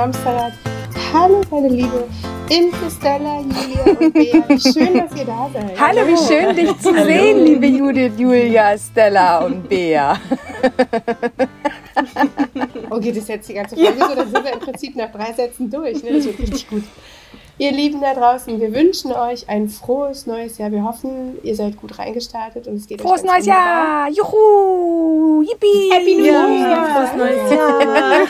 Minuten 0.00 0.16
aus 0.16 0.24
dem 0.24 0.28
Amsterrad. 0.28 0.52
Hallo, 1.12 1.40
meine 1.50 1.68
Liebe 1.68 2.08
Imke, 2.48 2.90
Stella, 2.90 3.40
Julia 3.40 3.98
und 3.98 4.12
Bea. 4.12 4.44
Wie 4.48 4.60
schön, 4.60 4.94
dass 4.98 5.16
ihr 5.16 5.24
da 5.24 5.50
seid. 5.52 5.80
Hallo, 5.80 6.00
wie 6.06 6.16
schön, 6.16 6.56
dich 6.56 6.78
zu 6.78 6.94
Hallo. 6.94 7.04
sehen, 7.04 7.44
liebe 7.44 7.66
Judith, 7.66 8.12
Julia, 8.16 8.76
Stella 8.78 9.44
und 9.44 9.68
Bea. 9.68 10.18
Oh, 12.90 12.98
geht 12.98 13.16
das 13.16 13.28
jetzt 13.28 13.48
die 13.48 13.54
ganze 13.54 13.76
Folge 13.76 13.98
so? 13.98 14.14
Dann 14.14 14.30
sind 14.30 14.44
wir 14.44 14.52
im 14.52 14.60
Prinzip 14.60 14.96
nach 14.96 15.12
drei 15.12 15.32
Sätzen 15.32 15.70
durch. 15.70 16.02
Ne? 16.02 16.14
Das 16.14 16.24
wird 16.24 16.38
richtig 16.38 16.68
gut. 16.68 16.84
Ihr 17.60 17.72
Lieben 17.72 18.00
da 18.00 18.14
draußen, 18.14 18.58
wir 18.58 18.72
wünschen 18.72 19.12
euch 19.12 19.46
ein 19.50 19.68
frohes 19.68 20.24
neues 20.26 20.56
Jahr. 20.56 20.72
Wir 20.72 20.82
hoffen, 20.82 21.36
ihr 21.42 21.54
seid 21.54 21.76
gut 21.76 21.98
reingestartet 21.98 22.66
und 22.66 22.76
es 22.76 22.86
geht 22.86 23.02
Frohes 23.02 23.20
euch 23.20 23.26
ganz 23.26 23.44
neues 23.44 23.46
Jahr! 23.48 24.08
Juhu! 24.08 25.42
Yippie! 25.42 25.90
Happy 25.92 26.14
New 26.14 26.24
Ja, 26.24 26.48
Year! 26.48 26.86
frohes 26.86 27.16
neues 27.18 27.50
Jahr. 27.52 28.26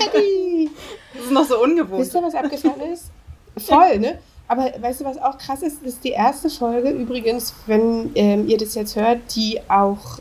Happy! 0.00 0.70
Das 1.14 1.24
ist 1.24 1.30
noch 1.30 1.44
so 1.44 1.62
ungewohnt. 1.62 2.00
Wisst 2.00 2.16
ihr, 2.16 2.22
was 2.24 2.34
abgefahren 2.34 2.80
ist? 2.92 3.12
Voll, 3.58 4.00
ne? 4.00 4.18
Aber 4.48 4.72
weißt 4.80 5.02
du, 5.02 5.04
was 5.04 5.16
auch 5.18 5.38
krass 5.38 5.62
ist? 5.62 5.82
Das 5.82 5.92
ist 5.92 6.02
die 6.02 6.10
erste 6.10 6.50
Folge 6.50 6.90
übrigens, 6.90 7.54
wenn 7.66 8.10
ähm, 8.16 8.48
ihr 8.48 8.58
das 8.58 8.74
jetzt 8.74 8.96
hört, 8.96 9.20
die 9.36 9.60
auch 9.68 10.18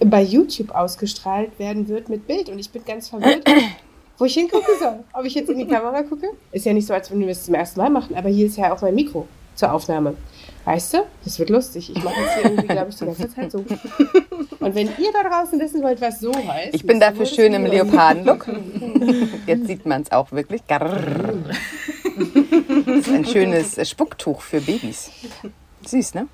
bei 0.00 0.20
YouTube 0.20 0.70
ausgestrahlt 0.74 1.58
werden 1.58 1.88
wird 1.88 2.10
mit 2.10 2.26
Bild. 2.26 2.50
Und 2.50 2.58
ich 2.58 2.68
bin 2.68 2.84
ganz 2.84 3.08
verwirrt, 3.08 3.48
wo 4.18 4.24
ich 4.24 4.34
hingucken 4.34 4.74
soll. 4.78 5.00
Ob 5.12 5.24
ich 5.24 5.34
jetzt 5.34 5.50
in 5.50 5.58
die 5.58 5.66
Kamera 5.66 6.02
gucke? 6.02 6.28
Ist 6.52 6.66
ja 6.66 6.72
nicht 6.72 6.86
so, 6.86 6.94
als 6.94 7.10
wenn 7.10 7.20
wir 7.20 7.28
es 7.28 7.44
zum 7.44 7.54
ersten 7.54 7.80
Mal 7.80 7.90
machen, 7.90 8.14
aber 8.16 8.28
hier 8.28 8.46
ist 8.46 8.56
ja 8.56 8.72
auch 8.72 8.80
mein 8.82 8.94
Mikro 8.94 9.26
zur 9.54 9.72
Aufnahme. 9.72 10.14
Weißt 10.64 10.94
du? 10.94 10.98
Das 11.24 11.38
wird 11.38 11.50
lustig. 11.50 11.90
Ich 11.94 12.04
mache 12.04 12.20
jetzt 12.20 12.34
hier 12.34 12.44
irgendwie, 12.44 12.68
glaube 12.68 12.90
ich, 12.90 12.96
die 12.96 13.04
ganze 13.04 13.34
Zeit 13.34 13.50
so. 13.50 13.64
Und 14.60 14.74
wenn 14.76 14.86
ihr 14.86 15.12
da 15.12 15.28
draußen 15.28 15.58
wissen 15.58 15.82
wollt, 15.82 16.00
was 16.00 16.20
so 16.20 16.32
heißt. 16.32 16.72
Ich 16.72 16.86
bin 16.86 17.00
dafür 17.00 17.26
schön 17.26 17.52
im 17.52 17.66
Leopardenlook. 17.66 18.46
Jetzt 19.46 19.66
sieht 19.66 19.84
man 19.84 20.02
es 20.02 20.12
auch 20.12 20.30
wirklich. 20.30 20.62
Das 20.68 20.82
ist 22.96 23.08
ein 23.08 23.24
schönes 23.24 23.88
Spucktuch 23.88 24.40
für 24.40 24.60
Babys. 24.60 25.10
Süß, 25.84 26.14
ne? 26.14 26.28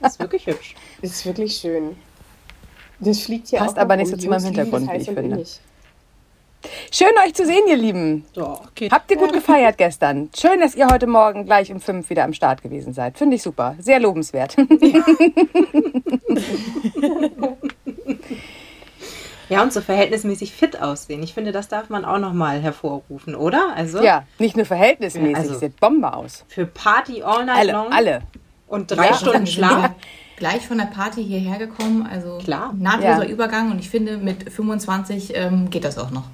Das 0.00 0.14
ist 0.14 0.20
wirklich 0.20 0.46
hübsch. 0.46 0.74
Das 1.02 1.10
ist 1.10 1.26
wirklich 1.26 1.56
schön. 1.56 1.96
Das 3.00 3.20
fliegt 3.20 3.50
Passt 3.52 3.76
auch 3.76 3.82
aber 3.82 3.96
noch 3.96 4.02
nicht 4.02 4.10
so 4.10 4.16
zu 4.16 4.28
meinem 4.28 4.44
Hintergrund, 4.44 4.90
wie 4.90 4.96
ich 4.96 5.04
finde. 5.04 5.22
innig. 5.22 5.60
Schön, 6.92 7.08
euch 7.26 7.34
zu 7.34 7.46
sehen, 7.46 7.62
ihr 7.68 7.76
Lieben. 7.76 8.24
Geht. 8.74 8.92
Habt 8.92 9.10
ihr 9.10 9.16
gut 9.16 9.32
gefeiert 9.32 9.78
gestern? 9.78 10.28
Schön, 10.36 10.60
dass 10.60 10.74
ihr 10.74 10.86
heute 10.88 11.06
Morgen 11.06 11.46
gleich 11.46 11.72
um 11.72 11.80
fünf 11.80 12.10
wieder 12.10 12.24
am 12.24 12.32
Start 12.34 12.62
gewesen 12.62 12.92
seid. 12.92 13.16
Finde 13.16 13.36
ich 13.36 13.42
super. 13.42 13.76
Sehr 13.78 13.98
lobenswert. 13.98 14.56
Ja, 19.48 19.62
und 19.62 19.72
so 19.72 19.80
verhältnismäßig 19.80 20.52
fit 20.52 20.80
aussehen. 20.80 21.22
Ich 21.24 21.34
finde, 21.34 21.50
das 21.50 21.66
darf 21.68 21.88
man 21.88 22.04
auch 22.04 22.18
nochmal 22.18 22.60
hervorrufen, 22.60 23.34
oder? 23.34 23.72
Also 23.74 24.00
Ja, 24.02 24.24
nicht 24.38 24.56
nur 24.56 24.64
verhältnismäßig, 24.64 25.36
Also- 25.36 25.58
sieht 25.58 25.80
Bombe 25.80 26.12
aus. 26.12 26.44
für 26.48 26.66
Party 26.66 27.22
all 27.22 27.44
night 27.46 27.58
Alle, 27.58 27.72
long 27.72 27.92
alle. 27.92 28.20
und 28.68 28.90
drei 28.92 29.06
Ja. 29.08 29.14
Stunden 29.14 29.46
Schlaf. 29.48 29.82
ja 29.82 29.94
Gleich 30.36 30.66
von 30.66 30.78
der 30.78 30.86
Party 30.86 31.22
hierher 31.22 31.58
gekommen, 31.58 32.08
also 32.10 32.38
Klar. 32.38 32.72
nahtloser 32.78 33.24
Ja. 33.24 33.30
Übergang 33.30 33.72
und 33.72 33.78
ich 33.80 33.90
finde, 33.90 34.16
mit 34.18 34.50
25 34.50 35.32
ähm, 35.36 35.68
geht 35.68 35.84
das 35.84 35.98
auch 35.98 36.10
noch. 36.10 36.24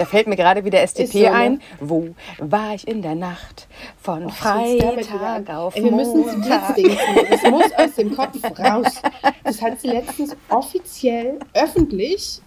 Da 0.00 0.06
fällt 0.06 0.28
mir 0.28 0.36
gerade 0.36 0.64
wieder 0.64 0.78
STP 0.80 1.12
so, 1.12 1.18
ne? 1.18 1.30
ein. 1.30 1.62
Wo 1.78 2.14
war 2.38 2.74
ich 2.74 2.88
in 2.88 3.02
der 3.02 3.14
Nacht? 3.14 3.68
Von 4.00 4.22
wieder 4.22 4.32
Freitag 4.32 5.50
auf 5.50 5.76
Ey, 5.76 5.84
wir 5.84 5.92
müssen 5.92 6.26
es 6.26 6.36
Montag. 6.38 6.78
jetzt 6.78 6.88
denken. 6.88 7.26
Es 7.30 7.42
muss 7.42 7.70
aus 7.76 7.94
dem 7.96 8.16
Kopf 8.16 8.42
raus. 8.58 9.02
Das 9.44 9.60
hat 9.60 9.78
sie 9.78 9.88
letztens 9.88 10.34
offiziell, 10.48 11.38
öffentlich, 11.52 12.40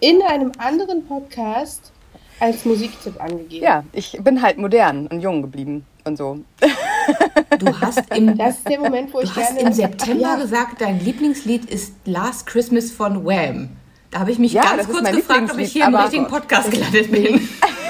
in 0.00 0.20
einem 0.28 0.52
anderen 0.58 1.06
Podcast 1.06 1.90
als 2.38 2.66
Musiktipp 2.66 3.18
angegeben. 3.18 3.64
Ja, 3.64 3.82
ich 3.94 4.18
bin 4.22 4.42
halt 4.42 4.58
modern 4.58 5.06
und 5.06 5.22
jung 5.22 5.40
geblieben 5.40 5.86
und 6.04 6.18
so. 6.18 6.40
Du 7.58 7.80
hast 7.80 8.14
im, 8.14 8.36
Das 8.36 8.56
ist 8.56 8.68
der 8.68 8.80
Moment, 8.80 9.14
wo 9.14 9.20
ich 9.20 9.34
hast 9.34 9.54
gerne... 9.54 9.68
im 9.68 9.72
September 9.72 10.20
Ja, 10.20 10.36
gesagt, 10.36 10.80
dein 10.80 11.02
Lieblingslied 11.02 11.64
ist 11.66 11.94
Last 12.04 12.46
Christmas 12.46 12.90
von 12.90 13.24
Wham. 13.24 13.70
Da 14.14 14.20
habe 14.20 14.30
ich 14.30 14.38
mich 14.38 14.52
Ja, 14.52 14.62
ganz 14.76 14.88
kurz 14.88 15.10
gefragt, 15.10 15.50
ob 15.52 15.58
ich 15.58 15.72
hier 15.72 15.86
im 15.86 15.94
richtigen 15.96 16.28
Podcast 16.28 16.70
gelandet 16.70 17.10
bin. 17.10 17.48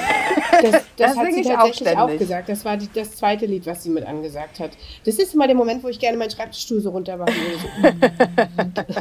das, 0.61 0.71
das, 0.71 0.83
Das 0.97 1.17
hat 1.17 1.33
sie 1.33 1.41
ich 1.41 1.47
auch 1.47 1.55
tatsächlich 1.57 1.87
auch, 1.89 1.93
ständig. 2.03 2.19
gesagt. 2.19 2.49
Das 2.49 2.65
war 2.65 2.77
die, 2.77 2.89
das 2.93 3.11
zweite 3.15 3.45
Lied, 3.45 3.65
was 3.65 3.83
sie 3.83 3.89
mit 3.89 4.05
angesagt 4.05 4.59
hat. 4.59 4.71
Das 5.05 5.15
ist 5.15 5.33
immer 5.33 5.47
der 5.47 5.55
Moment, 5.55 5.83
wo 5.83 5.87
ich 5.89 5.99
gerne 5.99 6.17
meinen 6.17 6.29
Schreibtischstuhl 6.31 6.79
so 6.81 6.89
runter 6.91 7.19
würde. 7.19 7.33
So, 7.83 7.87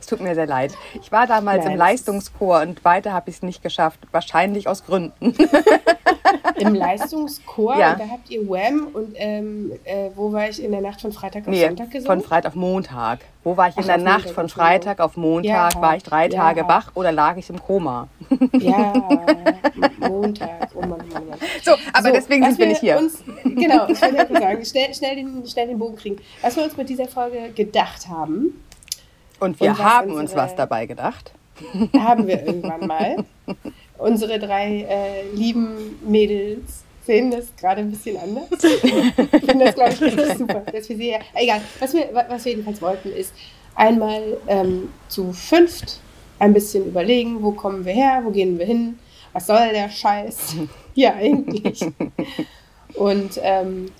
Es 0.00 0.06
tut 0.06 0.20
mir 0.20 0.34
sehr 0.34 0.46
leid. 0.46 0.74
Ich 1.00 1.10
war 1.10 1.26
damals 1.26 1.64
Nein, 1.64 1.72
im 1.72 1.78
Leistungschor 1.78 2.60
und 2.60 2.84
weiter 2.84 3.12
habe 3.12 3.30
ich 3.30 3.36
es 3.36 3.42
nicht 3.42 3.62
geschafft. 3.62 4.00
Wahrscheinlich 4.12 4.68
aus 4.68 4.84
Gründen. 4.84 5.34
Im 6.56 6.74
Leistungschor, 6.74 7.76
Ja. 7.78 7.92
und 7.92 8.00
da 8.00 8.04
habt 8.10 8.30
ihr 8.30 8.48
Wham 8.48 8.88
und 8.92 9.14
ähm, 9.16 9.72
äh, 9.84 10.10
wo 10.14 10.32
war 10.32 10.48
ich 10.48 10.62
in 10.62 10.70
der 10.72 10.80
Nacht 10.80 11.00
von 11.00 11.12
Freitag 11.12 11.42
auf 11.42 11.48
Nee, 11.48 11.66
Sonntag 11.66 11.90
gesungen? 11.90 12.20
von 12.20 12.28
Freitag 12.28 12.50
auf 12.52 12.54
Montag. 12.54 13.18
Wo 13.42 13.56
war 13.56 13.68
ich 13.68 13.76
in 13.76 13.82
Ach, 13.82 13.86
der 13.86 13.96
auf 13.96 14.02
Nacht 14.02 14.16
Montag, 14.18 14.34
von. 14.34 14.48
Freitag 14.48 15.00
auf 15.00 15.16
Montag? 15.16 15.74
Ja, 15.74 15.80
War 15.82 15.96
ich 15.96 16.02
drei 16.02 16.28
ja. 16.28 16.36
Tage 16.38 16.66
wach 16.68 16.92
oder 16.94 17.12
lag 17.12 17.36
ich 17.36 17.50
im 17.50 17.60
Koma? 17.62 18.08
Ja, 18.52 18.92
Montag. 20.00 20.23
Oh 20.74 20.80
Mann, 20.80 20.90
Mann, 21.12 21.28
Mann. 21.28 21.38
So, 21.62 21.72
aber 21.92 22.08
So, 22.08 22.14
deswegen 22.14 22.44
sind 22.44 22.58
wir 22.58 22.66
nicht 22.68 22.80
hier. 22.80 22.98
Uns, 22.98 23.22
genau, 23.44 23.88
ich 23.88 24.00
wollte 24.00 24.16
ja 24.16 24.40
sagen, 24.40 24.64
schnell, 24.64 24.94
schnell, 24.94 25.16
den, 25.16 25.46
schnell 25.46 25.66
den 25.68 25.78
Bogen 25.78 25.96
kriegen. 25.96 26.16
Was 26.42 26.56
wir 26.56 26.64
uns 26.64 26.76
mit 26.76 26.88
dieser 26.88 27.06
Folge 27.08 27.50
gedacht 27.54 28.08
haben, 28.08 28.62
Und 29.40 29.60
wir 29.60 29.70
und 29.70 29.78
haben 29.78 30.06
unsere- 30.10 30.20
uns 30.22 30.34
was 30.36 30.54
dabei 30.56 30.86
gedacht. 30.86 31.32
haben 31.98 32.26
wir 32.26 32.44
irgendwann 32.46 32.86
mal. 32.86 33.16
Unsere 33.98 34.38
drei 34.40 34.86
äh, 34.88 35.22
lieben 35.34 35.98
Mädels 36.06 36.82
sehen 37.06 37.30
das 37.30 37.46
gerade 37.56 37.80
ein 37.82 37.90
bisschen 37.90 38.16
anders. 38.16 38.48
Ich 38.62 39.44
finde 39.44 39.66
das, 39.66 39.74
glaube 39.74 39.92
ich, 39.92 40.00
richtig 40.02 40.38
super. 40.38 40.62
Dass 40.72 40.88
wir 40.88 40.96
sie 40.96 41.10
ja, 41.10 41.18
egal, 41.34 41.60
was 41.78 41.92
wir, 41.94 42.08
was 42.28 42.44
wir 42.44 42.52
jedenfalls 42.52 42.80
wollten, 42.82 43.12
ist 43.12 43.32
einmal 43.76 44.36
ähm, 44.48 44.88
zu 45.08 45.32
fünft 45.32 46.00
ein 46.40 46.52
bisschen 46.52 46.86
überlegen, 46.86 47.40
wo 47.42 47.52
kommen 47.52 47.84
wir 47.84 47.92
her, 47.92 48.22
wo 48.24 48.30
gehen 48.30 48.58
wir 48.58 48.66
hin, 48.66 48.98
was 49.34 49.46
soll 49.46 49.68
der 49.72 49.90
Scheiß 49.90 50.56
hier 50.94 51.14
eigentlich. 51.14 51.84
Und 52.94 53.38
ähm, 53.42 53.90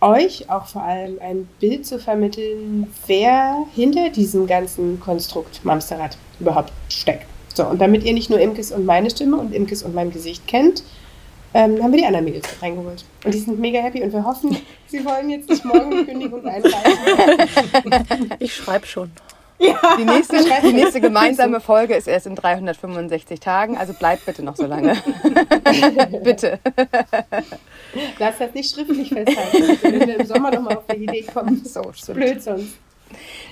euch 0.00 0.48
auch 0.48 0.66
vor 0.66 0.82
allem 0.82 1.18
ein 1.20 1.48
Bild 1.58 1.84
zu 1.84 1.98
vermitteln, 1.98 2.86
wer 3.06 3.66
hinter 3.74 4.08
diesem 4.08 4.46
ganzen 4.46 5.00
Konstrukt 5.00 5.64
Mamsterrad 5.64 6.16
überhaupt 6.38 6.72
steckt. 6.88 7.26
So, 7.52 7.66
und 7.66 7.80
damit 7.80 8.04
ihr 8.04 8.14
nicht 8.14 8.30
nur 8.30 8.40
Imkes 8.40 8.72
und 8.72 8.86
meine 8.86 9.10
Stimme 9.10 9.36
und 9.36 9.52
Imkes 9.52 9.82
und 9.82 9.94
mein 9.94 10.10
Gesicht 10.10 10.46
kennt, 10.46 10.82
ähm, 11.52 11.82
haben 11.82 11.90
wir 11.90 11.98
die 11.98 12.06
anderen 12.06 12.24
Mädels 12.24 12.48
reingeholt. 12.62 13.04
Und 13.24 13.34
die 13.34 13.38
sind 13.38 13.58
mega 13.58 13.80
happy 13.80 14.02
und 14.02 14.12
wir 14.12 14.24
hoffen, 14.24 14.56
sie 14.86 15.04
wollen 15.04 15.28
jetzt 15.30 15.50
nicht 15.50 15.64
morgen 15.64 15.90
die 15.90 16.04
Kündigung 16.04 16.46
einreichen. 16.46 18.36
Ich 18.38 18.54
schreibe 18.54 18.86
schon. 18.86 19.10
Die 19.60 20.04
nächste, 20.04 20.36
die 20.62 20.72
nächste 20.72 21.00
gemeinsame 21.02 21.60
Folge 21.60 21.94
ist 21.94 22.08
erst 22.08 22.26
in 22.26 22.34
365 22.34 23.40
Tagen, 23.40 23.76
also 23.76 23.92
bleibt 23.92 24.24
bitte 24.24 24.42
noch 24.42 24.56
so 24.56 24.64
lange. 24.66 24.96
bitte. 26.24 26.58
Lass 28.18 28.38
das 28.38 28.54
nicht 28.54 28.74
schriftlich 28.74 29.10
festhalten, 29.10 29.78
wenn 29.82 30.00
wir 30.08 30.20
im 30.20 30.26
Sommer 30.26 30.50
nochmal 30.50 30.78
auf 30.78 30.84
die 30.86 31.04
Idee 31.04 31.22
kommen. 31.22 31.62
So, 31.64 31.82
blöd 32.14 32.42
sonst. 32.42 32.76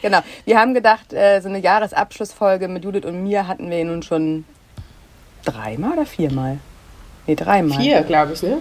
Genau. 0.03 0.21
Wir 0.45 0.59
haben 0.59 0.73
gedacht, 0.73 1.13
äh, 1.13 1.41
so 1.41 1.49
eine 1.49 1.59
Jahresabschlussfolge 1.59 2.69
mit 2.69 2.85
Judith 2.85 3.05
und 3.05 3.23
mir 3.25 3.47
hatten 3.49 3.71
wir 3.71 3.85
nun 3.85 4.03
schon 4.03 4.45
dreimal 5.45 5.93
oder 5.93 6.07
viermal? 6.07 6.59
Nee, 7.27 7.35
dreimal. 7.35 7.79
Vier, 7.81 8.03
glaube 8.03 8.33
ich, 8.33 8.43
ne? 8.43 8.59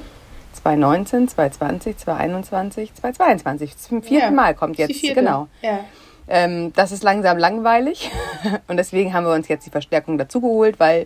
2019, 0.53 1.27
2020, 1.27 1.97
2021, 1.97 2.93
2022. 2.95 3.77
Zum 3.77 4.01
vierten 4.01 4.25
Ja, 4.25 4.31
Mal 4.31 4.55
kommt 4.55 4.77
Die 4.77 4.81
jetzt, 4.81 4.99
vierte. 4.99 5.19
genau. 5.21 5.47
Ja. 5.61 5.79
Ähm, 6.27 6.73
das 6.73 6.91
ist 6.91 7.03
langsam 7.03 7.37
langweilig. 7.37 8.11
Und 8.67 8.77
deswegen 8.77 9.13
haben 9.13 9.25
wir 9.25 9.33
uns 9.33 9.47
jetzt 9.47 9.65
die 9.65 9.71
Verstärkung 9.71 10.17
dazugeholt, 10.17 10.79
weil 10.79 11.05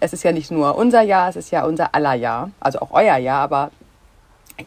es 0.00 0.12
ist 0.12 0.22
ja 0.22 0.32
nicht 0.32 0.50
nur 0.50 0.76
unser 0.76 1.02
Jahr, 1.02 1.28
es 1.28 1.36
ist 1.36 1.50
ja 1.50 1.64
unser 1.64 1.94
aller 1.94 2.14
Jahr, 2.14 2.50
also 2.60 2.80
auch 2.80 2.90
euer 2.92 3.16
Jahr, 3.16 3.42
aber 3.42 3.70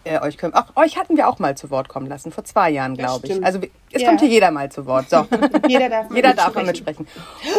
äh, 0.04 0.20
euch, 0.20 0.38
können, 0.38 0.54
auch, 0.54 0.66
euch 0.76 0.98
hatten 0.98 1.18
wir 1.18 1.28
auch 1.28 1.40
mal 1.40 1.56
zu 1.56 1.70
Wort 1.70 1.90
kommen 1.90 2.08
lassen, 2.08 2.32
vor 2.32 2.44
zwei 2.44 2.70
Jahren, 2.70 2.96
glaube 2.96 3.28
ich. 3.28 3.44
Also 3.46 3.60
es 3.92 4.02
Ja. 4.02 4.10
kommt 4.10 4.20
hier 4.22 4.30
jeder 4.30 4.52
mal 4.52 4.70
zu 4.72 4.86
Wort. 4.86 5.10
So, 5.10 5.26
Jeder 5.68 5.90
darf 5.90 6.10
mal 6.10 6.16
jeder 6.16 6.34
darf 6.34 6.54
mal 6.54 6.66
mitsprechen. 6.66 7.08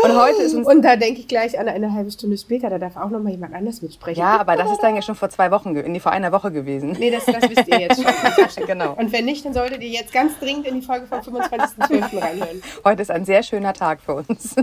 Und 0.05 0.17
heute 0.20 0.43
ist 0.43 0.55
uns 0.55 0.67
Und 0.67 0.82
da 0.82 0.96
denke 0.96 1.20
ich 1.20 1.28
gleich 1.28 1.58
an 1.58 1.69
eine 1.69 1.93
halbe 1.93 2.11
Stunde 2.11 2.37
später, 2.37 2.69
da 2.69 2.78
darf 2.78 2.96
auch 2.96 3.08
noch 3.11 3.20
mal 3.20 3.31
jemand 3.31 3.55
anders 3.55 3.81
mitsprechen. 3.82 4.20
ja, 4.20 4.38
aber 4.38 4.56
das 4.56 4.70
ist 4.70 4.82
dann 4.82 4.94
ja 4.94 5.02
schon 5.02 5.14
vor 5.14 5.31
zwei 5.31 5.50
Wochen, 5.50 5.73
nee, 5.73 6.00
vor 6.00 6.12
einer 6.12 6.32
Woche 6.32 6.50
gewesen. 6.52 6.96
Nee, 6.99 7.11
das, 7.11 7.25
das 7.25 7.49
wisst 7.49 7.69
ihr 7.69 7.81
jetzt 7.81 8.02
schon. 8.02 8.12
Genau. 8.67 8.94
Und 8.94 9.12
wenn 9.12 9.25
nicht, 9.25 9.44
dann 9.44 9.52
solltet 9.55 9.82
ihr 9.82 9.88
jetzt 9.88 10.12
ganz 10.12 10.38
dringend 10.38 10.67
in 10.67 10.81
die 10.81 10.87
Folge 10.87 11.06
vom 11.06 11.19
25.12. 11.20 12.20
reinhören. 12.20 12.62
Heute 12.84 13.02
ist 13.02 13.11
ein 13.11 13.25
sehr 13.25 13.43
schöner 13.43 13.72
Tag 13.72 14.00
für 14.00 14.14
uns. 14.14 14.55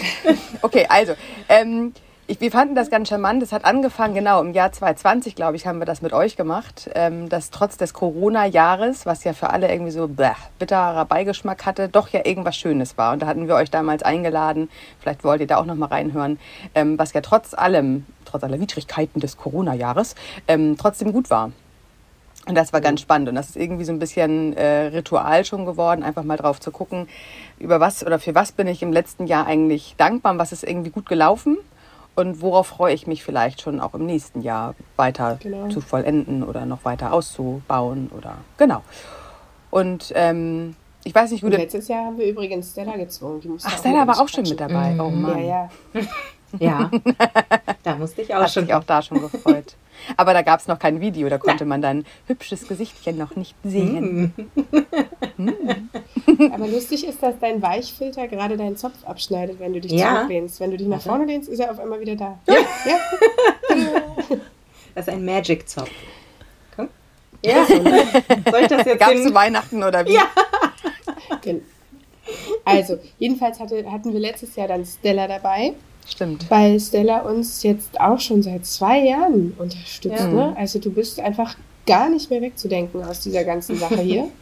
okay, 0.62 0.86
also, 0.88 1.14
ähm, 1.48 1.92
ich, 2.32 2.40
wir 2.40 2.50
fanden 2.50 2.74
das 2.74 2.88
ganz 2.88 3.10
charmant. 3.10 3.42
Es 3.42 3.52
hat 3.52 3.66
angefangen, 3.66 4.14
genau, 4.14 4.40
im 4.40 4.54
Jahr 4.54 4.72
2020, 4.72 5.34
glaube 5.34 5.56
ich, 5.56 5.66
haben 5.66 5.80
wir 5.80 5.84
das 5.84 6.00
mit 6.00 6.14
euch 6.14 6.34
gemacht, 6.34 6.88
ähm, 6.94 7.28
dass 7.28 7.50
trotz 7.50 7.76
des 7.76 7.92
Corona-Jahres, 7.92 9.04
was 9.04 9.22
ja 9.24 9.34
für 9.34 9.50
alle 9.50 9.70
irgendwie 9.70 9.90
so 9.90 10.08
bäh, 10.08 10.30
bitterer 10.58 11.04
Beigeschmack 11.04 11.66
hatte, 11.66 11.90
doch 11.90 12.08
ja 12.08 12.24
irgendwas 12.24 12.56
Schönes 12.56 12.96
war. 12.96 13.12
Und 13.12 13.20
da 13.20 13.26
hatten 13.26 13.48
wir 13.48 13.54
euch 13.54 13.70
damals 13.70 14.02
eingeladen, 14.02 14.70
vielleicht 14.98 15.24
wollt 15.24 15.42
ihr 15.42 15.46
da 15.46 15.58
auch 15.58 15.66
noch 15.66 15.74
mal 15.74 15.86
reinhören, 15.86 16.38
ähm, 16.74 16.98
was 16.98 17.12
ja 17.12 17.20
trotz 17.20 17.52
allem, 17.52 18.06
trotz 18.24 18.44
aller 18.44 18.58
Widrigkeiten 18.58 19.20
des 19.20 19.36
Corona-Jahres, 19.36 20.14
ähm, 20.48 20.76
trotzdem 20.78 21.12
gut 21.12 21.28
war. 21.28 21.52
Und 22.48 22.54
das 22.54 22.72
war 22.72 22.80
ganz 22.80 23.02
spannend. 23.02 23.28
Und 23.28 23.34
das 23.34 23.50
ist 23.50 23.56
irgendwie 23.56 23.84
so 23.84 23.92
ein 23.92 23.98
bisschen 23.98 24.56
äh, 24.56 24.86
Ritual 24.86 25.44
schon 25.44 25.66
geworden, 25.66 26.02
einfach 26.02 26.24
mal 26.24 26.38
drauf 26.38 26.60
zu 26.60 26.70
gucken, 26.70 27.08
über 27.58 27.78
was 27.78 28.06
oder 28.06 28.18
für 28.18 28.34
was 28.34 28.52
bin 28.52 28.68
ich 28.68 28.82
im 28.82 28.90
letzten 28.90 29.26
Jahr 29.26 29.46
eigentlich 29.46 29.96
dankbar, 29.98 30.38
was 30.38 30.52
ist 30.52 30.64
irgendwie 30.64 30.90
gut 30.90 31.04
gelaufen 31.06 31.58
und 32.14 32.42
worauf 32.42 32.66
freue 32.68 32.94
ich 32.94 33.06
mich 33.06 33.22
vielleicht 33.24 33.60
schon 33.62 33.80
auch 33.80 33.94
im 33.94 34.06
nächsten 34.06 34.42
Jahr 34.42 34.74
weiter 34.96 35.38
Genau. 35.42 35.68
zu 35.68 35.80
vollenden 35.80 36.42
oder 36.42 36.66
noch 36.66 36.84
weiter 36.84 37.12
auszubauen 37.12 38.10
oder 38.16 38.36
genau. 38.58 38.82
Und 39.70 40.12
ähm, 40.14 40.74
ich 41.04 41.14
weiß 41.14 41.30
nicht, 41.32 41.42
Und 41.42 41.50
Jude. 41.50 41.62
letztes 41.62 41.88
Jahr 41.88 42.06
haben 42.06 42.18
wir 42.18 42.26
übrigens 42.26 42.70
Stella 42.72 42.96
gezwungen. 42.96 43.40
Ach, 43.64 43.78
Stella 43.78 44.06
war 44.06 44.20
auch 44.20 44.28
schon 44.28 44.44
mit 44.44 44.60
dabei. 44.60 44.94
Oh 45.00 45.10
Mann. 45.10 45.38
Ja, 45.38 45.68
ja. 45.94 46.00
Ja, 46.58 46.90
da 47.82 47.94
musste 47.96 48.22
ich 48.22 48.34
auch 48.34 48.42
Hat 48.42 48.50
schon. 48.52 48.64
sich 48.64 48.74
auch 48.74 48.84
da 48.84 49.02
schon 49.02 49.20
gefreut. 49.20 49.74
Aber 50.16 50.32
da 50.32 50.42
gab 50.42 50.58
es 50.60 50.66
noch 50.66 50.78
kein 50.78 51.00
Video, 51.00 51.28
da 51.28 51.38
konnte 51.38 51.64
man 51.64 51.80
dein 51.80 52.04
hübsches 52.26 52.66
Gesichtchen 52.66 53.16
noch 53.18 53.36
nicht 53.36 53.54
sehen. 53.62 54.32
Aber 56.52 56.66
lustig 56.66 57.06
ist, 57.06 57.22
dass 57.22 57.38
dein 57.40 57.62
Weichfilter 57.62 58.26
gerade 58.28 58.56
deinen 58.56 58.76
Zopf 58.76 59.04
abschneidet, 59.06 59.60
wenn 59.60 59.72
du 59.72 59.80
dich 59.80 59.92
Ja. 59.92 60.14
zurücklehnst. 60.16 60.60
Wenn 60.60 60.70
du 60.72 60.76
dich 60.76 60.88
nach 60.88 61.00
vorne 61.02 61.24
lehnst, 61.26 61.48
ist 61.48 61.60
er 61.60 61.70
auf 61.70 61.78
einmal 61.78 62.00
wieder 62.00 62.16
da. 62.16 62.38
Ja, 62.48 62.54
ja. 62.86 63.76
Das 64.94 65.06
ist 65.08 65.14
ein 65.14 65.24
Magic-Zopf. 65.24 65.88
Komm. 66.76 66.88
Ja, 67.42 67.64
soll 67.64 67.78
ich 68.60 68.66
das 68.68 68.84
jetzt 68.84 68.98
Gab 68.98 69.12
es? 69.14 69.32
Weihnachten 69.32 69.82
oder 69.82 70.04
wie? 70.04 70.12
Ja. 70.14 70.26
Also, 72.64 72.98
jedenfalls 73.18 73.58
hatte, 73.58 73.90
hatten 73.90 74.12
wir 74.12 74.20
letztes 74.20 74.54
Jahr 74.54 74.68
dann 74.68 74.84
Stella 74.84 75.26
dabei, 75.26 75.72
Stimmt. 76.06 76.50
weil 76.50 76.78
Stella 76.80 77.20
uns 77.20 77.62
jetzt 77.62 78.00
auch 78.00 78.20
schon 78.20 78.42
seit 78.42 78.66
zwei 78.66 79.00
Jahren 79.04 79.54
unterstützt. 79.58 80.18
Ja. 80.20 80.28
Ne? 80.28 80.56
Also 80.56 80.78
du 80.78 80.90
bist 80.90 81.20
einfach 81.20 81.56
gar 81.86 82.08
nicht 82.08 82.30
mehr 82.30 82.40
wegzudenken 82.42 83.02
aus 83.02 83.20
dieser 83.20 83.44
ganzen 83.44 83.76
Sache 83.76 84.00
hier. 84.00 84.28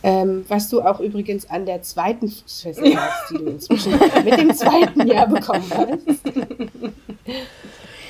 Ähm, 0.00 0.44
was 0.46 0.68
du 0.68 0.80
auch 0.80 1.00
übrigens 1.00 1.50
an 1.50 1.66
der 1.66 1.82
zweiten 1.82 2.28
Fußfessel 2.28 2.96
hast, 2.96 3.30
die 3.32 3.38
du 3.38 3.46
inzwischen 3.46 3.98
mit 4.24 4.38
dem 4.38 4.54
zweiten 4.54 5.08
Jahr 5.08 5.26
bekommen 5.26 5.68
hast. 5.76 6.22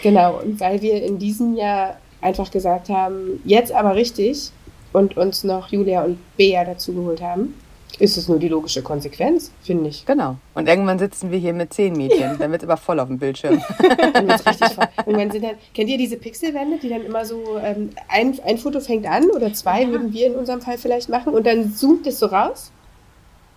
Genau, 0.03 0.41
und 0.41 0.61
weil 0.61 0.83
wir 0.83 1.03
in 1.03 1.19
diesem 1.19 1.56
Jahr 1.56 1.97
einfach 2.21 2.51
gesagt 2.51 2.89
haben, 2.89 3.41
jetzt 3.44 3.73
aber 3.73 3.94
richtig 3.94 4.51
und 4.93 5.17
uns 5.17 5.44
noch 5.44 5.69
Julia 5.69 6.05
und 6.05 6.19
Bea 6.37 6.65
dazu 6.65 6.93
geholt 6.93 7.23
haben, 7.23 7.55
ist 7.99 8.17
es 8.17 8.29
nur 8.29 8.38
die 8.38 8.49
logische 8.49 8.82
Konsequenz, 8.82 9.50
finde 9.62 9.88
ich. 9.88 10.06
Genau. 10.06 10.37
Und 10.55 10.69
irgendwann 10.69 10.99
sitzen 10.99 11.31
wir 11.31 11.38
hier 11.38 11.52
mit 11.52 11.73
zehn 11.73 11.94
Mädchen. 11.94 12.38
Dann 12.38 12.50
wird 12.52 12.62
es 12.62 12.69
aber 12.69 12.76
voll 12.76 13.00
auf 13.00 13.08
dem 13.08 13.19
Bildschirm. 13.19 13.62
Dann 14.12 14.29
wird's 14.29 14.46
richtig 14.46 14.69
voll. 14.69 14.87
Irgendwann 15.06 15.31
sind 15.31 15.44
dann, 15.44 15.56
kennt 15.75 15.88
ihr 15.88 15.99
diese 15.99 16.17
Pixelwände, 16.17 16.79
die 16.79 16.88
dann 16.88 17.05
immer 17.05 17.25
so, 17.25 17.58
ähm, 17.62 17.90
ein, 18.08 18.38
ein 18.44 18.58
Foto 18.58 18.81
fängt 18.81 19.06
an 19.06 19.31
oder 19.31 19.52
zwei 19.52 19.88
würden 19.88 20.12
wir 20.12 20.26
in 20.26 20.35
unserem 20.35 20.61
Fall 20.61 20.79
vielleicht 20.79 21.08
machen 21.08 21.32
und 21.32 21.46
dann 21.46 21.75
zoomt 21.75 22.06
es 22.06 22.19
so 22.19 22.26
raus 22.26 22.70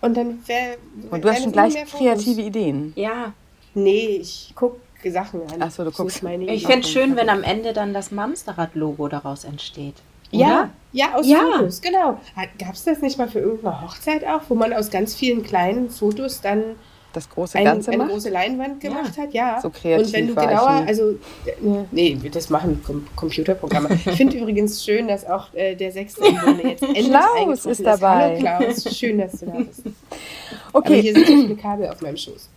und 0.02 0.16
dann 0.16 0.40
wäre. 0.48 0.78
Und 1.10 1.24
du 1.24 1.30
hast 1.30 1.44
schon 1.44 1.52
gleich 1.52 1.76
kreative 1.92 2.42
Ideen. 2.42 2.94
Ja, 2.96 3.34
Nee, 3.74 4.18
ich 4.22 4.54
gucke 4.56 4.80
Sachen 5.06 5.42
an. 5.42 5.62
Ach 5.62 5.72
so, 5.72 5.84
du 5.84 5.92
guckst. 5.92 6.18
ich 6.18 6.24
Idee. 6.24 6.60
fände 6.60 6.86
es 6.86 6.92
schön, 6.92 7.16
wenn 7.16 7.30
am 7.30 7.44
Ende 7.44 7.74
dann 7.74 7.94
das 7.94 8.12
Mamsterrad-Logo 8.12 9.08
daraus 9.08 9.44
entsteht. 9.44 9.96
Ja, 10.32 10.48
Oder? 10.48 10.70
ja, 10.94 11.14
aus 11.16 11.28
Ja. 11.28 11.40
Fotos, 11.58 11.82
genau. 11.82 12.20
Gab 12.58 12.74
es 12.74 12.84
das 12.84 13.02
nicht 13.02 13.18
mal 13.18 13.28
für 13.28 13.40
irgendeine 13.40 13.82
Hochzeit 13.82 14.26
auch, 14.26 14.42
wo 14.50 14.56
man 14.56 14.74
aus 14.74 14.90
ganz 14.90 15.14
vielen 15.16 15.44
kleinen 15.44 15.90
Fotos 15.90 16.42
dann 16.42 16.76
Das 17.14 17.30
große 17.30 17.58
ein, 17.58 17.66
Ganze 17.66 17.92
eine 17.92 17.98
macht. 18.04 18.12
große 18.12 18.30
Leinwand 18.30 18.80
gemacht 18.80 19.18
hat? 19.18 19.34
Ja. 19.34 19.60
So 19.62 19.70
kreativ 19.70 20.08
Und 20.08 20.14
wenn 20.14 20.28
du 20.28 20.36
genauer, 20.36 20.84
also, 20.88 21.12
äh, 21.46 21.52
nee, 21.92 22.18
das 22.32 22.50
machen 22.50 22.82
Com 22.86 23.06
Computerprogramme. 23.16 23.90
Ich 23.94 24.16
finde 24.16 24.38
übrigens 24.40 24.84
schön, 24.84 25.08
dass 25.10 25.26
auch 25.26 25.54
äh, 25.54 25.76
der 25.76 25.92
sechste 25.92 26.22
Bunde 26.22 26.64
jetzt 26.70 26.84
endlich 26.84 27.08
Klaus 27.10 27.66
ist 27.66 27.86
dabei. 27.86 28.40
Hallo 28.42 28.60
Klaus, 28.66 28.98
schön, 28.98 29.18
dass 29.18 29.34
du 29.34 29.46
da 29.48 29.52
bist. 29.58 29.82
Aber 30.74 30.80
Okay, 30.80 31.02
hier 31.02 31.14
sind 31.14 31.28
so 31.28 31.34
viele 31.34 31.56
Kabel 31.58 31.90
auf 31.90 32.02
meinem 32.02 32.16
Schoß. 32.16 32.48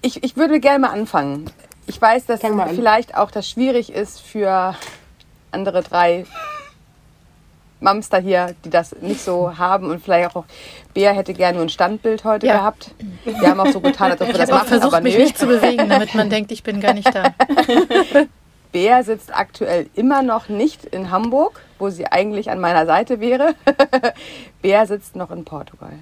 ich, 0.00 0.24
ich 0.24 0.36
würde 0.38 0.58
gerne 0.60 0.78
mal 0.78 0.90
anfangen. 0.90 1.50
Ich 1.86 2.00
weiß, 2.00 2.24
dass 2.26 2.40
vielleicht 2.74 3.14
auch 3.16 3.30
das 3.30 3.48
schwierig 3.50 3.92
ist 3.92 4.20
für 4.22 4.74
andere 5.50 5.82
drei 5.82 6.24
Mamster 7.80 8.18
hier, 8.18 8.54
die 8.64 8.70
das 8.70 8.94
nicht 9.00 9.20
so 9.22 9.56
haben 9.58 9.90
und 9.90 10.02
vielleicht 10.02 10.36
auch 10.36 10.44
Bea 10.94 11.12
hätte 11.12 11.34
gerne 11.34 11.56
nur 11.56 11.66
ein 11.66 11.70
Standbild 11.70 12.24
heute 12.24 12.46
Ja. 12.46 12.58
gehabt. 12.58 12.90
Wir 13.24 13.48
haben 13.48 13.60
auch 13.60 13.68
so 13.72 13.80
getan, 13.80 14.10
als 14.12 14.20
ob 14.20 14.28
wir 14.28 14.34
Ich 14.34 14.40
das 14.40 14.50
machen, 14.50 14.68
versucht, 14.68 14.94
aber 14.94 15.00
mich 15.02 15.16
nicht 15.16 15.38
zu 15.38 15.46
bewegen, 15.46 15.88
damit 15.88 16.14
man 16.14 16.28
denkt, 16.30 16.52
ich 16.52 16.62
bin 16.62 16.80
gar 16.80 16.94
nicht 16.94 17.12
da. 17.14 17.34
Bea 18.72 19.02
sitzt 19.02 19.34
aktuell 19.34 19.88
immer 19.94 20.22
noch 20.22 20.48
nicht 20.48 20.84
in 20.84 21.10
Hamburg, 21.10 21.60
wo 21.78 21.90
sie 21.90 22.06
eigentlich 22.06 22.50
an 22.50 22.60
meiner 22.60 22.86
Seite 22.86 23.18
wäre. 23.20 23.54
Bea 24.62 24.86
sitzt 24.86 25.16
noch 25.16 25.30
in 25.30 25.44
Portugal. 25.44 25.92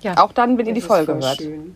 Ja. 0.00 0.16
Auch 0.18 0.32
dann, 0.32 0.58
wenn 0.58 0.66
ihr 0.66 0.74
die 0.74 0.80
Das 0.80 0.86
Folge 0.86 1.14
hört. 1.14 1.38
Schön. 1.38 1.74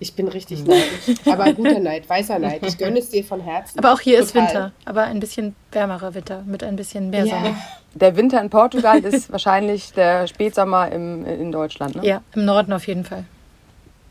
Ich 0.00 0.14
bin 0.14 0.28
richtig 0.28 0.64
neidisch. 0.64 1.16
Aber 1.26 1.52
guter 1.52 1.80
Neid, 1.80 2.08
weißer 2.08 2.38
Neid. 2.38 2.64
Ich 2.64 2.78
gönne 2.78 3.00
es 3.00 3.10
dir 3.10 3.24
von 3.24 3.40
Herzen. 3.40 3.78
Aber 3.78 3.92
auch 3.92 4.00
hier 4.00 4.20
ist 4.20 4.32
Total. 4.32 4.46
Winter, 4.46 4.72
aber 4.84 5.02
ein 5.04 5.18
bisschen 5.18 5.56
wärmerer 5.72 6.14
Winter 6.14 6.44
mit 6.46 6.62
ein 6.62 6.76
bisschen 6.76 7.10
mehr 7.10 7.26
Sonne. 7.26 7.48
Ja, 7.48 7.56
Der 7.94 8.16
Winter 8.16 8.40
in 8.40 8.48
Portugal 8.48 9.00
ist 9.04 9.32
wahrscheinlich 9.32 9.92
der 9.92 10.26
Spätsommer 10.28 10.90
im, 10.92 11.24
in 11.24 11.50
Deutschland. 11.50 11.96
Ne? 11.96 12.06
Ja, 12.06 12.22
im 12.34 12.44
Norden 12.44 12.72
auf 12.72 12.86
jeden 12.86 13.04
Fall. 13.04 13.24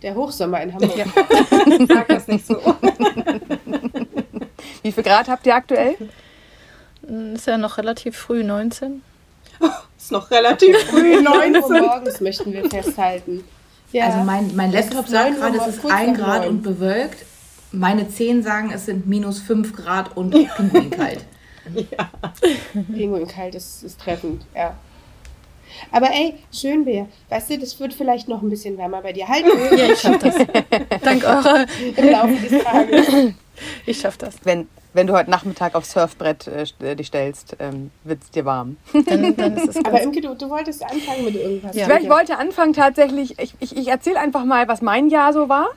der 0.02 0.14
Hochsommer 0.16 0.62
in 0.62 0.74
Hamburg. 0.74 0.98
Ja. 0.98 1.06
Sag 1.88 2.08
das 2.10 2.28
nicht 2.28 2.46
so. 2.46 2.56
Wie 4.84 4.92
viel 4.92 5.04
Grad 5.04 5.28
habt 5.30 5.46
ihr 5.46 5.56
aktuell? 5.56 5.96
Ist 7.34 7.48
ja 7.48 7.58
noch 7.58 7.78
relativ 7.78 8.18
früh, 8.18 8.44
19. 8.44 9.02
Ist 9.98 10.12
noch 10.12 10.30
relativ 10.32 10.78
früh, 10.84 11.22
9 11.22 11.56
Uhr 11.56 11.62
19. 11.62 11.82
morgens 11.82 12.22
möchten 12.22 12.54
wir 12.54 12.70
festhalten. 12.70 13.44
Ja. 13.92 14.08
Also 14.08 14.20
mein, 14.20 14.56
mein 14.56 14.72
Laptop 14.72 15.08
sagt 15.08 15.32
9 15.32 15.34
Uhr 15.34 15.40
gerade, 15.40 15.58
es 15.58 15.76
ist 15.76 15.82
kurz 15.82 15.94
1 15.94 16.18
nach 16.18 16.26
Grad 16.26 16.42
9. 16.42 16.50
und 16.50 16.64
bewölkt. 16.64 17.26
Meine 17.72 18.10
Zehen 18.10 18.44
sagen, 18.44 18.72
es 18.74 18.86
sind 18.86 19.08
minus 19.08 19.40
5 19.40 19.74
Grad 19.74 20.16
und 20.16 20.32
pinguinkalt. 20.32 21.26
Pinguin 22.94 23.28
kalt 23.28 23.56
ist, 23.56 23.84
ist 23.84 24.00
treffend, 24.00 24.46
ja. 24.56 24.74
Aber 25.92 26.10
ey, 26.12 26.36
Schönbär, 26.52 27.08
weißt 27.30 27.52
du, 27.52 27.60
das 27.60 27.80
wird 27.80 27.94
vielleicht 27.94 28.28
noch 28.28 28.42
ein 28.42 28.50
bisschen 28.50 28.78
wärmer 28.78 29.02
bei 29.02 29.14
dir. 29.14 29.28
Halt 29.28 29.46
Ja, 29.78 29.92
ich 29.92 30.00
schaff 30.00 30.18
das. 30.20 30.36
Dank 31.04 31.24
eurer. 31.24 31.66
im 31.96 32.10
Laufe 32.10 32.48
des 32.48 32.64
Tages. 32.64 33.34
Ich 33.86 34.00
schaff 34.00 34.18
das. 34.18 34.36
Wenn, 34.44 34.68
wenn 34.98 35.06
du 35.06 35.14
heute 35.14 35.30
Nachmittag 35.30 35.76
aufs 35.76 35.92
Surfbrett 35.92 36.48
äh, 36.48 36.66
äh, 36.84 36.96
dich 36.96 37.08
stellst, 37.08 37.56
ähm, 37.60 37.92
wird 38.04 38.24
es 38.24 38.32
dir 38.32 38.46
warm. 38.46 38.78
Dann, 38.92 39.36
dann 39.38 39.56
ist 39.56 39.70
es 39.76 39.86
Aber 39.86 40.02
Imke, 40.02 40.22
du, 40.22 40.34
du 40.34 40.50
wolltest 40.50 40.84
anfangen 40.84 41.24
mit 41.24 41.36
irgendwas. 41.36 41.76
Ja. 41.76 41.88
Ja, 41.88 41.98
ich 42.00 42.10
wollte 42.10 42.38
anfangen 42.38 42.74
tatsächlich, 42.74 43.38
ich, 43.40 43.54
ich, 43.60 43.78
ich 43.78 43.88
erzähle 43.88 44.20
einfach 44.20 44.44
mal, 44.44 44.68
was 44.68 44.82
mein 44.82 45.10
Jahr 45.10 45.34
so 45.34 45.50
war. 45.50 45.68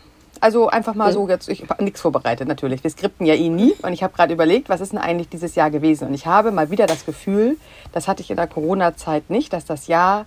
Also 0.41 0.69
einfach 0.69 0.95
mal 0.95 1.13
so 1.13 1.29
jetzt, 1.29 1.51
ich 1.51 1.69
habe 1.69 1.85
nichts 1.85 2.01
vorbereitet 2.01 2.49
natürlich. 2.49 2.83
Wir 2.83 2.91
skripten 2.91 3.27
ja 3.27 3.35
eh 3.35 3.51
nie. 3.51 3.75
Und 3.83 3.93
ich 3.93 4.03
habe 4.03 4.15
gerade 4.15 4.33
überlegt, 4.33 4.71
was 4.71 4.81
ist 4.81 4.93
denn 4.93 4.99
eigentlich 4.99 5.29
dieses 5.29 5.55
Jahr 5.55 5.71
gewesen? 5.71 6.09
Und 6.09 6.15
ich 6.15 6.25
habe 6.25 6.51
mal 6.51 6.71
wieder 6.71 6.87
das 6.87 7.05
Gefühl, 7.05 7.59
das 7.93 8.09
hatte 8.09 8.23
ich 8.23 8.31
in 8.31 8.37
der 8.37 8.47
Corona-Zeit 8.47 9.29
nicht, 9.29 9.53
dass 9.53 9.67
das 9.67 9.87
Jahr, 9.87 10.25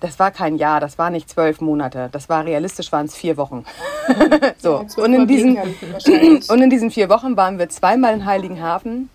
das 0.00 0.18
war 0.18 0.30
kein 0.30 0.56
Jahr, 0.56 0.80
das 0.80 0.98
war 0.98 1.10
nicht 1.10 1.28
zwölf 1.28 1.60
Monate. 1.60 2.08
Das 2.12 2.28
war 2.28 2.44
realistisch, 2.44 2.92
waren 2.92 3.06
es 3.06 3.16
vier 3.16 3.36
Wochen. 3.36 3.64
so. 4.58 4.84
Ja, 4.96 5.04
und, 5.04 5.14
in 5.14 5.26
diesen, 5.26 5.56
und 6.48 6.62
in 6.62 6.70
diesen 6.70 6.90
vier 6.90 7.08
Wochen 7.08 7.36
waren 7.36 7.58
wir 7.58 7.68
zweimal 7.68 8.14
in 8.14 8.26
Heiligenhafen. 8.26 9.08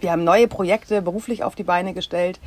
Wir 0.00 0.12
haben 0.12 0.24
neue 0.24 0.48
Projekte 0.48 1.02
beruflich 1.02 1.44
auf 1.44 1.54
die 1.54 1.62
Beine 1.62 1.94
gestellt. 1.94 2.38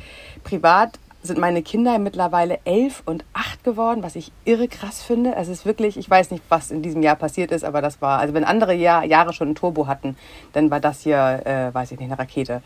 Privat 0.44 0.98
sind 1.22 1.38
meine 1.38 1.62
Kinder 1.62 1.98
mittlerweile 1.98 2.60
elf 2.64 3.02
und 3.04 3.24
acht 3.32 3.64
geworden, 3.64 4.02
was 4.02 4.16
ich 4.16 4.30
irre 4.44 4.68
krass 4.68 5.02
finde. 5.02 5.34
Es 5.34 5.48
ist 5.48 5.66
wirklich, 5.66 5.96
ich 5.96 6.08
weiß 6.08 6.30
nicht, 6.30 6.44
was 6.48 6.70
in 6.70 6.82
diesem 6.82 7.02
Jahr 7.02 7.16
passiert 7.16 7.50
ist, 7.50 7.64
aber 7.64 7.82
das 7.82 8.00
war, 8.00 8.20
also 8.20 8.34
wenn 8.34 8.44
andere 8.44 8.74
Jahr, 8.74 9.04
Jahre 9.04 9.32
schon 9.32 9.50
ein 9.50 9.54
Turbo 9.54 9.86
hatten, 9.86 10.16
dann 10.52 10.70
war 10.70 10.80
das 10.80 11.00
hier, 11.00 11.42
äh, 11.44 11.74
weiß 11.74 11.92
ich 11.92 11.98
nicht, 11.98 12.10
eine 12.10 12.18
Rakete. 12.18 12.62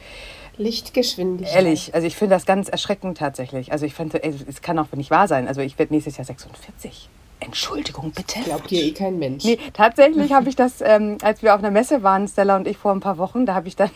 Lichtgeschwindigkeit. 0.57 1.57
Ehrlich, 1.57 1.95
also 1.95 2.07
ich 2.07 2.17
finde 2.17 2.35
das 2.35 2.47
ganz 2.47 2.69
erschreckend 2.69 3.19
tatsächlich. 3.19 3.73
Also 3.73 3.87
ich 3.87 3.95
ey, 4.23 4.35
es 4.49 4.63
kann 4.63 4.79
auch 4.79 4.93
nicht 4.93 5.11
wahr 5.11 5.29
sein. 5.29 5.49
Also 5.49 5.61
ich 5.61 5.79
werde 5.79 5.95
nächstes 5.95 6.17
Jahr 6.17 6.27
46. 6.27 7.09
Entschuldigung, 7.45 8.13
bitte. 8.13 8.41
Glaubt 8.41 8.71
dir 8.71 8.83
eh 8.83 8.93
kein 8.93 9.19
Mensch. 9.19 9.45
Nee, 9.45 9.59
tatsächlich 9.73 10.33
habe 10.33 10.49
ich 10.49 10.57
das, 10.57 10.81
ähm, 10.81 11.19
als 11.23 11.43
wir 11.43 11.55
auf 11.55 11.59
einer 11.59 11.71
Messe 11.71 12.03
waren, 12.03 12.29
Stella 12.29 12.57
und 12.57 12.67
ich 12.67 12.77
vor 12.77 12.93
ein 12.93 13.01
paar 13.01 13.19
Wochen, 13.19 13.47
da 13.47 13.55
habe 13.55 13.69
ich 13.69 13.77
dann 13.77 13.91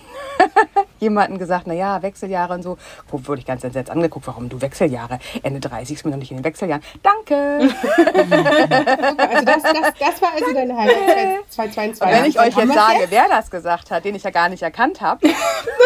jemanden 0.98 1.38
gesagt, 1.38 1.66
naja, 1.66 2.02
Wechseljahre 2.02 2.54
und 2.54 2.62
so. 2.62 2.76
Wo 3.08 3.26
wurde 3.26 3.40
ich 3.40 3.46
ganz 3.46 3.62
entsetzt 3.64 3.90
angeguckt, 3.90 4.26
warum 4.26 4.48
du 4.48 4.60
Wechseljahre? 4.60 5.18
Ende 5.42 5.60
30 5.60 5.96
ist 5.96 6.04
mir 6.04 6.10
noch 6.10 6.18
nicht 6.18 6.30
in 6.30 6.38
den 6.38 6.44
Wechseljahren. 6.44 6.82
Danke! 7.02 7.70
Also 9.18 9.44
das, 9.44 9.62
das, 9.62 9.94
das 9.98 10.22
war 10.22 10.32
also 10.32 10.52
deine 10.52 10.76
Highlight 10.76 11.50
2022. 11.50 12.02
Und 12.02 12.10
wenn 12.10 12.24
ich 12.24 12.38
euch 12.38 12.56
jetzt 12.56 12.74
sage, 12.74 13.06
wer 13.08 13.28
das 13.28 13.50
gesagt 13.50 13.90
hat, 13.90 14.04
den 14.04 14.14
ich 14.14 14.22
ja 14.22 14.30
gar 14.30 14.48
nicht 14.48 14.62
erkannt 14.62 15.00
habe, 15.00 15.28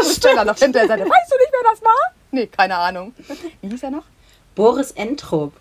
steht 0.05 0.37
da 0.37 0.45
noch 0.45 0.57
hinter 0.57 0.81
der 0.81 0.89
Seite. 0.89 1.03
Weißt 1.03 1.33
du 1.33 1.37
nicht, 1.37 1.53
wer 1.53 1.71
das 1.71 1.83
war? 1.83 2.13
Nee, 2.31 2.47
keine 2.47 2.77
Ahnung. 2.77 3.15
Wie 3.61 3.69
hieß 3.69 3.83
er 3.83 3.91
noch? 3.91 4.05
Boris 4.55 4.91
Entrup. 4.93 5.53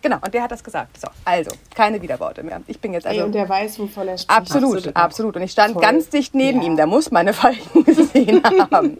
Genau, 0.00 0.16
und 0.24 0.32
der 0.32 0.42
hat 0.42 0.50
das 0.52 0.62
gesagt. 0.62 1.00
So, 1.00 1.08
also, 1.24 1.50
keine 1.74 2.00
Widerworte 2.00 2.42
mehr. 2.44 2.60
Ich 2.68 2.80
bin 2.80 2.92
jetzt 2.92 3.04
Ey, 3.06 3.14
also. 3.14 3.24
und 3.24 3.32
der 3.32 3.48
weiß, 3.48 3.78
wovon 3.80 4.06
er 4.08 4.16
spricht. 4.18 4.30
Absolut, 4.30 4.76
Absolut. 4.76 4.96
absolut. 4.96 5.36
Und 5.36 5.42
ich 5.42 5.50
stand 5.52 5.72
Toll. 5.74 5.82
ganz 5.82 6.08
dicht 6.08 6.34
neben 6.34 6.60
Ja. 6.60 6.66
ihm. 6.68 6.76
Der 6.76 6.86
muss 6.86 7.10
meine 7.10 7.32
Falten 7.32 7.84
gesehen 7.84 8.42
haben. 8.70 8.98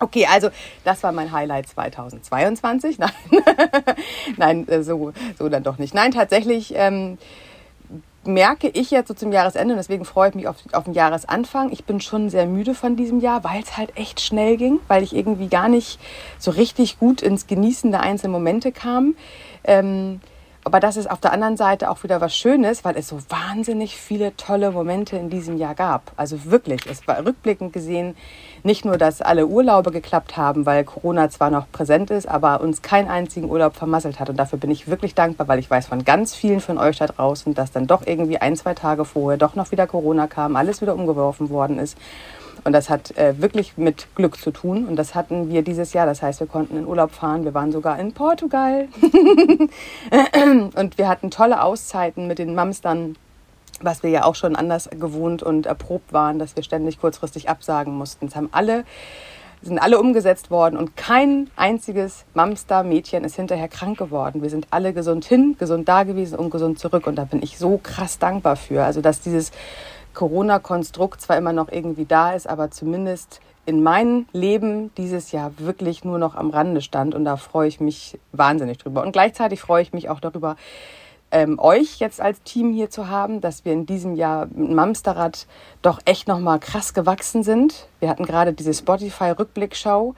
Okay, 0.00 0.26
also 0.30 0.48
das 0.84 1.02
war 1.02 1.12
mein 1.12 1.30
Highlight 1.30 1.68
2022. 1.68 2.98
Nein, 2.98 3.10
Nein 4.36 4.68
äh, 4.68 4.82
so, 4.82 5.12
so 5.38 5.48
dann 5.48 5.62
doch 5.62 5.78
nicht. 5.78 5.94
Nein, 5.94 6.10
tatsächlich 6.10 6.72
ähm, 6.74 7.18
merke 8.24 8.68
ich 8.68 8.90
jetzt 8.90 9.08
so 9.08 9.14
zum 9.14 9.32
Jahresende 9.32 9.74
und 9.74 9.78
deswegen 9.78 10.04
freue 10.04 10.28
ich 10.28 10.34
mich 10.34 10.46
auf, 10.46 10.56
auf 10.72 10.84
den 10.84 10.94
Jahresanfang. 10.94 11.72
Ich 11.72 11.84
bin 11.84 12.00
schon 12.00 12.28
sehr 12.28 12.46
müde 12.46 12.74
von 12.74 12.96
diesem 12.96 13.20
Jahr, 13.20 13.44
weil 13.44 13.62
es 13.62 13.76
halt 13.76 13.96
echt 13.96 14.20
schnell 14.20 14.56
ging, 14.56 14.80
weil 14.88 15.02
ich 15.02 15.14
irgendwie 15.14 15.48
gar 15.48 15.68
nicht 15.68 15.98
so 16.38 16.50
richtig 16.50 16.98
gut 16.98 17.22
ins 17.22 17.46
Genießen 17.46 17.90
der 17.90 18.00
einzelnen 18.00 18.32
Momente 18.32 18.72
kam. 18.72 19.14
Ähm, 19.64 20.20
aber 20.64 20.78
das 20.78 20.96
ist 20.96 21.10
auf 21.10 21.20
der 21.20 21.32
anderen 21.32 21.56
Seite 21.56 21.90
auch 21.90 22.02
wieder 22.02 22.20
was 22.20 22.36
Schönes, 22.36 22.84
weil 22.84 22.96
es 22.96 23.08
so 23.08 23.18
wahnsinnig 23.30 23.96
viele 23.96 24.36
tolle 24.36 24.70
Momente 24.70 25.16
in 25.16 25.30
diesem 25.30 25.56
Jahr 25.56 25.74
gab. 25.74 26.12
Also 26.16 26.44
wirklich, 26.44 26.82
es 26.86 27.06
war 27.08 27.24
rückblickend 27.24 27.72
gesehen 27.72 28.14
nicht 28.62 28.84
nur, 28.84 28.98
dass 28.98 29.22
alle 29.22 29.46
Urlaube 29.46 29.90
geklappt 29.90 30.36
haben, 30.36 30.66
weil 30.66 30.84
Corona 30.84 31.30
zwar 31.30 31.50
noch 31.50 31.70
präsent 31.72 32.10
ist, 32.10 32.28
aber 32.28 32.60
uns 32.60 32.82
keinen 32.82 33.08
einzigen 33.08 33.48
Urlaub 33.48 33.74
vermasselt 33.74 34.20
hat. 34.20 34.28
Und 34.28 34.36
dafür 34.36 34.58
bin 34.58 34.70
ich 34.70 34.86
wirklich 34.86 35.14
dankbar, 35.14 35.48
weil 35.48 35.58
ich 35.58 35.70
weiß 35.70 35.86
von 35.86 36.04
ganz 36.04 36.34
vielen 36.34 36.60
von 36.60 36.76
euch 36.76 36.98
da 36.98 37.06
draußen, 37.06 37.54
dass 37.54 37.72
dann 37.72 37.86
doch 37.86 38.06
irgendwie 38.06 38.38
ein, 38.38 38.56
zwei 38.56 38.74
Tage 38.74 39.06
vorher 39.06 39.38
doch 39.38 39.54
noch 39.54 39.70
wieder 39.70 39.86
Corona 39.86 40.26
kam, 40.26 40.56
alles 40.56 40.82
wieder 40.82 40.94
umgeworfen 40.94 41.48
worden 41.48 41.78
ist. 41.78 41.96
Und 42.64 42.72
das 42.72 42.90
hat 42.90 43.16
äh, 43.16 43.40
wirklich 43.40 43.76
mit 43.76 44.08
Glück 44.14 44.36
zu 44.38 44.50
tun. 44.50 44.86
Und 44.86 44.96
das 44.96 45.14
hatten 45.14 45.50
wir 45.50 45.62
dieses 45.62 45.92
Jahr. 45.92 46.06
Das 46.06 46.22
heißt, 46.22 46.40
wir 46.40 46.46
konnten 46.46 46.76
in 46.76 46.86
Urlaub 46.86 47.12
fahren. 47.12 47.44
Wir 47.44 47.54
waren 47.54 47.72
sogar 47.72 47.98
in 47.98 48.12
Portugal. 48.12 48.88
und 50.74 50.98
wir 50.98 51.08
hatten 51.08 51.30
tolle 51.30 51.62
Auszeiten 51.62 52.26
mit 52.26 52.38
den 52.38 52.54
Mams 52.54 52.80
dann, 52.80 53.16
was 53.80 54.02
wir 54.02 54.10
ja 54.10 54.24
auch 54.24 54.34
schon 54.34 54.56
anders 54.56 54.90
gewohnt 54.90 55.42
und 55.42 55.66
erprobt 55.66 56.12
waren, 56.12 56.38
dass 56.38 56.56
wir 56.56 56.62
ständig 56.62 57.00
kurzfristig 57.00 57.48
absagen 57.48 57.94
mussten. 57.94 58.26
Es 58.26 58.36
haben 58.36 58.50
alle 58.52 58.84
sind 59.62 59.78
alle 59.78 59.98
umgesetzt 59.98 60.50
worden 60.50 60.76
und 60.76 60.96
kein 60.96 61.50
einziges 61.56 62.24
Mamster-Mädchen 62.34 63.24
ist 63.24 63.36
hinterher 63.36 63.68
krank 63.68 63.98
geworden. 63.98 64.42
Wir 64.42 64.48
sind 64.50 64.68
alle 64.70 64.94
gesund 64.94 65.24
hin, 65.24 65.56
gesund 65.58 65.88
da 65.88 66.04
gewesen 66.04 66.38
und 66.38 66.50
gesund 66.50 66.78
zurück. 66.78 67.06
Und 67.06 67.16
da 67.16 67.24
bin 67.24 67.42
ich 67.42 67.58
so 67.58 67.78
krass 67.82 68.18
dankbar 68.18 68.56
für. 68.56 68.84
Also, 68.84 69.02
dass 69.02 69.20
dieses 69.20 69.52
Corona-Konstrukt 70.14 71.20
zwar 71.20 71.36
immer 71.36 71.52
noch 71.52 71.70
irgendwie 71.70 72.04
da 72.04 72.32
ist, 72.32 72.48
aber 72.48 72.70
zumindest 72.70 73.40
in 73.66 73.82
meinem 73.82 74.26
Leben 74.32 74.92
dieses 74.96 75.32
Jahr 75.32 75.52
wirklich 75.58 76.04
nur 76.04 76.18
noch 76.18 76.34
am 76.34 76.50
Rande 76.50 76.80
stand. 76.80 77.14
Und 77.14 77.24
da 77.24 77.36
freue 77.36 77.68
ich 77.68 77.80
mich 77.80 78.18
wahnsinnig 78.32 78.78
drüber. 78.78 79.02
Und 79.02 79.12
gleichzeitig 79.12 79.60
freue 79.60 79.82
ich 79.82 79.92
mich 79.92 80.08
auch 80.08 80.20
darüber, 80.20 80.56
ähm, 81.30 81.58
euch 81.58 81.98
jetzt 82.00 82.20
als 82.20 82.42
Team 82.42 82.72
hier 82.72 82.90
zu 82.90 83.08
haben, 83.08 83.40
dass 83.40 83.64
wir 83.64 83.72
in 83.72 83.86
diesem 83.86 84.16
Jahr 84.16 84.46
mit 84.46 84.70
Mamsterrad 84.70 85.46
doch 85.82 86.00
echt 86.04 86.26
nochmal 86.26 86.58
krass 86.58 86.92
gewachsen 86.94 87.42
sind. 87.42 87.86
Wir 88.00 88.08
hatten 88.08 88.24
gerade 88.24 88.52
diese 88.52 88.74
Spotify-Rückblickschau, 88.74 90.14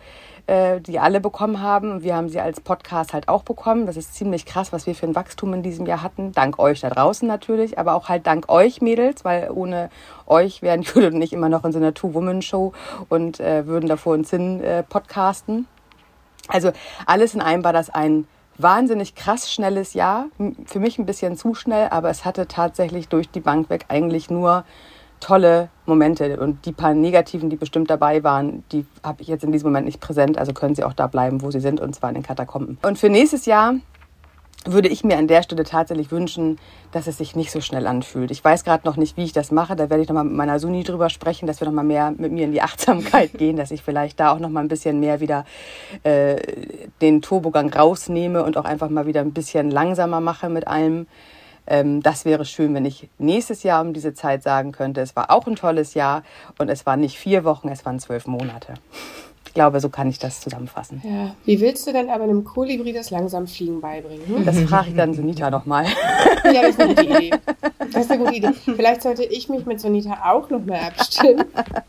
äh, 0.47 0.81
die 0.81 0.99
alle 0.99 1.21
bekommen 1.21 1.61
haben. 1.61 2.03
Wir 2.03 2.17
haben 2.17 2.29
sie 2.29 2.41
als 2.41 2.61
Podcast 2.61 3.13
halt 3.13 3.29
auch 3.29 3.43
bekommen. 3.43 3.87
Das 3.87 3.97
ist 3.97 4.15
ziemlich 4.15 4.47
krass, 4.47 4.73
was 4.73 4.87
wir 4.87 4.95
für 4.95 5.07
ein 5.07 5.15
Wachstum 5.15 5.55
in 5.55 5.63
diesem 5.63 5.87
Jahr 5.87 6.03
hatten. 6.03 6.33
Dank 6.33 6.59
euch 6.59 6.81
da 6.81 6.91
draußen 6.91 7.27
natürlich, 7.29 7.79
aber 7.79 7.95
auch 7.95 8.09
halt 8.09 8.27
dank 8.27 8.49
euch 8.49 8.81
Mädels, 8.81 9.25
weil 9.25 9.51
ohne 9.51 9.91
euch 10.27 10.63
wären 10.63 10.83
Judith 10.83 11.15
und 11.15 11.23
ich 11.23 11.33
immer 11.33 11.49
noch 11.49 11.65
in 11.65 11.73
so 11.73 11.79
einer 11.79 11.95
Two-Woman-Show 11.95 12.73
und 13.09 13.41
äh, 13.41 13.67
würden 13.67 13.89
da 13.89 13.97
vor 13.97 14.15
uns 14.15 14.31
hin 14.31 14.63
äh, 14.63 14.83
podcasten. 14.83 15.67
Also 16.49 16.73
alles 17.07 17.35
in 17.35 17.41
allem 17.41 17.63
war 17.65 17.73
das 17.73 17.91
ein 17.91 18.27
wahnsinnig 18.59 19.15
krass 19.15 19.53
schnelles 19.53 19.95
Jahr. 19.95 20.27
Für 20.67 20.81
mich 20.81 20.99
ein 20.99 21.07
bisschen 21.07 21.37
zu 21.37 21.55
schnell, 21.55 21.89
aber 21.91 22.11
es 22.11 22.25
hatte 22.25 22.49
tatsächlich 22.49 23.09
durch 23.09 23.31
die 23.31 23.41
Bank 23.41 23.71
weg 23.71 23.87
eigentlich 23.89 24.31
nur 24.31 24.65
tolle 25.23 25.71
Momente. 25.87 26.39
Und 26.39 26.67
die 26.67 26.73
paar 26.73 26.95
negativen, 26.95 27.49
die 27.49 27.57
bestimmt 27.57 27.89
dabei 27.89 28.23
waren, 28.25 28.65
die 28.73 28.85
habe 29.03 29.23
ich 29.23 29.29
jetzt 29.29 29.45
in 29.45 29.53
diesem 29.53 29.69
Moment 29.69 29.87
nicht 29.87 30.01
präsent. 30.01 30.37
Also 30.37 30.53
können 30.53 30.75
sie 30.75 30.85
auch 30.85 30.93
da 30.93 31.07
bleiben, 31.07 31.43
wo 31.43 31.51
sie 31.51 31.61
sind, 31.61 31.81
und 31.81 31.95
zwar 31.95 32.11
in 32.11 32.15
den 32.15 32.25
Katakomben. 32.25 32.79
Und 32.83 32.99
für 32.99 33.09
nächstes 33.09 33.47
Jahr 33.47 33.75
würde 34.65 34.89
ich 34.89 35.03
mir 35.03 35.17
an 35.19 35.27
der 35.27 35.43
Stelle 35.43 35.65
tatsächlich 35.65 36.11
wünschen, 36.13 36.59
dass 36.93 37.07
es 37.07 37.19
sich 37.19 37.35
nicht 37.35 37.51
so 37.51 37.61
schnell 37.61 37.87
anfühlt. 37.87 38.31
Ich 38.31 38.45
weiß 38.45 38.65
gerade 38.65 38.87
noch 38.87 38.97
nicht, 38.97 39.17
wie 39.17 39.25
ich 39.25 39.33
das 39.33 39.51
mache. 39.51 39.75
Da 39.75 39.91
werde 39.91 40.03
ich 40.03 40.09
nochmal 40.09 40.25
mit 40.25 40.35
meiner 40.35 40.59
Suni 40.59 40.85
drüber 40.85 41.11
sprechen, 41.11 41.47
dass 41.47 41.61
wir 41.61 41.67
nochmal 41.67 41.85
mehr 41.85 42.13
mit 42.17 42.33
mir 42.33 42.45
in 42.45 42.53
die 42.53 42.63
Achtsamkeit 42.63 43.33
gehen, 43.39 43.57
dass 43.57 43.71
ich 43.71 43.83
vielleicht 43.83 44.21
da 44.21 44.33
auch 44.33 44.39
nochmal 44.39 44.65
ein 44.65 44.69
bisschen 44.69 45.01
mehr 45.01 45.21
wieder 45.21 45.45
äh, 46.05 46.37
den 47.01 47.23
Turbogang 47.23 47.73
rausnehme 47.73 48.45
und 48.45 48.57
auch 48.57 48.65
einfach 48.65 48.89
mal 48.89 49.07
wieder 49.07 49.21
ein 49.21 49.33
bisschen 49.33 49.71
langsamer 49.71 50.21
mache 50.21 50.49
mit 50.49 50.67
allem. 50.67 51.07
Ähm, 51.67 52.03
das 52.03 52.25
wäre 52.25 52.45
schön, 52.45 52.75
wenn 52.75 52.85
ich 52.85 53.09
nächstes 53.19 53.63
Jahr 53.63 53.83
um 53.83 53.93
diese 53.93 54.15
Zeit 54.15 54.43
sagen 54.43 54.73
könnte, 54.73 55.01
es 55.01 55.15
war 55.15 55.31
auch 55.31 55.47
ein 55.47 55.57
tolles 55.57 55.95
Jahr 55.95 56.23
und 56.59 56.69
es 56.69 56.87
waren 56.87 57.01
nicht 57.01 57.19
vier 57.19 57.45
Wochen, 57.45 57.69
es 57.69 57.85
waren 57.87 58.01
zwölf 58.01 58.27
Monate. 58.27 58.75
Ich 59.47 59.55
glaube, 59.55 59.81
so 59.81 59.91
kann 59.91 60.09
ich 60.09 60.19
das 60.19 60.41
zusammenfassen. 60.41 61.03
Ja. 61.05 61.35
Wie 61.45 61.61
willst 61.61 61.87
du 61.87 61.93
denn 61.93 62.09
aber 62.09 62.25
einem 62.25 62.43
Kolibri 62.43 62.93
das 62.93 63.11
langsam 63.11 63.47
Fliegen 63.47 63.83
beibringen? 63.83 64.27
Hm? 64.27 64.45
Das 64.47 64.59
frage 64.61 64.89
ich 64.89 64.97
dann 64.97 65.13
Sunita 65.13 65.51
nochmal. 65.51 65.85
Ja, 66.45 66.63
das 66.63 66.71
ist 66.71 66.81
eine 66.81 66.95
gute 66.95 67.05
Idee. 67.05 67.31
Das 67.93 68.05
ist 68.05 68.11
eine 68.11 68.25
gute 68.25 68.37
Idee. 68.37 68.53
Vielleicht 68.65 69.03
sollte 69.03 69.25
ich 69.25 69.51
mich 69.51 69.67
mit 69.67 69.79
Sonita 69.79 70.33
auch 70.33 70.49
noch 70.49 70.65
mal 70.65 70.81
abstimmen, 70.81 71.45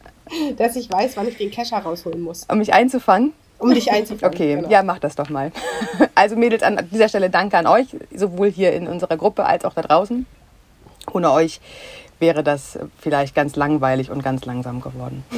dass 0.57 0.75
ich 0.75 0.91
weiß, 0.91 1.15
wann 1.15 1.27
ich 1.29 1.37
den 1.37 1.51
Kescher 1.51 1.77
rausholen 1.77 2.21
muss, 2.21 2.45
Um 2.51 2.57
mich 2.57 2.73
einzufangen? 2.73 3.31
Um 3.63 3.73
dich 3.73 3.91
einzufangen. 3.91 4.33
Okay, 4.35 4.55
Genau. 4.55 4.69
ja, 4.69 4.83
mach 4.83 4.99
das 4.99 5.15
doch 5.15 5.29
mal. 5.29 5.51
Also 6.15 6.35
Mädels, 6.35 6.63
an 6.63 6.87
dieser 6.91 7.09
Stelle 7.09 7.29
danke 7.29 7.57
an 7.57 7.65
euch, 7.67 7.87
sowohl 8.15 8.51
hier 8.51 8.73
in 8.73 8.87
unserer 8.87 9.17
Gruppe 9.17 9.45
als 9.45 9.65
auch 9.65 9.73
da 9.73 9.81
draußen. 9.81 10.25
Ohne 11.11 11.31
euch 11.31 11.59
wäre 12.19 12.43
das 12.43 12.79
vielleicht 12.99 13.35
ganz 13.35 13.55
langweilig 13.57 14.09
und 14.11 14.23
ganz 14.23 14.45
langsam 14.45 14.81
geworden. 14.81 15.23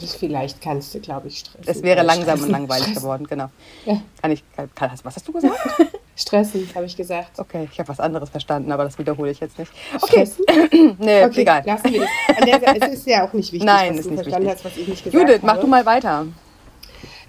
Das 0.00 0.14
vielleicht 0.14 0.62
kannst 0.62 0.94
du, 0.94 0.98
glaube 1.00 1.28
ich, 1.28 1.40
stressen. 1.40 1.62
Es 1.66 1.82
wäre 1.82 2.02
langsam 2.02 2.30
und 2.32 2.38
stressen. 2.38 2.50
langweilig 2.52 2.84
Stressen. 2.84 3.02
geworden, 3.02 3.26
genau. 3.28 3.50
Ja. 3.84 4.00
Kann 4.22 4.30
ich, 4.30 4.42
kann, 4.74 4.90
was 5.02 5.14
hast 5.14 5.28
du 5.28 5.32
gesagt? 5.32 5.58
Stressen, 6.16 6.66
habe 6.74 6.86
ich 6.86 6.96
gesagt. 6.96 7.38
Okay, 7.38 7.68
ich 7.70 7.78
habe 7.78 7.90
was 7.90 8.00
anderes 8.00 8.30
verstanden, 8.30 8.72
aber 8.72 8.84
das 8.84 8.98
wiederhole 8.98 9.30
ich 9.30 9.40
jetzt 9.40 9.58
nicht. 9.58 9.70
Okay, 10.00 10.26
nee, 10.98 11.24
Okay, 11.24 11.42
egal. 11.42 11.62
lassen 11.66 11.92
wir 11.92 12.00
das. 12.00 12.88
Es 12.88 12.94
ist 12.94 13.06
ja 13.08 13.26
auch 13.28 13.32
nicht 13.34 13.52
wichtig, 13.52 13.66
Nein, 13.66 13.90
was 13.90 13.98
ist 13.98 14.04
du 14.06 14.10
nicht 14.12 14.22
verstanden 14.22 14.48
wichtig. 14.48 14.64
hast, 14.64 14.72
was 14.72 14.76
ich 14.80 14.88
nicht 14.88 15.04
gesagt 15.04 15.22
Judith, 15.22 15.40
mach 15.42 15.52
habe. 15.52 15.60
du 15.60 15.66
mal 15.66 15.84
weiter. 15.84 16.26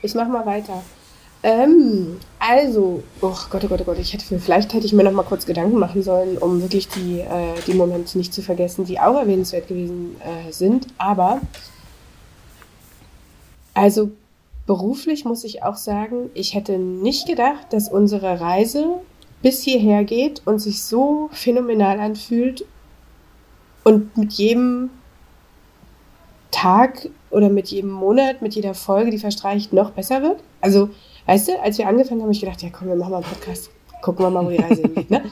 Ich 0.01 0.15
mach 0.15 0.27
mal 0.27 0.45
weiter. 0.45 0.81
Ähm, 1.43 2.17
also, 2.37 3.01
oh 3.21 3.35
Gott, 3.49 3.63
oh 3.63 3.67
Gott, 3.67 3.81
oh 3.81 3.85
Gott, 3.85 3.99
ich 3.99 4.13
hätte, 4.13 4.39
vielleicht 4.39 4.73
hätte 4.73 4.85
ich 4.85 4.93
mir 4.93 5.03
noch 5.03 5.11
mal 5.11 5.23
kurz 5.23 5.45
Gedanken 5.45 5.79
machen 5.79 6.03
sollen, 6.03 6.37
um 6.37 6.61
wirklich 6.61 6.87
die, 6.87 7.19
äh, 7.19 7.55
die 7.65 7.73
Momente 7.73 8.17
nicht 8.17 8.33
zu 8.33 8.43
vergessen, 8.43 8.85
die 8.85 8.99
auch 8.99 9.15
erwähnenswert 9.15 9.67
gewesen 9.67 10.17
äh, 10.21 10.51
sind. 10.51 10.87
Aber, 10.99 11.41
also 13.73 14.11
beruflich 14.67 15.25
muss 15.25 15.43
ich 15.43 15.63
auch 15.63 15.77
sagen, 15.77 16.29
ich 16.35 16.53
hätte 16.53 16.77
nicht 16.77 17.27
gedacht, 17.27 17.67
dass 17.71 17.89
unsere 17.89 18.39
Reise 18.39 19.01
bis 19.41 19.63
hierher 19.63 20.03
geht 20.03 20.43
und 20.45 20.59
sich 20.59 20.83
so 20.83 21.29
phänomenal 21.31 21.99
anfühlt 21.99 22.65
und 23.83 24.15
mit 24.15 24.33
jedem 24.33 24.91
Tag 26.51 27.09
oder 27.29 27.49
mit 27.49 27.69
jedem 27.69 27.91
Monat, 27.91 28.41
mit 28.41 28.53
jeder 28.53 28.73
Folge, 28.73 29.11
die 29.11 29.17
verstreicht, 29.17 29.73
noch 29.73 29.91
besser 29.91 30.21
wird. 30.21 30.43
Also, 30.59 30.89
weißt 31.25 31.47
du, 31.47 31.59
als 31.61 31.77
wir 31.77 31.87
angefangen 31.87 32.21
haben, 32.21 32.27
habe 32.27 32.33
ich 32.33 32.41
gedacht, 32.41 32.61
ja 32.61 32.69
komm, 32.71 32.89
wir 32.89 32.95
machen 32.95 33.11
mal 33.11 33.17
einen 33.17 33.25
Podcast. 33.25 33.71
Gucken 34.01 34.25
wir 34.25 34.29
mal, 34.29 34.45
wo 34.45 34.49
die 34.49 34.57
Reise 34.57 34.81
hingeht. 34.81 35.09
Ne? 35.09 35.23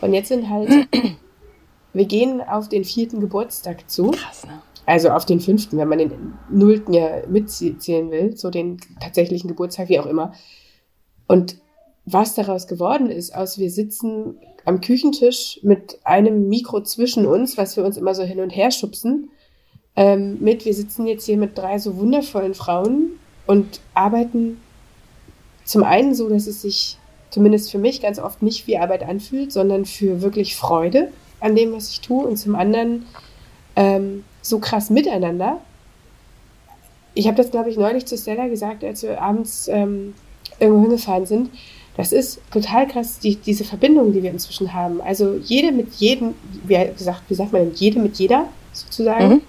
Und 0.00 0.14
jetzt 0.14 0.28
sind 0.28 0.48
halt, 0.48 0.68
wir 1.92 2.04
gehen 2.06 2.40
auf 2.40 2.68
den 2.68 2.84
vierten 2.84 3.20
Geburtstag 3.20 3.88
zu. 3.90 4.10
Krass, 4.10 4.46
ne? 4.46 4.62
Also 4.84 5.10
auf 5.10 5.24
den 5.24 5.40
fünften, 5.40 5.78
wenn 5.78 5.88
man 5.88 5.98
den 5.98 6.34
nullten 6.50 6.92
ja 6.92 7.22
mitzählen 7.28 8.10
will, 8.10 8.36
so 8.36 8.50
den 8.50 8.78
tatsächlichen 9.00 9.48
Geburtstag, 9.48 9.88
wie 9.88 10.00
auch 10.00 10.06
immer. 10.06 10.32
Und 11.28 11.58
was 12.04 12.34
daraus 12.34 12.66
geworden 12.66 13.08
ist, 13.08 13.34
aus 13.34 13.58
wir 13.58 13.70
sitzen 13.70 14.38
am 14.64 14.80
Küchentisch 14.80 15.60
mit 15.62 16.00
einem 16.04 16.48
Mikro 16.48 16.82
zwischen 16.82 17.26
uns, 17.26 17.56
was 17.56 17.76
wir 17.76 17.84
uns 17.84 17.96
immer 17.96 18.14
so 18.14 18.24
hin 18.24 18.40
und 18.40 18.50
her 18.50 18.72
schubsen, 18.72 19.30
ähm, 19.96 20.38
mit, 20.40 20.64
wir 20.64 20.74
sitzen 20.74 21.06
jetzt 21.06 21.26
hier 21.26 21.36
mit 21.36 21.56
drei 21.56 21.78
so 21.78 21.96
wundervollen 21.96 22.54
Frauen 22.54 23.18
und 23.46 23.80
arbeiten 23.94 24.60
zum 25.64 25.84
einen 25.84 26.14
so, 26.14 26.28
dass 26.28 26.46
es 26.46 26.62
sich 26.62 26.98
zumindest 27.30 27.70
für 27.70 27.78
mich 27.78 28.02
ganz 28.02 28.18
oft 28.18 28.42
nicht 28.42 28.66
wie 28.66 28.78
Arbeit 28.78 29.02
anfühlt, 29.02 29.52
sondern 29.52 29.84
für 29.84 30.22
wirklich 30.22 30.56
Freude 30.56 31.08
an 31.40 31.56
dem, 31.56 31.72
was 31.72 31.90
ich 31.90 32.00
tue 32.00 32.24
und 32.24 32.36
zum 32.36 32.54
anderen 32.54 33.06
ähm, 33.76 34.24
so 34.42 34.58
krass 34.58 34.90
miteinander. 34.90 35.60
ich 37.14 37.26
habe 37.26 37.36
das, 37.36 37.50
glaube 37.50 37.70
ich, 37.70 37.76
neulich 37.76 38.06
zu 38.06 38.16
Stella 38.16 38.48
gesagt, 38.48 38.84
als 38.84 39.02
wir 39.02 39.20
abends 39.20 39.68
ähm, 39.68 40.14
irgendwo 40.58 40.82
hingefahren 40.82 41.26
sind. 41.26 41.50
Das 41.96 42.12
ist 42.12 42.40
total 42.50 42.86
krass, 42.86 43.18
die, 43.18 43.36
diese 43.36 43.64
Verbindung, 43.64 44.12
die 44.12 44.22
wir 44.22 44.30
inzwischen 44.30 44.72
haben. 44.72 45.02
Also 45.02 45.36
jede 45.44 45.72
mit 45.72 45.92
jedem, 45.94 46.34
wie, 46.64 46.74
gesagt, 46.96 47.22
wie 47.28 47.34
sagt 47.34 47.52
man 47.52 47.66
denn, 47.66 47.74
jede 47.74 47.98
mit 47.98 48.16
jeder 48.16 48.48
sozusagen. 48.72 49.28
Mhm. 49.28 49.42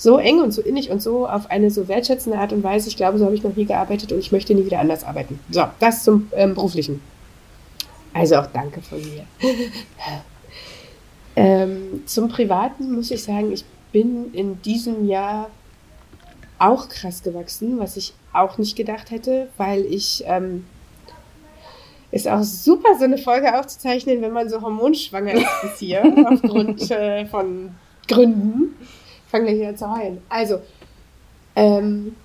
So 0.00 0.16
eng 0.16 0.40
und 0.40 0.52
so 0.52 0.62
innig 0.62 0.90
und 0.90 1.02
so 1.02 1.28
auf 1.28 1.50
eine 1.50 1.70
so 1.70 1.86
wertschätzende 1.86 2.38
Art 2.38 2.54
und 2.54 2.62
Weise. 2.64 2.88
Ich 2.88 2.96
glaube, 2.96 3.18
so 3.18 3.26
habe 3.26 3.34
ich 3.34 3.42
noch 3.42 3.54
nie 3.54 3.66
gearbeitet 3.66 4.10
und 4.12 4.18
ich 4.18 4.32
möchte 4.32 4.54
nie 4.54 4.64
wieder 4.64 4.78
anders 4.78 5.04
arbeiten. 5.04 5.38
So, 5.50 5.66
das 5.78 6.04
zum 6.04 6.30
ähm, 6.32 6.54
Beruflichen. 6.54 7.02
Also 8.14 8.36
auch 8.36 8.46
danke 8.46 8.80
von 8.80 8.98
mir. 8.98 9.26
ähm, 11.36 12.02
zum 12.06 12.28
Privaten 12.28 12.94
muss 12.94 13.10
ich 13.10 13.22
sagen, 13.22 13.52
ich 13.52 13.62
bin 13.92 14.32
in 14.32 14.62
diesem 14.62 15.06
Jahr 15.06 15.50
auch 16.58 16.88
krass 16.88 17.22
gewachsen, 17.22 17.78
was 17.78 17.98
ich 17.98 18.14
auch 18.32 18.56
nicht 18.56 18.76
gedacht 18.76 19.10
hätte, 19.10 19.48
weil 19.58 19.84
ich 19.84 20.24
ähm, 20.26 20.64
ist 22.10 22.26
auch 22.26 22.42
super, 22.42 22.96
so 22.98 23.04
eine 23.04 23.18
Folge 23.18 23.54
aufzuzeichnen, 23.58 24.22
wenn 24.22 24.32
man 24.32 24.48
so 24.48 24.62
hormonschwanger 24.62 25.34
ist 25.34 25.60
bis 25.60 25.78
hier, 25.78 26.02
aufgrund 26.26 26.90
äh, 26.90 27.26
von 27.26 27.72
Gründen. 28.08 28.74
Fangen 29.30 29.46
wir 29.46 29.54
hier 29.54 29.76
zu 29.76 29.92
heulen. 29.92 30.20
Also, 30.28 30.60
ähm, 31.56 32.16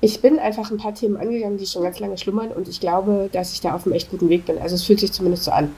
ich 0.00 0.20
bin 0.20 0.38
einfach 0.38 0.70
ein 0.70 0.76
paar 0.76 0.94
Themen 0.94 1.16
angegangen, 1.16 1.56
die 1.56 1.66
schon 1.66 1.82
ganz 1.82 1.98
lange 1.98 2.18
schlummern 2.18 2.50
und 2.52 2.68
ich 2.68 2.78
glaube, 2.78 3.30
dass 3.32 3.54
ich 3.54 3.60
da 3.60 3.74
auf 3.74 3.86
einem 3.86 3.94
echt 3.94 4.10
guten 4.10 4.28
Weg 4.28 4.44
bin. 4.44 4.58
Also 4.58 4.74
es 4.74 4.84
fühlt 4.84 5.00
sich 5.00 5.12
zumindest 5.12 5.44
so 5.44 5.50
an. 5.50 5.72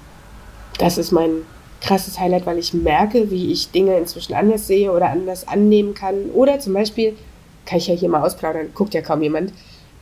Das 0.78 0.98
ist 0.98 1.12
mein 1.12 1.42
krasses 1.80 2.18
Highlight, 2.18 2.44
weil 2.44 2.58
ich 2.58 2.74
merke, 2.74 3.30
wie 3.30 3.52
ich 3.52 3.70
Dinge 3.70 3.96
inzwischen 3.96 4.34
anders 4.34 4.66
sehe 4.66 4.90
oder 4.90 5.10
anders 5.10 5.46
annehmen 5.46 5.94
kann. 5.94 6.30
Oder 6.34 6.58
zum 6.58 6.72
Beispiel, 6.72 7.16
kann 7.64 7.78
ich 7.78 7.86
ja 7.86 7.94
hier 7.94 8.08
mal 8.08 8.22
ausplaudern, 8.22 8.70
guckt 8.74 8.94
ja 8.94 9.00
kaum 9.00 9.22
jemand, 9.22 9.52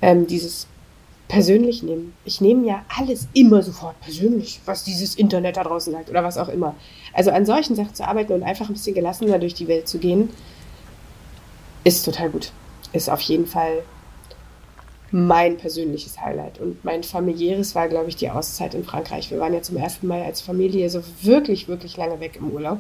ähm, 0.01 0.27
dieses 0.27 0.67
persönlich 1.29 1.83
nehmen. 1.83 2.15
Ich 2.25 2.41
nehme 2.41 2.67
ja 2.67 2.85
alles 2.97 3.29
immer 3.33 3.63
sofort 3.63 3.99
persönlich, 4.01 4.61
was 4.67 4.85
dieses 4.85 5.15
Internet 5.15 5.57
da 5.57 5.65
draußen 5.65 5.93
sagt 5.93 6.11
oder 6.11 6.23
was 6.23 6.39
auch 6.39 6.49
immer. 6.49 6.75
Also 7.13 7.31
an 7.31 7.47
solchen 7.47 7.75
Sachen 7.77 7.95
zu 7.95 8.07
arbeiten 8.07 8.33
und 8.33 8.43
einfach 8.43 8.69
ein 8.69 8.75
bisschen 8.75 8.95
gelassener 8.95 9.39
durch 9.39 9.55
die 9.55 9.69
Welt 9.69 9.89
zu 9.89 9.99
gehen, 9.99 10.31
ist 11.83 12.05
total 12.05 12.31
gut. 12.31 12.53
Ist 12.93 13.11
auf 13.11 13.21
jeden 13.21 13.47
Fall 13.47 13.83
mein 15.11 15.57
persönliches 15.57 16.21
Highlight. 16.21 16.61
Und 16.61 16.85
mein 16.85 17.03
familiäres 17.05 17.75
war, 17.75 17.89
glaube 17.89 18.09
ich, 18.09 18.17
die 18.17 18.31
Auszeit 18.31 18.75
in 18.75 18.85
Frankreich. 18.85 19.31
Wir 19.31 19.39
waren 19.39 19.55
ja 19.55 19.63
zum 19.63 19.77
ersten 19.77 20.07
Mal 20.07 20.23
als 20.23 20.41
Familie 20.41 20.91
so 20.91 21.03
wirklich, 21.23 21.69
wirklich 21.69 21.97
lange 21.97 22.21
weg 22.21 22.37
im 22.37 22.51
Urlaub. 22.51 22.79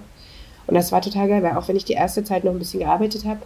Und 0.67 0.75
das 0.75 0.91
war 0.93 1.01
total 1.01 1.29
geil, 1.29 1.43
weil 1.43 1.57
auch 1.57 1.69
wenn 1.69 1.77
ich 1.77 1.85
die 1.85 1.93
erste 1.93 2.25
Zeit 2.25 2.45
noch 2.45 2.53
ein 2.53 2.59
bisschen 2.59 2.81
gearbeitet 2.81 3.25
habe, 3.25 3.41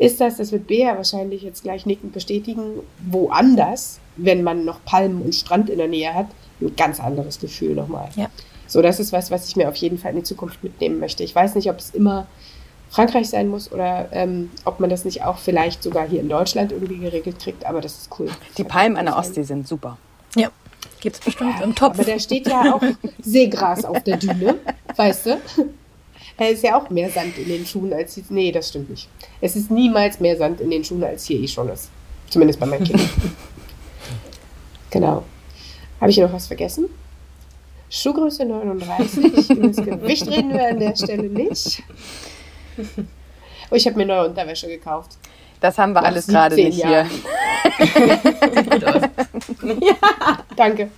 ist 0.00 0.18
das, 0.18 0.38
das 0.38 0.50
wird 0.50 0.66
Bea 0.66 0.96
wahrscheinlich 0.96 1.42
jetzt 1.42 1.62
gleich 1.62 1.84
nickend 1.84 2.14
bestätigen, 2.14 2.80
woanders, 3.10 4.00
wenn 4.16 4.42
man 4.42 4.64
noch 4.64 4.82
Palmen 4.86 5.20
und 5.20 5.34
Strand 5.34 5.68
in 5.68 5.76
der 5.76 5.88
Nähe 5.88 6.14
hat, 6.14 6.26
ein 6.62 6.74
ganz 6.74 7.00
anderes 7.00 7.38
Gefühl 7.38 7.74
nochmal. 7.74 8.08
Ja. 8.16 8.28
So, 8.66 8.80
das 8.80 8.98
ist 8.98 9.12
was, 9.12 9.30
was 9.30 9.46
ich 9.48 9.56
mir 9.56 9.68
auf 9.68 9.76
jeden 9.76 9.98
Fall 9.98 10.12
in 10.12 10.18
die 10.18 10.22
Zukunft 10.22 10.64
mitnehmen 10.64 11.00
möchte. 11.00 11.22
Ich 11.22 11.34
weiß 11.34 11.54
nicht, 11.54 11.68
ob 11.68 11.78
es 11.78 11.90
immer 11.90 12.26
Frankreich 12.88 13.28
sein 13.28 13.48
muss 13.48 13.70
oder 13.70 14.08
ähm, 14.12 14.50
ob 14.64 14.80
man 14.80 14.88
das 14.88 15.04
nicht 15.04 15.22
auch 15.22 15.36
vielleicht 15.36 15.82
sogar 15.82 16.08
hier 16.08 16.20
in 16.20 16.30
Deutschland 16.30 16.72
irgendwie 16.72 16.96
geregelt 16.96 17.38
kriegt, 17.38 17.66
aber 17.66 17.82
das 17.82 17.98
ist 17.98 18.10
cool. 18.18 18.30
Die 18.56 18.64
Palmen 18.64 18.96
an 18.96 19.04
der 19.04 19.18
Ostsee 19.18 19.42
sind 19.42 19.68
super. 19.68 19.98
Ja, 20.34 20.50
gibt 21.00 21.16
es 21.16 21.22
bestimmt 21.22 21.60
im 21.60 21.74
Topf. 21.74 21.98
Aber 21.98 22.04
da 22.04 22.18
steht 22.18 22.48
ja 22.48 22.74
auch 22.74 22.82
Seegras 23.22 23.84
auf 23.84 24.02
der 24.02 24.16
Düne, 24.16 24.60
weißt 24.96 25.26
du? 25.26 25.40
Da 26.40 26.46
ist 26.46 26.62
ja 26.64 26.74
auch 26.74 26.88
mehr 26.88 27.10
Sand 27.10 27.36
in 27.36 27.48
den 27.48 27.66
Schuhen 27.66 27.92
als 27.92 28.14
hier. 28.14 28.24
Nee, 28.30 28.50
das 28.50 28.70
stimmt 28.70 28.88
nicht. 28.88 29.10
Es 29.42 29.56
ist 29.56 29.70
niemals 29.70 30.20
mehr 30.20 30.38
Sand 30.38 30.62
in 30.62 30.70
den 30.70 30.82
Schuhen, 30.82 31.04
als 31.04 31.26
hier 31.26 31.38
eh 31.38 31.46
schon 31.46 31.68
ist. 31.68 31.90
Zumindest 32.30 32.58
bei 32.58 32.64
meinen 32.64 32.82
Kindern. 32.82 33.10
genau. 34.90 35.22
Habe 36.00 36.10
ich 36.10 36.16
noch 36.16 36.32
was 36.32 36.46
vergessen? 36.46 36.86
Schuhgröße 37.90 38.46
39. 38.46 39.50
Über 39.50 39.68
das 39.68 39.76
Gewicht 39.84 40.28
reden 40.28 40.54
wir 40.54 40.66
an 40.66 40.80
der 40.80 40.96
Stelle 40.96 41.28
nicht. 41.28 41.82
Oh, 43.70 43.74
ich 43.74 43.86
habe 43.86 43.98
mir 43.98 44.06
neue 44.06 44.30
Unterwäsche 44.30 44.66
gekauft. 44.66 45.18
Das 45.60 45.76
haben 45.76 45.92
wir 45.92 46.00
Nach 46.00 46.08
alles 46.08 46.26
gerade 46.26 46.54
17 46.54 46.70
nicht 46.70 46.82
hier. 46.82 46.90
Jahren. 46.90 48.70
Gut 48.70 48.84
aus. 48.86 49.02
Danke. 50.56 50.90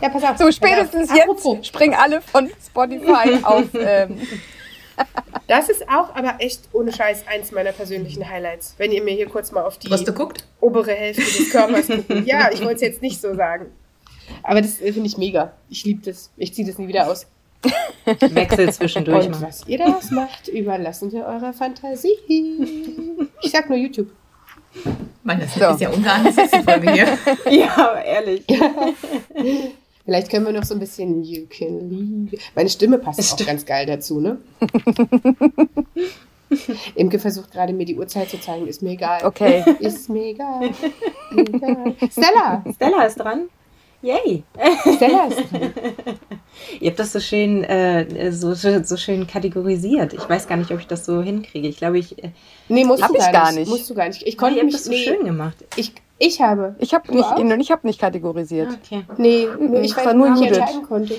Ja, 0.00 0.08
pass 0.10 0.22
auf. 0.22 0.38
So, 0.38 0.52
spätestens 0.52 1.10
auf. 1.10 1.18
Apropos, 1.18 1.56
jetzt 1.56 1.66
springen 1.66 1.94
alle 1.94 2.20
von 2.20 2.48
Spotify 2.64 3.42
auf. 3.42 3.64
Ähm, 3.74 4.16
Das 5.46 5.68
ist 5.68 5.88
auch 5.88 6.14
aber 6.14 6.36
echt 6.38 6.60
ohne 6.72 6.92
Scheiß 6.92 7.24
eins 7.26 7.50
meiner 7.50 7.72
persönlichen 7.72 8.28
Highlights. 8.28 8.74
Wenn 8.78 8.92
ihr 8.92 9.02
mir 9.02 9.14
hier 9.14 9.28
kurz 9.28 9.50
mal 9.50 9.62
auf 9.64 9.78
die 9.78 9.90
Was 9.90 10.04
du 10.04 10.12
guckt? 10.12 10.44
obere 10.60 10.92
Hälfte 10.92 11.22
des 11.22 11.50
Körpers 11.50 11.88
guckt. 11.88 12.26
Ja, 12.26 12.50
ich 12.52 12.60
wollte 12.60 12.76
es 12.76 12.80
jetzt 12.82 13.02
nicht 13.02 13.20
so 13.20 13.34
sagen. 13.34 13.66
Aber 14.44 14.60
das 14.62 14.80
äh, 14.80 14.92
finde 14.92 15.08
ich 15.08 15.18
mega. 15.18 15.52
Ich 15.68 15.84
liebe 15.84 16.02
das. 16.04 16.30
Ich 16.36 16.54
ziehe 16.54 16.66
das 16.66 16.78
nie 16.78 16.86
wieder 16.86 17.10
aus. 17.10 17.26
Wechsel 18.20 18.72
zwischendurch 18.72 19.26
Und 19.26 19.32
mal. 19.40 19.48
was 19.48 19.66
ihr 19.66 19.78
daraus 19.78 20.10
macht, 20.12 20.48
überlassen 20.48 21.10
wir 21.12 21.24
eurer 21.26 21.52
Fantasie. 21.52 22.16
Ich 23.42 23.50
sag 23.50 23.68
nur 23.68 23.76
YouTube. 23.76 24.08
Mann, 25.24 25.40
das 25.40 25.54
So. 25.54 25.64
ist 25.74 25.80
ja 25.80 25.90
unser 25.90 26.20
die 26.22 26.62
Folge 26.62 26.92
hier. 26.92 27.18
Ja, 27.50 27.76
aber 27.76 28.04
ehrlich. 28.04 28.44
Vielleicht 30.10 30.28
können 30.28 30.44
wir 30.44 30.52
noch 30.52 30.64
so 30.64 30.74
ein 30.74 30.80
bisschen 30.80 31.22
You 31.22 31.46
can 31.46 31.88
leave. 31.88 32.36
Meine 32.56 32.68
Stimme 32.68 32.98
passt 32.98 33.32
auch 33.32 33.46
ganz 33.46 33.64
geil 33.64 33.86
dazu, 33.86 34.18
ne? 34.18 34.38
Imke 36.96 37.20
versucht 37.20 37.52
gerade 37.52 37.72
mir 37.72 37.84
die 37.84 37.94
Uhrzeit 37.94 38.28
zu 38.28 38.40
zeigen. 38.40 38.66
Ist 38.66 38.82
mir 38.82 38.90
egal. 38.90 39.24
okay. 39.24 39.62
Ist 39.78 40.10
mir 40.10 40.30
egal. 40.30 40.70
egal. 41.36 41.94
Stella! 42.10 42.64
Stella 42.74 43.04
ist 43.04 43.20
dran. 43.20 43.50
Yay. 44.02 44.42
Stella 44.96 45.26
ist 45.26 45.52
dran. 45.52 45.70
Ihr 46.80 46.90
habt 46.90 46.98
das 46.98 47.12
so 47.12 47.20
schön, 47.20 47.62
äh, 47.62 48.32
so, 48.32 48.54
so 48.54 48.96
schön 48.96 49.28
kategorisiert. 49.28 50.12
Ich 50.12 50.28
weiß 50.28 50.48
gar 50.48 50.56
nicht, 50.56 50.72
ob 50.72 50.80
ich 50.80 50.88
das 50.88 51.06
so 51.06 51.22
hinkriege. 51.22 51.68
Ich 51.68 51.76
glaube, 51.76 52.00
ich. 52.00 52.18
Äh, 52.18 52.30
Nee, 52.66 52.84
musst 52.84 53.08
du 53.08 53.14
ich 53.14 53.20
gar, 53.20 53.30
gar 53.30 53.52
nicht. 53.52 53.60
nicht. 53.60 53.68
Musst 53.68 53.88
du 53.88 53.94
gar 53.94 54.08
nicht. 54.08 54.22
Ich 54.22 54.32
ihr 54.32 54.36
konnte 54.36 54.56
habt 54.56 54.64
mich 54.64 54.74
das 54.74 54.86
so 54.86 54.90
nee, 54.90 55.04
schön 55.04 55.24
gemacht. 55.24 55.64
Ich, 55.76 55.92
ich 56.20 56.40
habe. 56.40 56.76
Ich 56.78 56.94
habe 56.94 57.12
nicht, 57.12 57.24
auch? 57.24 57.38
ich 57.38 57.70
hab 57.72 57.82
nicht 57.82 57.98
kategorisiert. 58.00 58.68
Okay. 58.84 59.04
Nee, 59.16 59.48
nur 59.58 59.80
ich 59.80 59.96
war 59.96 60.14
nur 60.14 60.26
ich 60.28 60.32
nicht 60.34 60.42
Judith. 60.44 60.58
entscheiden 60.58 60.82
konnte. 60.86 61.14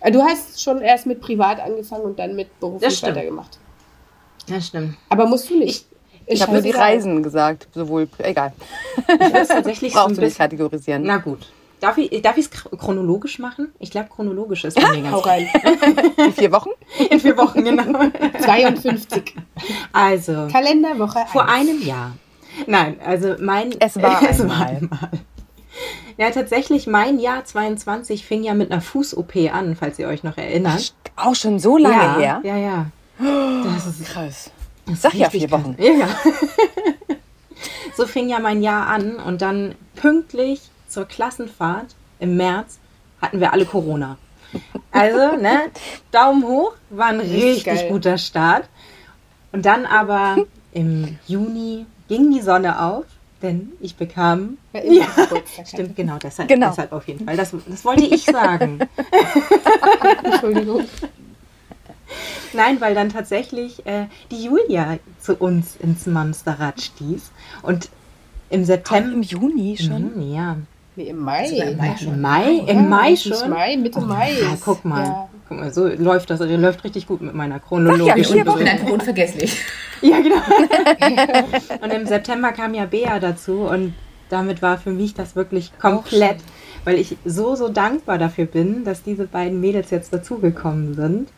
Ah, 0.00 0.10
Du 0.10 0.22
hast 0.22 0.62
schon 0.62 0.80
erst 0.82 1.06
mit 1.06 1.20
privat 1.20 1.58
angefangen 1.60 2.02
und 2.04 2.18
dann 2.18 2.36
mit 2.36 2.48
Das 2.48 2.60
beruflich 2.60 3.02
weitergemacht. 3.02 3.58
Ja, 4.46 4.60
stimmt. 4.60 4.96
Aber 5.08 5.26
musst 5.26 5.48
du 5.48 5.58
nicht. 5.58 5.86
Ich 6.26 6.42
habe 6.42 6.52
nur 6.52 6.60
die 6.60 6.70
Reisen 6.70 7.22
gesagt. 7.22 7.68
Sowohl, 7.74 8.06
egal. 8.18 8.52
Ich 9.08 9.34
weiß 9.34 9.48
tatsächlich 9.48 9.92
so 9.92 9.98
Brauchst 9.98 10.12
ein 10.12 10.16
du 10.16 10.20
nicht 10.26 10.38
kategorisieren. 10.38 11.02
Na 11.04 11.16
gut. 11.16 11.46
Darf 11.80 11.98
ich 11.98 12.12
es 12.12 12.50
chronologisch 12.50 13.38
machen? 13.38 13.72
Ich 13.78 13.90
glaube, 13.90 14.08
chronologisch 14.08 14.64
ist 14.64 14.80
bei 14.80 14.90
mir 14.92 15.02
ganz 15.10 15.26
rein. 15.26 15.48
In 16.16 16.32
vier 16.32 16.52
Wochen? 16.52 16.70
In 17.10 17.20
vier 17.20 17.36
Wochen, 17.36 17.62
genau. 17.64 17.82
52. 18.40 19.34
Also, 19.92 20.48
Kalenderwoche 20.50 21.24
vor 21.30 21.46
1. 21.46 21.68
einem 21.68 21.82
Jahr. 21.82 22.12
Nein, 22.66 22.96
also 23.04 23.36
mein. 23.40 23.74
Es 23.80 24.00
war 24.00 24.22
es 24.28 24.40
einmal. 24.40 24.58
war 24.58 24.66
einmal. 24.68 25.10
Ja, 26.16 26.30
tatsächlich, 26.30 26.86
mein 26.86 27.18
Jahr 27.18 27.44
22 27.44 28.24
fing 28.24 28.44
ja 28.44 28.54
mit 28.54 28.70
einer 28.70 28.80
Fuß-OP 28.80 29.34
an, 29.52 29.74
falls 29.74 29.98
ihr 29.98 30.06
euch 30.06 30.22
noch 30.22 30.36
erinnert. 30.36 30.94
Auch 31.16 31.34
schon 31.34 31.58
so 31.58 31.76
lange 31.76 31.94
ja, 31.96 32.16
her? 32.16 32.40
Ja, 32.44 32.56
ja. 32.56 32.86
Das 33.64 33.86
ist, 33.86 34.04
Krass. 34.06 34.50
das 34.86 34.94
ist 34.94 35.02
Sag 35.02 35.14
ja 35.14 35.30
vier 35.30 35.50
Wochen. 35.50 35.76
krass. 35.76 35.86
Ja, 35.86 36.08
so 37.96 38.06
fing 38.06 38.28
ja 38.28 38.38
mein 38.38 38.62
Jahr 38.62 38.86
an 38.86 39.16
und 39.16 39.42
dann 39.42 39.74
pünktlich 39.96 40.60
zur 40.88 41.06
Klassenfahrt 41.06 41.96
im 42.20 42.36
März 42.36 42.78
hatten 43.20 43.40
wir 43.40 43.52
alle 43.52 43.64
Corona. 43.66 44.16
Also, 44.92 45.36
ne, 45.36 45.62
Daumen 46.12 46.44
hoch, 46.44 46.74
war 46.90 47.06
ein 47.06 47.20
Richtig 47.20 47.66
richtig 47.66 47.88
guter 47.88 48.18
Start. 48.18 48.68
Und 49.50 49.66
dann 49.66 49.86
aber 49.86 50.36
im 50.72 51.18
Juni 51.26 51.86
ging 52.08 52.30
die 52.32 52.40
Sonne 52.40 52.80
auf, 52.82 53.04
denn 53.42 53.72
ich 53.80 53.96
bekam. 53.96 54.58
Geburtstag 54.72 55.16
hatte. 55.26 55.66
Stimmt, 55.66 55.96
genau, 55.96 56.16
deshalb, 56.22 56.48
Genau. 56.48 56.68
deshalb 56.70 56.92
auf 56.92 57.06
jeden 57.08 57.24
Fall. 57.26 57.36
Das, 57.36 57.52
das 57.66 57.84
wollte 57.84 58.04
ich 58.04 58.24
sagen. 58.24 58.78
Entschuldigung. 60.24 60.84
Nein, 62.52 62.80
weil 62.80 62.94
dann 62.94 63.08
tatsächlich 63.08 63.84
äh, 63.86 64.06
die 64.30 64.44
Julia 64.44 64.98
zu 65.20 65.34
uns 65.36 65.76
ins 65.76 66.06
Monsterrad 66.06 66.80
stieß. 66.80 67.30
Und 67.62 67.88
im 68.50 68.60
Im 68.60 68.64
September. 68.66 69.18
Juni 69.20 69.76
schon? 69.76 70.14
Mhm, 70.16 70.32
ja. 70.34 70.56
Nee, 70.96 71.04
im 71.08 71.18
Mai. 71.18 71.48
Sogar 71.48 71.66
im 71.66 71.76
Mai 71.76 71.96
schon. 71.96 72.14
Im 72.14 72.20
Mai, 72.20 72.50
Ja, 72.52 72.68
im 72.68 72.88
Mai 72.88 73.16
schon. 73.16 73.50
Mai, 73.50 73.76
Mitte 73.76 74.00
Mai. 74.00 74.32
Ja, 74.40 74.56
guck 74.64 74.84
mal. 74.84 75.04
Ja. 75.04 75.28
Guck 75.48 75.58
mal, 75.58 75.72
so 75.72 75.86
läuft 75.86 76.30
das 76.30 76.40
läuft 76.40 76.84
richtig 76.84 77.06
gut 77.06 77.20
mit 77.20 77.34
meiner 77.34 77.56
Sag 77.56 77.62
ja, 77.62 77.68
chronologischen 77.68 78.14
vier 78.34 78.36
Ich 78.38 78.44
bin 78.44 78.46
Wochen. 78.46 78.66
einfach 78.68 78.88
unvergesslich. 78.90 79.62
Ja, 80.02 80.20
genau. 80.20 80.36
und 81.82 81.90
im 81.90 82.04
September 82.06 82.52
kam 82.52 82.74
ja 82.74 82.84
Bea 82.84 83.18
dazu 83.20 83.60
und 83.60 83.94
damit 84.28 84.60
war 84.60 84.76
für 84.76 84.90
mich 84.90 85.14
das 85.14 85.34
wirklich 85.34 85.72
komplett, 85.78 86.38
weil 86.84 86.98
ich 86.98 87.16
so, 87.24 87.54
so 87.54 87.70
dankbar 87.70 88.18
dafür 88.18 88.44
bin, 88.44 88.84
dass 88.84 89.02
diese 89.02 89.24
beiden 89.26 89.60
Mädels 89.60 89.90
jetzt 89.90 90.12
dazugekommen 90.12 90.94
sind. 90.94 91.28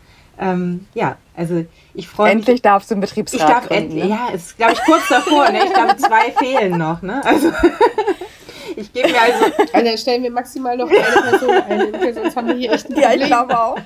Ähm, 0.40 0.86
ja, 0.94 1.16
also 1.36 1.64
ich 1.94 2.08
freue 2.08 2.34
mich. 2.34 2.42
Endlich 2.42 2.62
darfst 2.62 2.90
du 2.90 2.94
einen 2.94 3.04
Ich 3.04 3.10
Betriebsrat 3.10 3.48
darf 3.48 3.68
gründen. 3.68 3.84
endlich, 3.84 4.04
ne? 4.04 4.10
ja, 4.10 4.28
es 4.34 4.46
ist, 4.46 4.56
glaube 4.56 4.72
ich, 4.72 4.80
kurz 4.82 5.08
davor. 5.08 5.48
Ne? 5.50 5.60
Ich 5.64 5.72
glaube, 5.72 5.96
zwei 5.98 6.32
fehlen 6.32 6.76
noch. 6.76 7.02
Ne? 7.02 7.24
Also, 7.24 7.48
ich 8.76 8.92
gebe 8.92 9.08
mir 9.08 9.20
also, 9.20 9.44
Und 9.46 9.72
dann 9.86 9.98
stellen 9.98 10.22
wir 10.22 10.30
maximal 10.30 10.76
noch 10.76 10.88
eine 10.88 11.30
Person 11.30 11.50
ein, 11.50 12.14
sonst 12.14 12.36
haben 12.36 12.48
wir 12.48 12.54
hier 12.54 12.72
echt 12.72 12.88
ein 12.90 12.96
Ja, 12.96 13.08
Problem. 13.08 13.20
ich 13.22 13.26
glaube 13.26 13.58
auch. 13.60 13.78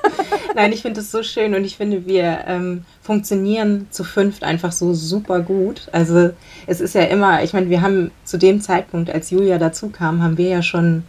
nein, 0.54 0.72
ich 0.72 0.82
finde 0.82 1.00
es 1.00 1.10
so 1.10 1.22
schön 1.22 1.54
und 1.54 1.64
ich 1.64 1.76
finde, 1.76 2.06
wir 2.06 2.44
ähm, 2.46 2.84
funktionieren 3.02 3.88
zu 3.90 4.04
fünft 4.04 4.44
einfach 4.44 4.72
so 4.72 4.94
super 4.94 5.40
gut. 5.40 5.88
Also, 5.92 6.30
es 6.66 6.80
ist 6.80 6.94
ja 6.94 7.02
immer, 7.02 7.42
ich 7.42 7.52
meine, 7.52 7.68
wir 7.70 7.82
haben 7.82 8.10
zu 8.24 8.38
dem 8.38 8.60
Zeitpunkt, 8.60 9.10
als 9.10 9.30
Julia 9.30 9.58
dazu 9.58 9.90
kam, 9.90 10.22
haben 10.22 10.38
wir 10.38 10.48
ja 10.48 10.62
schon 10.62 11.02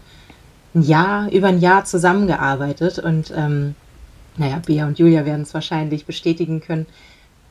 ein 0.76 0.82
Jahr, 0.82 1.32
über 1.32 1.48
ein 1.48 1.60
Jahr 1.60 1.86
zusammengearbeitet 1.86 3.00
und, 3.00 3.34
ähm, 3.36 3.76
naja, 4.38 4.62
Bea 4.66 4.86
und 4.86 5.00
Julia 5.00 5.26
werden 5.26 5.42
es 5.42 5.54
wahrscheinlich 5.54 6.06
bestätigen 6.06 6.62
können. 6.62 6.86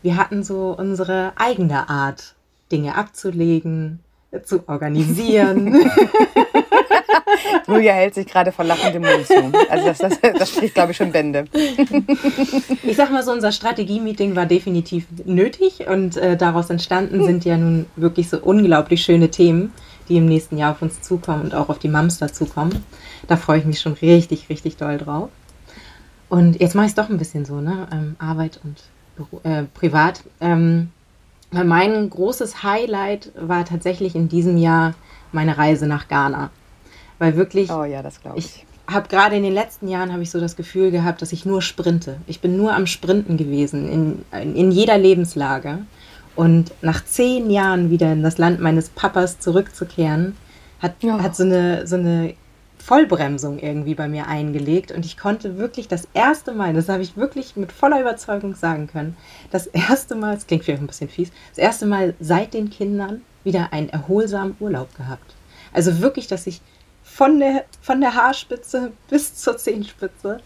Wir 0.03 0.16
hatten 0.16 0.44
so 0.44 0.75
unsere 0.79 1.33
eigene 1.37 1.88
Art, 1.88 2.35
Dinge 2.70 2.94
abzulegen, 2.96 4.01
zu 4.44 4.68
organisieren. 4.68 5.90
Julia 7.66 7.92
hält 7.92 8.14
sich 8.14 8.27
gerade 8.27 8.53
vor 8.53 8.64
lachendem 8.64 9.03
Mund 9.03 9.27
zu. 9.27 9.35
Also 9.68 9.87
das, 9.87 9.99
das, 9.99 10.20
das 10.20 10.51
spricht, 10.51 10.75
glaube 10.75 10.92
ich, 10.92 10.96
schon 10.96 11.12
Bände. 11.12 11.46
Ich 12.83 12.96
sag 12.96 13.11
mal 13.11 13.22
so, 13.22 13.33
unser 13.33 13.53
Strategie-Meeting 13.53 14.37
war 14.37 14.46
definitiv 14.46 15.07
nötig 15.25 15.87
und 15.88 16.16
äh, 16.16 16.37
daraus 16.37 16.70
entstanden 16.70 17.25
sind 17.25 17.44
ja 17.44 17.57
nun 17.57 17.87
wirklich 17.96 18.29
so 18.29 18.38
unglaublich 18.38 19.03
schöne 19.03 19.31
Themen, 19.31 19.72
die 20.09 20.16
im 20.16 20.27
nächsten 20.27 20.57
Jahr 20.57 20.72
auf 20.72 20.83
uns 20.83 21.03
zukommen 21.03 21.42
und 21.42 21.55
auch 21.55 21.68
auf 21.68 21.79
die 21.79 21.88
Mams 21.88 22.18
dazukommen. 22.18 22.85
Da 23.27 23.37
freue 23.37 23.59
ich 23.59 23.64
mich 23.64 23.81
schon 23.81 23.94
richtig, 23.94 24.49
richtig 24.49 24.77
doll 24.77 24.99
drauf. 24.99 25.29
Und 26.29 26.61
jetzt 26.61 26.75
mache 26.75 26.87
ich 26.87 26.92
es 26.92 26.96
doch 26.96 27.09
ein 27.09 27.18
bisschen 27.18 27.44
so, 27.44 27.61
ne? 27.61 27.87
Ähm, 27.92 28.16
Arbeit 28.18 28.61
und 28.64 28.83
Büro, 29.16 29.40
äh, 29.44 29.64
privat. 29.75 30.22
Ähm, 30.40 30.90
mein 31.64 32.09
großes 32.11 32.62
Highlight 32.62 33.33
war 33.38 33.64
tatsächlich 33.64 34.14
in 34.14 34.29
diesem 34.29 34.57
Jahr 34.57 34.95
meine 35.33 35.57
Reise 35.59 35.87
nach 35.87 36.09
Ghana. 36.09 36.51
Weil 37.19 37.37
wirklich 37.37 37.71
Oh 37.71 37.85
ja, 37.85 38.03
das 38.03 38.21
glaube 38.21 38.38
ich. 38.38 38.64
ich 38.88 38.95
habe 38.95 39.09
gerade 39.09 39.37
in 39.37 39.42
den 39.42 39.55
letzten 39.55 39.88
Jahren 39.88 40.12
habe 40.12 40.23
ich 40.23 40.31
so 40.31 40.38
das 40.40 40.55
Gefühl 40.57 40.90
gehabt, 40.90 41.21
dass 41.23 41.33
ich 41.33 41.45
nur 41.47 41.62
sprinte. 41.62 42.19
Ich 42.27 42.40
bin 42.40 42.57
nur 42.57 42.75
am 42.75 42.87
Sprinten 42.87 43.37
gewesen 43.37 43.88
in, 44.33 44.55
in 44.55 44.71
jeder 44.71 44.99
Lebenslage. 44.99 45.79
Und 46.37 46.73
nach 46.83 47.03
zehn 47.05 47.51
Jahren 47.51 47.90
wieder 47.90 48.12
in 48.12 48.23
das 48.23 48.37
Land 48.38 48.61
meines 48.61 48.90
Papas 48.90 49.40
zurückzukehren, 49.40 50.37
hat, 50.81 51.03
Ja. 51.03 51.23
hat 51.23 51.35
so, 51.35 51.45
eine, 51.45 51.87
so 51.87 51.97
eine 51.97 52.35
Vollbremsung 52.87 53.59
irgendwie 53.59 53.96
bei 53.96 54.07
mir 54.07 54.29
eingelegt. 54.29 54.92
Und 54.92 55.05
ich 55.05 55.18
konnte 55.18 55.59
wirklich 55.59 55.88
das 55.88 56.07
erste 56.14 56.53
Mal, 56.53 56.72
das 56.72 56.88
habe 56.88 57.03
ich 57.03 57.16
wirklich 57.16 57.57
mit 57.57 57.72
voller 57.72 58.01
Überzeugung 58.01 58.55
sagen 58.55 58.87
können, 58.87 59.16
das 59.51 59.66
erste 59.66 60.14
Mal, 60.14 60.37
das 60.37 60.46
klingt 60.46 60.64
vielleicht 60.64 60.83
ein 60.83 60.87
bisschen 60.87 61.09
fies, 61.09 61.33
das 61.51 61.59
erste 61.59 61.85
Mal 61.85 62.14
seit 62.20 62.55
den 62.55 62.70
Kindern 62.70 63.22
wieder 63.42 63.72
einen 63.72 63.88
erholsamen 63.88 64.55
Urlaub 64.61 64.94
gehabt. 64.96 65.35
Also 65.72 66.01
wirklich, 66.01 66.29
dass 66.29 66.46
ich 66.46 66.61
von 67.03 67.40
der, 67.40 67.64
von 67.81 68.01
der 68.01 68.14
Haarspitze 68.14 68.92
bis 69.11 69.35
zur 69.35 69.57
Zehenspitze 69.57 70.40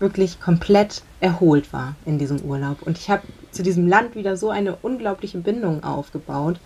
wirklich 0.00 0.40
komplett 0.40 1.02
erholt 1.20 1.72
war 1.72 1.94
in 2.06 2.18
diesem 2.18 2.40
Urlaub. 2.40 2.82
Und 2.82 2.98
ich 2.98 3.08
habe 3.08 3.22
zu 3.52 3.62
diesem 3.62 3.86
Land 3.86 4.16
wieder 4.16 4.36
so 4.36 4.50
eine 4.50 4.74
unglaubliche 4.82 5.38
Bindung 5.38 5.84
aufgebaut. 5.84 6.58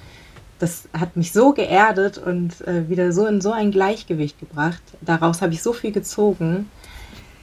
Das 0.58 0.88
hat 0.98 1.16
mich 1.16 1.32
so 1.32 1.52
geerdet 1.52 2.18
und 2.18 2.60
äh, 2.66 2.88
wieder 2.88 3.12
so 3.12 3.26
in 3.26 3.40
so 3.40 3.52
ein 3.52 3.70
Gleichgewicht 3.70 4.38
gebracht. 4.40 4.82
Daraus 5.00 5.40
habe 5.40 5.52
ich 5.52 5.62
so 5.62 5.72
viel 5.72 5.92
gezogen. 5.92 6.68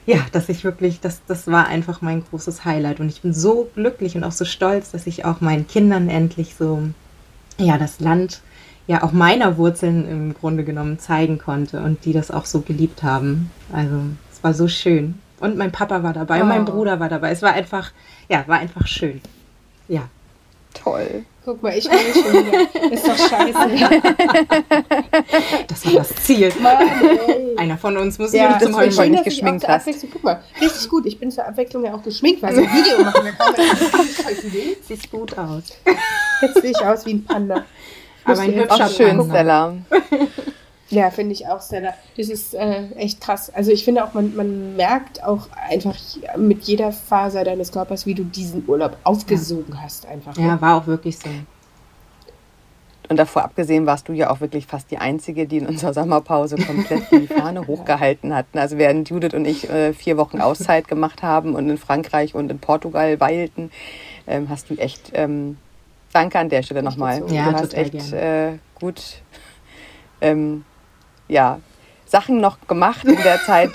Ja, 0.04 0.18
dass 0.32 0.48
ich 0.48 0.62
wirklich, 0.62 1.00
das, 1.00 1.22
das 1.26 1.48
war 1.48 1.66
einfach 1.66 2.00
mein 2.00 2.22
großes 2.22 2.64
Highlight. 2.64 3.00
Und 3.00 3.08
ich 3.08 3.22
bin 3.22 3.32
so 3.34 3.68
glücklich 3.74 4.14
und 4.16 4.22
auch 4.22 4.32
so 4.32 4.44
stolz, 4.44 4.92
dass 4.92 5.06
ich 5.06 5.24
auch 5.24 5.40
meinen 5.40 5.66
Kindern 5.66 6.08
endlich 6.08 6.54
so, 6.54 6.80
ja, 7.58 7.76
das 7.76 7.98
Land 7.98 8.40
ja 8.86 9.02
auch 9.02 9.12
meiner 9.12 9.56
Wurzeln 9.56 10.08
im 10.08 10.34
Grunde 10.34 10.62
genommen 10.62 10.98
zeigen 10.98 11.38
konnte 11.38 11.80
und 11.80 12.04
die 12.04 12.12
das 12.12 12.30
auch 12.30 12.44
so 12.44 12.60
geliebt 12.60 13.02
haben. 13.02 13.50
Also 13.72 13.96
es 14.32 14.44
war 14.44 14.54
so 14.54 14.68
schön. 14.68 15.18
Und 15.40 15.56
mein 15.56 15.72
Papa 15.72 16.02
war 16.02 16.12
dabei 16.12 16.40
und 16.42 16.48
mein 16.48 16.62
Oh. 16.62 16.72
Bruder 16.72 17.00
war 17.00 17.08
dabei. 17.08 17.30
Es 17.30 17.42
war 17.42 17.52
einfach, 17.52 17.90
ja, 18.28 18.44
war 18.46 18.58
einfach 18.58 18.86
schön. 18.86 19.20
Ja. 19.88 20.08
Toll. 20.82 21.24
Guck 21.44 21.62
mal, 21.62 21.76
ich 21.78 21.84
will 21.84 21.98
schon 22.12 22.46
wieder. 22.46 22.92
Ist 22.92 23.06
doch 23.06 23.16
scheiße. 23.16 24.02
Das 25.68 25.86
war 25.86 25.92
das 25.92 26.14
Ziel. 26.16 26.52
Mann. 26.60 26.76
Einer 27.56 27.78
von 27.78 27.96
uns 27.96 28.18
muss 28.18 28.32
Ja, 28.32 28.58
zum 28.58 28.76
Heulen. 28.76 28.96
weil 28.96 29.10
nicht 29.10 29.24
geschminkt 29.24 29.66
hast. 29.68 29.88
Guck 30.12 30.24
mal, 30.24 30.42
richtig 30.60 30.88
gut. 30.88 31.06
Ich 31.06 31.18
bin 31.20 31.30
zur 31.30 31.46
Abwechslung 31.46 31.84
ja 31.84 31.94
auch 31.94 32.02
geschminkt, 32.02 32.42
weil 32.42 32.54
so 32.54 32.62
ein 32.62 32.68
Video 32.72 33.04
machen, 33.04 33.24
will. 34.52 34.76
Sieht 34.82 35.10
gut 35.10 35.38
aus. 35.38 35.64
Jetzt 36.42 36.62
sehe 36.62 36.70
ich 36.72 36.80
aus 36.84 37.06
wie 37.06 37.14
ein 37.14 37.24
Panda. 37.24 37.64
Aber 38.24 38.40
ein 38.40 38.54
hübscher 38.54 38.88
schön, 38.88 39.16
Panda. 39.28 39.76
Ja, 40.90 41.10
finde 41.10 41.32
ich 41.32 41.48
auch, 41.48 41.60
Stella. 41.60 41.94
Das 42.16 42.28
ist 42.28 42.54
äh, 42.54 42.88
echt 42.96 43.20
krass. 43.20 43.50
Also 43.52 43.72
ich 43.72 43.84
finde 43.84 44.04
auch, 44.04 44.14
man, 44.14 44.36
man 44.36 44.76
merkt 44.76 45.22
auch 45.24 45.48
einfach 45.68 45.96
mit 46.36 46.64
jeder 46.64 46.92
Faser 46.92 47.42
deines 47.44 47.72
Körpers, 47.72 48.06
wie 48.06 48.14
du 48.14 48.24
diesen 48.24 48.68
Urlaub 48.68 48.96
aufgesogen 49.02 49.82
hast 49.82 50.06
einfach. 50.06 50.36
ne? 50.36 50.46
Ja, 50.46 50.60
war 50.60 50.76
auch 50.80 50.86
wirklich 50.86 51.18
so. 51.18 51.28
Und 53.08 53.18
davor 53.18 53.44
abgesehen 53.44 53.86
warst 53.86 54.08
du 54.08 54.12
ja 54.12 54.30
auch 54.30 54.40
wirklich 54.40 54.66
fast 54.66 54.90
die 54.90 54.98
Einzige, 54.98 55.46
die 55.46 55.58
in 55.58 55.66
unserer 55.66 55.94
Sommerpause 55.94 56.56
komplett 56.56 57.10
die 57.12 57.26
Fahne 57.34 57.66
hochgehalten 57.66 58.34
hatten. 58.34 58.58
Also 58.58 58.78
während 58.78 59.08
Judith 59.08 59.32
und 59.34 59.44
ich 59.44 59.68
äh, 59.70 59.92
vier 59.92 60.16
Wochen 60.16 60.40
Auszeit 60.40 60.88
gemacht 60.88 61.22
haben 61.22 61.54
und 61.54 61.70
in 61.70 61.78
Frankreich 61.78 62.34
und 62.34 62.50
in 62.50 62.58
Portugal 62.58 63.20
weilten, 63.20 63.70
ähm, 64.26 64.48
hast 64.48 64.70
du 64.70 64.74
echt, 64.74 65.12
ähm, 65.14 65.56
danke 66.12 66.38
an 66.38 66.48
der 66.48 66.62
Stelle 66.62 66.82
nochmal. 66.82 67.22
Ja, 67.30 67.50
du 67.50 67.58
hast 67.58 67.74
echt 67.74 68.12
äh, 68.12 68.58
gut, 68.74 69.22
ähm, 70.20 70.64
ja, 71.28 71.60
Sachen 72.06 72.40
noch 72.40 72.58
gemacht 72.68 73.04
in 73.04 73.16
der 73.16 73.40
Zeit, 73.42 73.70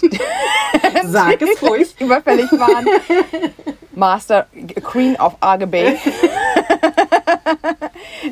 Sag 1.05 1.41
es 1.41 1.61
ruhig. 1.69 1.93
überfällig 1.99 2.49
waren. 2.53 2.85
Master, 3.93 4.47
Queen 4.83 5.17
of 5.17 5.35
Arge 5.41 5.67
Bay. 5.67 5.97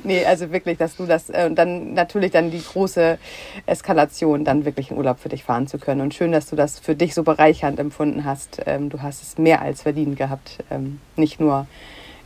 nee, 0.04 0.26
also 0.26 0.52
wirklich, 0.52 0.78
dass 0.78 0.96
du 0.96 1.06
das 1.06 1.30
äh, 1.30 1.46
und 1.46 1.56
dann 1.56 1.94
natürlich 1.94 2.32
dann 2.32 2.50
die 2.50 2.64
große 2.64 3.18
Eskalation, 3.66 4.46
dann 4.46 4.66
wirklich 4.66 4.92
in 4.92 4.98
Urlaub 4.98 5.20
für 5.20 5.30
dich 5.30 5.44
fahren 5.44 5.68
zu 5.68 5.78
können. 5.80 6.02
Und 6.02 6.14
schön, 6.14 6.32
dass 6.32 6.50
du 6.50 6.56
das 6.56 6.80
für 6.80 6.96
dich 6.96 7.14
so 7.14 7.24
bereichernd 7.24 7.80
empfunden 7.80 8.24
hast. 8.24 8.62
Ähm, 8.66 8.90
du 8.90 9.02
hast 9.02 9.22
es 9.22 9.38
mehr 9.38 9.62
als 9.62 9.82
verdient 9.82 10.18
gehabt. 10.18 10.60
Ähm, 10.72 11.02
nicht 11.18 11.40
nur 11.40 11.68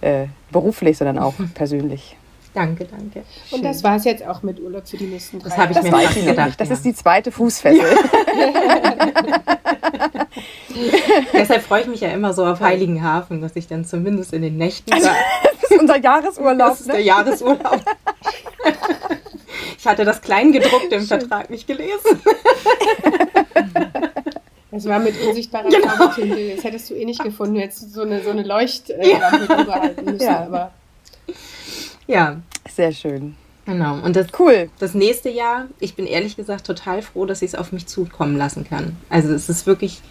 äh, 0.02 0.28
beruflich, 0.52 0.98
sondern 0.98 1.18
auch 1.18 1.34
persönlich. 1.56 2.16
Danke, 2.54 2.86
danke. 2.86 3.24
Und 3.52 3.64
das 3.66 3.84
war 3.84 3.96
es 3.96 4.04
jetzt 4.06 4.26
auch 4.26 4.44
mit 4.44 4.60
Urlaub 4.60 4.88
für 4.88 4.98
die 4.98 5.06
nächsten 5.08 5.40
drei 5.40 5.50
Das 5.50 5.58
habe 5.58 5.72
ich 5.72 5.78
Das 5.78 5.86
mir 5.86 5.92
fast 5.92 6.26
gedacht. 6.26 6.60
Das 6.62 6.70
ja. 6.70 6.76
ist 6.76 6.86
die 6.86 6.94
zweite 6.94 7.32
Fußfessel. 7.32 7.84
Deshalb 11.34 11.64
freue 11.64 11.82
ich 11.82 11.88
mich 11.88 12.02
ja 12.02 12.10
immer 12.10 12.34
so 12.34 12.46
auf 12.46 12.60
Heiligenhafen, 12.60 13.42
dass 13.42 13.56
ich 13.56 13.68
dann 13.68 13.86
zumindest 13.86 14.34
in 14.34 14.42
den 14.42 14.58
Nächten 14.58 14.90
da, 14.92 14.98
Das 15.62 15.72
ist 15.72 15.80
unser 15.80 15.98
Jahresurlaub. 15.98 16.58
das 16.70 16.80
ist 16.82 16.88
der 16.90 16.96
Ne? 16.98 17.02
Jahresurlaub. 17.02 17.80
Ich 19.78 19.88
hatte 19.88 20.06
das 20.06 20.22
Kleingedruckte 20.22 20.96
im 20.96 21.06
Vertrag 21.06 21.50
nicht 21.50 21.68
gelesen. 21.68 22.22
Es 24.72 24.86
war 24.88 25.00
mit 25.00 25.16
unsichtbarer 25.22 25.70
Genau. 25.70 25.88
Zaubertinte. 25.88 26.56
Das 26.56 26.64
hättest 26.64 26.90
du 26.90 26.94
eh 26.96 27.06
nicht 27.06 27.22
gefunden. 27.24 27.56
Jetzt 27.56 27.94
so 27.94 28.02
eine, 28.02 28.24
so 28.24 28.30
eine 28.32 28.44
Leuchtlampe 28.44 29.46
drüber 29.48 29.74
halten 29.76 30.06
müssen. 30.06 30.26
Ja. 30.26 30.44
Aber 30.46 30.72
Ja, 32.08 32.38
Sehr 32.70 32.92
schön. 32.92 33.36
genau. 33.66 34.00
Und 34.00 34.16
das, 34.16 34.28
Cool. 34.38 34.70
das 34.80 34.94
nächste 34.94 35.30
Jahr, 35.30 35.66
ich 35.80 35.96
bin 35.96 36.06
ehrlich 36.06 36.36
gesagt 36.36 36.66
total 36.66 37.02
froh, 37.02 37.26
dass 37.26 37.42
ich 37.42 37.50
es 37.54 37.56
auf 37.56 37.72
mich 37.72 37.88
zukommen 37.88 38.38
lassen 38.38 38.66
kann. 38.68 38.98
Also 39.10 39.34
es 39.34 39.50
ist 39.50 39.66
wirklich, 39.66 40.02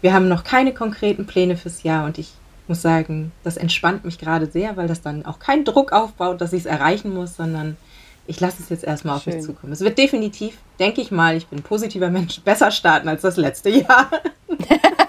wir 0.00 0.12
haben 0.12 0.28
noch 0.28 0.44
keine 0.44 0.72
konkreten 0.72 1.26
Pläne 1.26 1.56
fürs 1.56 1.82
Jahr 1.82 2.04
und 2.06 2.18
ich 2.18 2.32
muss 2.68 2.82
sagen, 2.82 3.32
das 3.44 3.56
entspannt 3.56 4.04
mich 4.04 4.18
gerade 4.18 4.46
sehr, 4.46 4.76
weil 4.76 4.88
das 4.88 5.00
dann 5.02 5.24
auch 5.24 5.38
keinen 5.38 5.64
Druck 5.64 5.92
aufbaut, 5.92 6.40
dass 6.40 6.52
ich 6.52 6.60
es 6.60 6.66
erreichen 6.66 7.14
muss, 7.14 7.36
sondern 7.36 7.76
ich 8.26 8.40
lasse 8.40 8.60
es 8.60 8.68
jetzt 8.70 8.82
erstmal 8.82 9.16
auf 9.16 9.22
Schön. 9.22 9.34
mich 9.36 9.44
zukommen. 9.44 9.72
Es 9.72 9.80
wird 9.82 9.98
definitiv, 9.98 10.56
denke 10.80 11.00
ich 11.00 11.10
mal, 11.12 11.36
ich 11.36 11.46
bin 11.46 11.60
ein 11.60 11.62
positiver 11.62 12.10
Mensch, 12.10 12.40
besser 12.40 12.70
starten 12.72 13.08
als 13.08 13.22
das 13.22 13.36
letzte 13.36 13.70
Jahr. 13.70 14.10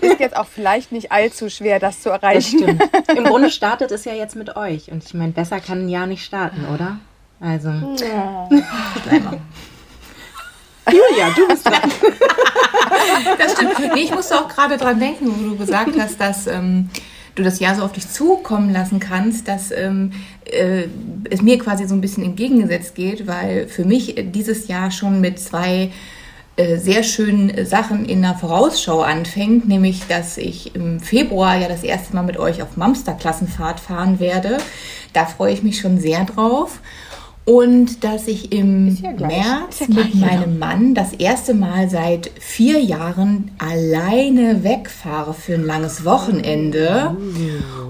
Ist 0.00 0.20
jetzt 0.20 0.36
auch 0.36 0.46
vielleicht 0.46 0.92
nicht 0.92 1.12
allzu 1.12 1.48
schwer, 1.48 1.78
das 1.78 2.00
zu 2.00 2.08
Das 2.08 2.22
erreichen. 2.22 2.58
stimmt. 2.58 2.82
Im 3.16 3.24
Grunde 3.24 3.50
startet 3.50 3.90
es 3.90 4.04
ja 4.04 4.14
jetzt 4.14 4.36
mit 4.36 4.56
euch 4.56 4.90
und 4.90 5.04
ich 5.04 5.14
meine, 5.14 5.32
besser 5.32 5.60
kann 5.60 5.86
ein 5.86 5.88
Jahr 5.88 6.06
nicht 6.06 6.24
starten, 6.24 6.64
oder? 6.74 6.98
Also, 7.40 7.68
ja. 7.68 8.48
Julia, 10.90 11.30
du 11.36 11.48
bist 11.48 11.66
dran. 11.66 11.80
Das 13.38 13.52
stimmt. 13.52 13.72
Nee, 13.94 14.02
ich 14.02 14.14
musste 14.14 14.38
auch 14.38 14.48
gerade 14.48 14.76
dran 14.76 14.98
denken, 15.00 15.26
wo 15.26 15.50
du 15.50 15.56
gesagt 15.56 15.98
hast, 15.98 16.20
dass 16.20 16.46
ähm, 16.46 16.90
du 17.34 17.42
das 17.42 17.58
Jahr 17.60 17.74
so 17.74 17.82
auf 17.82 17.92
dich 17.92 18.08
zukommen 18.08 18.72
lassen 18.72 19.00
kannst, 19.00 19.48
dass 19.48 19.70
ähm, 19.70 20.12
äh, 20.44 20.84
es 21.30 21.40
mir 21.42 21.58
quasi 21.58 21.86
so 21.86 21.94
ein 21.94 22.00
bisschen 22.00 22.24
entgegengesetzt 22.24 22.94
geht, 22.94 23.26
weil 23.26 23.66
für 23.68 23.84
mich 23.84 24.14
dieses 24.18 24.68
Jahr 24.68 24.90
schon 24.90 25.20
mit 25.20 25.38
zwei 25.40 25.90
sehr 26.56 27.02
schönen 27.02 27.64
Sachen 27.64 28.04
in 28.04 28.22
der 28.22 28.34
Vorausschau 28.34 29.00
anfängt, 29.00 29.66
nämlich 29.66 30.06
dass 30.06 30.36
ich 30.36 30.74
im 30.74 31.00
Februar 31.00 31.56
ja 31.56 31.68
das 31.68 31.82
erste 31.82 32.14
Mal 32.14 32.22
mit 32.22 32.36
euch 32.36 32.62
auf 32.62 32.76
Mamster-Klassenfahrt 32.76 33.80
fahren 33.80 34.20
werde. 34.20 34.58
Da 35.12 35.24
freue 35.24 35.54
ich 35.54 35.62
mich 35.62 35.80
schon 35.80 35.98
sehr 35.98 36.24
drauf. 36.24 36.80
Und 37.44 38.04
dass 38.04 38.28
ich 38.28 38.52
im 38.52 38.96
ja. 39.02 39.10
März 39.12 39.80
ja 39.80 39.86
gleich, 39.86 39.96
mit 39.96 40.14
meinem 40.14 40.58
Mann 40.60 40.94
das 40.94 41.12
erste 41.12 41.54
Mal 41.54 41.90
seit 41.90 42.30
vier 42.38 42.80
Jahren 42.80 43.50
alleine 43.58 44.62
wegfahre 44.62 45.34
für 45.34 45.54
ein 45.54 45.64
langes 45.64 46.04
Wochenende. 46.04 47.16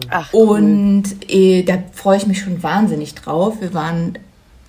Ach, 0.08 0.32
cool. 0.32 0.58
Und 0.58 1.04
äh, 1.28 1.64
da 1.64 1.74
freue 1.92 2.16
ich 2.16 2.26
mich 2.26 2.40
schon 2.40 2.62
wahnsinnig 2.62 3.14
drauf. 3.14 3.56
Wir 3.60 3.74
waren 3.74 4.18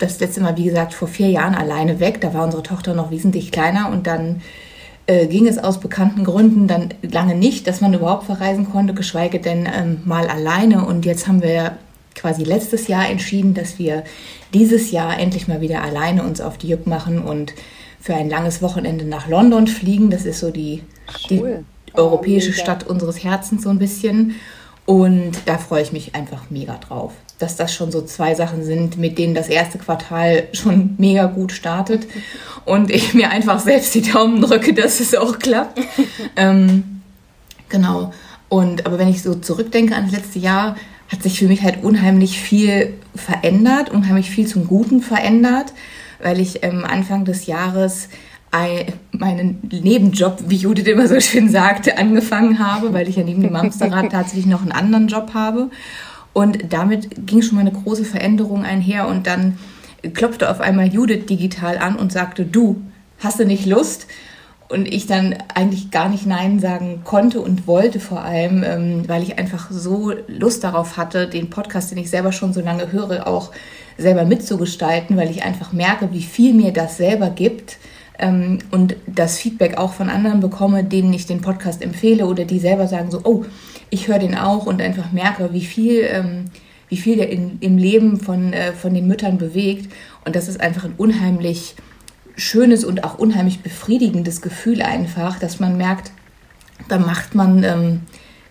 das 0.03 0.19
letzte 0.19 0.41
Mal, 0.41 0.57
wie 0.57 0.65
gesagt, 0.65 0.93
vor 0.93 1.07
vier 1.07 1.29
Jahren 1.29 1.55
alleine 1.55 1.99
weg. 1.99 2.21
Da 2.21 2.33
war 2.33 2.43
unsere 2.43 2.63
Tochter 2.63 2.93
noch 2.93 3.11
wesentlich 3.11 3.51
kleiner 3.51 3.89
und 3.91 4.07
dann 4.07 4.41
äh, 5.07 5.27
ging 5.27 5.47
es 5.47 5.57
aus 5.57 5.79
bekannten 5.79 6.23
Gründen 6.23 6.67
dann 6.67 6.89
lange 7.01 7.35
nicht, 7.35 7.67
dass 7.67 7.81
man 7.81 7.93
überhaupt 7.93 8.25
verreisen 8.25 8.69
konnte, 8.71 8.93
geschweige 8.93 9.39
denn 9.39 9.67
ähm, 9.73 10.01
mal 10.05 10.27
alleine. 10.27 10.85
Und 10.85 11.05
jetzt 11.05 11.27
haben 11.27 11.41
wir 11.41 11.77
quasi 12.15 12.43
letztes 12.43 12.87
Jahr 12.87 13.09
entschieden, 13.09 13.53
dass 13.53 13.79
wir 13.79 14.03
dieses 14.53 14.91
Jahr 14.91 15.19
endlich 15.19 15.47
mal 15.47 15.61
wieder 15.61 15.81
alleine 15.83 16.23
uns 16.23 16.41
auf 16.41 16.57
die 16.57 16.69
Juck 16.69 16.87
machen 16.87 17.21
und 17.21 17.53
für 17.99 18.13
ein 18.13 18.29
langes 18.29 18.61
Wochenende 18.61 19.05
nach 19.05 19.27
London 19.27 19.67
fliegen. 19.67 20.09
Das 20.09 20.25
ist 20.25 20.39
so 20.39 20.51
die, 20.51 20.83
die 21.29 21.39
Cool. 21.39 21.63
europäische 21.93 22.49
Oh, 22.49 22.51
mega. 22.51 22.63
Stadt 22.63 22.87
unseres 22.87 23.23
Herzens 23.23 23.63
so 23.63 23.69
ein 23.69 23.79
bisschen. 23.79 24.35
Und 24.85 25.31
da 25.45 25.57
freue 25.57 25.81
ich 25.81 25.93
mich 25.93 26.13
einfach 26.13 26.49
mega 26.49 26.77
drauf, 26.77 27.13
dass 27.39 27.55
das 27.55 27.73
schon 27.73 27.91
so 27.91 28.01
zwei 28.01 28.35
Sachen 28.35 28.63
sind, 28.65 28.97
mit 28.97 29.17
denen 29.17 29.33
das 29.33 29.47
erste 29.47 29.77
Quartal 29.77 30.47
schon 30.51 30.95
mega 30.97 31.27
gut 31.27 31.53
startet 31.53 32.05
und 32.65 32.91
ich 32.91 33.13
mir 33.13 33.29
einfach 33.29 33.59
selbst 33.59 33.95
die 33.95 34.01
Daumen 34.01 34.41
drücke, 34.41 34.73
dass 34.73 34.99
es 34.99 35.15
auch 35.15 35.39
klappt. 35.39 35.79
ähm, 36.35 37.01
genau. 37.69 38.11
Und 38.49 38.85
aber 38.85 38.99
wenn 38.99 39.07
ich 39.07 39.23
so 39.23 39.35
zurückdenke 39.35 39.95
an 39.95 40.03
das 40.05 40.13
letzte 40.13 40.39
Jahr, 40.39 40.75
hat 41.09 41.23
sich 41.23 41.39
für 41.39 41.47
mich 41.47 41.63
halt 41.63 41.83
unheimlich 41.83 42.39
viel 42.39 42.93
verändert, 43.15 43.89
unheimlich 43.89 44.29
viel 44.29 44.47
zum 44.47 44.67
Guten 44.67 45.01
verändert, 45.01 45.73
weil 46.21 46.39
ich 46.39 46.63
ähm, 46.63 46.83
Anfang 46.85 47.23
des 47.23 47.45
Jahres 47.45 48.09
meinen 49.11 49.59
Nebenjob, 49.71 50.43
wie 50.47 50.57
Judith 50.57 50.85
immer 50.85 51.07
so 51.07 51.19
schön 51.19 51.49
sagte, 51.49 51.97
angefangen 51.97 52.59
habe, 52.59 52.93
weil 52.93 53.09
ich 53.09 53.15
ja 53.15 53.23
neben 53.23 53.41
dem 53.41 53.55
Amsterrad 53.55 54.09
tatsächlich 54.11 54.45
noch 54.45 54.61
einen 54.61 54.71
anderen 54.71 55.07
Job 55.07 55.33
habe. 55.33 55.69
Und 56.33 56.71
damit 56.71 57.27
ging 57.27 57.41
schon 57.41 57.55
mal 57.55 57.61
eine 57.61 57.71
große 57.71 58.05
Veränderung 58.05 58.63
einher 58.63 59.07
und 59.07 59.27
dann 59.27 59.57
klopfte 60.13 60.49
auf 60.49 60.61
einmal 60.61 60.87
Judith 60.87 61.25
digital 61.25 61.77
an 61.77 61.95
und 61.95 62.11
sagte, 62.11 62.45
du, 62.45 62.81
hast 63.19 63.39
du 63.39 63.45
nicht 63.45 63.65
Lust? 63.65 64.07
Und 64.69 64.87
ich 64.87 65.05
dann 65.05 65.35
eigentlich 65.53 65.91
gar 65.91 66.09
nicht 66.09 66.25
Nein 66.25 66.59
sagen 66.59 67.01
konnte 67.03 67.41
und 67.41 67.67
wollte 67.67 67.99
vor 67.99 68.23
allem, 68.23 68.63
ähm, 68.63 69.03
weil 69.07 69.21
ich 69.21 69.37
einfach 69.37 69.69
so 69.69 70.13
Lust 70.27 70.63
darauf 70.63 70.97
hatte, 70.97 71.27
den 71.27 71.49
Podcast, 71.49 71.91
den 71.91 71.99
ich 71.99 72.09
selber 72.09 72.31
schon 72.31 72.53
so 72.53 72.61
lange 72.61 72.91
höre, 72.91 73.27
auch 73.27 73.51
selber 73.97 74.25
mitzugestalten, 74.25 75.15
weil 75.17 75.29
ich 75.29 75.43
einfach 75.43 75.73
merke, 75.73 76.11
wie 76.11 76.23
viel 76.23 76.53
mir 76.53 76.71
das 76.71 76.97
selber 76.97 77.29
gibt 77.29 77.77
ähm, 78.19 78.59
und 78.71 78.95
das 79.07 79.39
Feedback 79.39 79.77
auch 79.77 79.93
von 79.93 80.09
anderen 80.09 80.39
bekomme, 80.39 80.83
denen 80.83 81.13
ich 81.13 81.25
den 81.25 81.41
Podcast 81.41 81.81
empfehle 81.81 82.25
oder 82.25 82.45
die 82.45 82.59
selber 82.59 82.87
sagen 82.87 83.11
so, 83.11 83.21
oh, 83.23 83.45
ich 83.89 84.07
höre 84.07 84.19
den 84.19 84.35
auch 84.35 84.65
und 84.65 84.81
einfach 84.81 85.11
merke, 85.11 85.53
wie 85.53 85.65
viel, 85.65 86.01
ähm, 86.09 86.45
wie 86.89 86.97
viel 86.97 87.17
der 87.17 87.29
in, 87.29 87.57
im 87.59 87.77
Leben 87.77 88.19
von, 88.19 88.53
äh, 88.53 88.73
von 88.73 88.93
den 88.93 89.07
Müttern 89.07 89.37
bewegt. 89.37 89.91
Und 90.25 90.35
das 90.35 90.47
ist 90.47 90.61
einfach 90.61 90.85
ein 90.85 90.93
unheimlich 90.97 91.75
schönes 92.35 92.83
und 92.83 93.03
auch 93.03 93.17
unheimlich 93.17 93.61
befriedigendes 93.61 94.41
Gefühl 94.41 94.81
einfach, 94.81 95.39
dass 95.39 95.59
man 95.59 95.77
merkt, 95.77 96.11
da 96.89 96.97
macht 96.97 97.35
man, 97.35 97.63
ähm, 97.63 98.01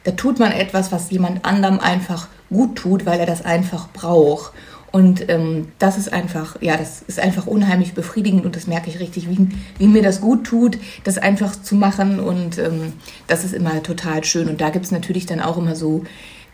da 0.04 0.12
tut 0.12 0.38
man 0.38 0.52
etwas, 0.52 0.92
was 0.92 1.10
jemand 1.10 1.44
anderem 1.44 1.78
einfach 1.78 2.28
gut 2.50 2.76
tut, 2.76 3.06
weil 3.06 3.20
er 3.20 3.26
das 3.26 3.44
einfach 3.44 3.88
braucht. 3.92 4.52
Und 4.92 5.30
ähm, 5.30 5.68
das 5.78 5.96
ist 5.96 6.12
einfach, 6.12 6.60
ja, 6.60 6.76
das 6.76 7.00
ist 7.06 7.18
einfach 7.18 7.46
unheimlich 7.46 7.94
befriedigend 7.94 8.44
und 8.44 8.54
das 8.54 8.66
merke 8.66 8.90
ich 8.90 9.00
richtig, 9.00 9.28
wie, 9.28 9.48
wie 9.78 9.86
mir 9.86 10.02
das 10.02 10.20
gut 10.20 10.44
tut, 10.44 10.78
das 11.02 11.16
einfach 11.16 11.60
zu 11.60 11.74
machen. 11.74 12.20
Und 12.20 12.58
ähm, 12.58 12.92
das 13.26 13.42
ist 13.42 13.54
immer 13.54 13.82
total 13.82 14.22
schön. 14.22 14.50
Und 14.50 14.60
da 14.60 14.68
gibt 14.68 14.84
es 14.84 14.90
natürlich 14.90 15.24
dann 15.24 15.40
auch 15.40 15.56
immer 15.56 15.74
so 15.74 16.04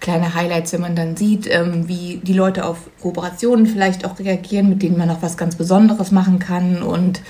kleine 0.00 0.34
Highlights, 0.34 0.72
wenn 0.72 0.80
man 0.80 0.94
dann 0.94 1.16
sieht, 1.16 1.48
ähm, 1.50 1.88
wie 1.88 2.20
die 2.22 2.32
Leute 2.32 2.64
auf 2.64 2.78
Kooperationen 3.02 3.66
vielleicht 3.66 4.04
auch 4.04 4.20
reagieren, 4.20 4.68
mit 4.68 4.82
denen 4.84 4.96
man 4.96 5.10
auch 5.10 5.20
was 5.20 5.36
ganz 5.36 5.56
Besonderes 5.56 6.12
machen 6.12 6.38
kann. 6.38 6.80
Und 6.80 7.20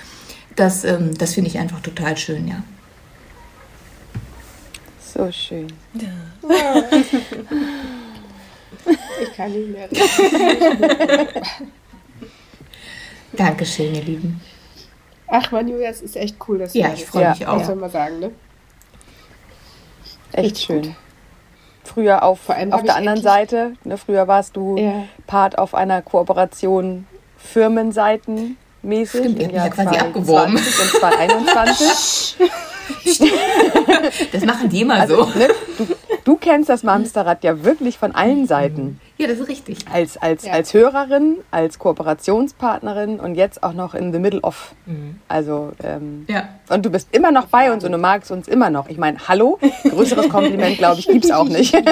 das, 0.57 0.85
ähm, 0.85 1.17
das 1.17 1.33
finde 1.33 1.49
ich 1.49 1.59
einfach 1.59 1.81
total 1.81 2.19
schön, 2.19 2.47
ja. 2.49 2.63
So 5.15 5.33
schön. 5.33 5.69
Ich 9.23 9.33
kann 9.37 9.53
nicht 9.53 9.69
mehr. 9.71 9.89
Dankeschön, 13.33 13.95
ihr 13.95 14.03
Lieben. 14.03 14.41
Ach 15.27 15.51
man, 15.53 15.69
Julia, 15.69 15.91
es 15.91 16.01
ist 16.01 16.17
echt 16.17 16.37
cool, 16.49 16.59
dass 16.59 16.73
du 16.73 16.79
Ja, 16.79 16.93
ich 16.95 17.05
freue 17.05 17.23
Ja. 17.25 17.31
mich 17.31 17.41
Muss 17.41 17.63
auch. 17.65 17.69
man 17.69 17.81
mal 17.81 17.91
sagen, 17.91 18.19
ne? 18.21 18.31
Echt 20.33 20.59
schön. 20.59 20.83
gut. 20.83 20.93
Früher 21.85 22.23
auf, 22.23 22.41
Vor 22.41 22.55
allem 22.55 22.73
auf 22.73 22.83
der 22.83 22.97
anderen 22.97 23.23
Seite, 23.23 23.73
ne, 23.85 23.97
früher 23.99 24.29
warst 24.29 24.57
du 24.57 24.77
Ja. 24.77 25.05
Part 25.27 25.59
auf 25.59 25.75
einer 25.75 26.03
Kooperation 26.03 27.07
Firmenseiten 27.39 28.57
mäßig. 28.83 29.21
Stimmt, 29.21 29.39
ihr 29.41 29.63
habt 29.63 29.77
ja 29.79 29.85
quasi 29.85 29.99
abgeworben. 29.99 30.57
2020 30.57 30.81
Und 30.83 31.01
2021. 31.01 32.37
Das 34.33 34.45
machen 34.45 34.69
die 34.71 34.81
immer 34.81 34.95
Also, 34.95 35.25
so. 35.25 35.39
ne, 35.39 35.49
du, 35.77 35.87
du 36.25 36.37
kennst 36.37 36.69
das 36.69 36.83
Mamsterrad 36.83 37.45
ja 37.45 37.65
wirklich 37.65 37.99
von 37.99 38.15
allen 38.15 38.47
Seiten. 38.47 39.01
Ja, 39.19 39.27
das 39.27 39.41
ist 39.41 39.49
richtig. 39.49 39.79
Als, 39.93 40.17
als, 40.17 40.45
Ja. 40.45 40.53
als 40.53 40.73
Hörerin, 40.75 41.39
als 41.51 41.79
Kooperationspartnerin 41.81 43.19
und 43.19 43.35
jetzt 43.35 43.63
auch 43.65 43.73
noch 43.73 43.95
in 43.95 44.13
the 44.13 44.19
middle 44.21 44.41
of. 44.43 44.75
Also, 45.27 45.73
ähm, 45.83 46.25
Ja. 46.29 46.49
und 46.69 46.87
du 46.87 46.91
bist 46.91 47.09
immer 47.11 47.33
noch 47.33 47.47
bei 47.47 47.73
uns 47.73 47.83
und 47.85 47.91
du 47.93 47.99
magst 47.99 48.31
uns 48.31 48.47
immer 48.47 48.71
noch. 48.71 48.89
Ich 48.89 48.97
meine, 48.97 49.19
hallo, 49.27 49.59
größeres 49.91 50.29
Kompliment, 50.31 50.79
glaube 50.79 51.01
ich, 51.01 51.09
gibt's 51.09 51.31
auch 51.33 51.49
nicht. 51.49 51.75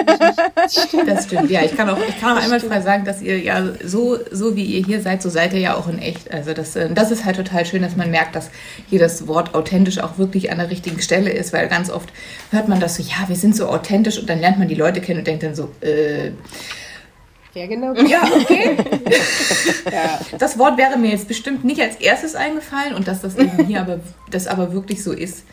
Das 1.06 1.24
stimmt, 1.24 1.50
ja. 1.50 1.62
Ich 1.62 1.76
kann 1.76 1.88
auch, 1.88 1.98
ich 2.06 2.20
kann 2.20 2.36
auch 2.36 2.42
einmal 2.42 2.60
frei 2.60 2.80
sagen, 2.80 3.04
dass 3.04 3.20
ihr 3.22 3.38
ja 3.38 3.62
so, 3.84 4.18
so 4.30 4.56
wie 4.56 4.64
ihr 4.64 4.84
hier 4.84 5.00
seid, 5.00 5.22
so 5.22 5.28
seid 5.28 5.52
ihr 5.52 5.60
ja 5.60 5.74
auch 5.76 5.88
in 5.88 5.98
echt. 5.98 6.32
Also 6.32 6.52
das, 6.54 6.76
äh, 6.76 6.90
das 6.92 7.10
ist 7.10 7.24
halt 7.24 7.36
total 7.36 7.64
schön, 7.66 7.82
dass 7.82 7.96
man 7.96 8.10
merkt, 8.10 8.34
dass 8.36 8.50
hier 8.88 8.98
das 8.98 9.26
Wort 9.28 9.54
authentisch 9.54 9.98
auch 9.98 10.18
wirklich 10.18 10.50
an 10.50 10.58
der 10.58 10.70
richtigen 10.70 11.00
Stelle 11.00 11.30
ist, 11.30 11.52
weil 11.52 11.68
ganz 11.68 11.90
oft 11.90 12.08
hört 12.50 12.68
man 12.68 12.80
das 12.80 12.96
so, 12.96 13.02
ja, 13.02 13.28
wir 13.28 13.36
sind 13.36 13.54
so 13.56 13.66
authentisch 13.68 14.18
und 14.18 14.28
dann 14.28 14.40
lernt 14.40 14.58
man 14.58 14.68
die 14.68 14.74
Leute 14.74 15.00
kennen 15.00 15.20
und 15.20 15.26
denkt 15.26 15.42
dann 15.42 15.54
so, 15.54 15.70
äh, 15.80 16.30
Ja, 17.56 17.66
genau. 17.66 17.94
ja, 18.06 18.22
okay. 18.22 18.76
Ja. 19.90 20.20
Das 20.38 20.58
Wort 20.58 20.76
wäre 20.76 20.98
mir 20.98 21.10
jetzt 21.10 21.26
bestimmt 21.26 21.64
nicht 21.64 21.80
als 21.80 21.96
erstes 21.96 22.34
eingefallen 22.34 22.94
und 22.94 23.08
dass 23.08 23.22
das 23.22 23.36
eben 23.36 23.64
hier 23.66 23.80
aber, 23.80 24.00
das 24.30 24.46
aber 24.46 24.74
wirklich 24.74 25.02
so 25.02 25.12
ist. 25.12 25.44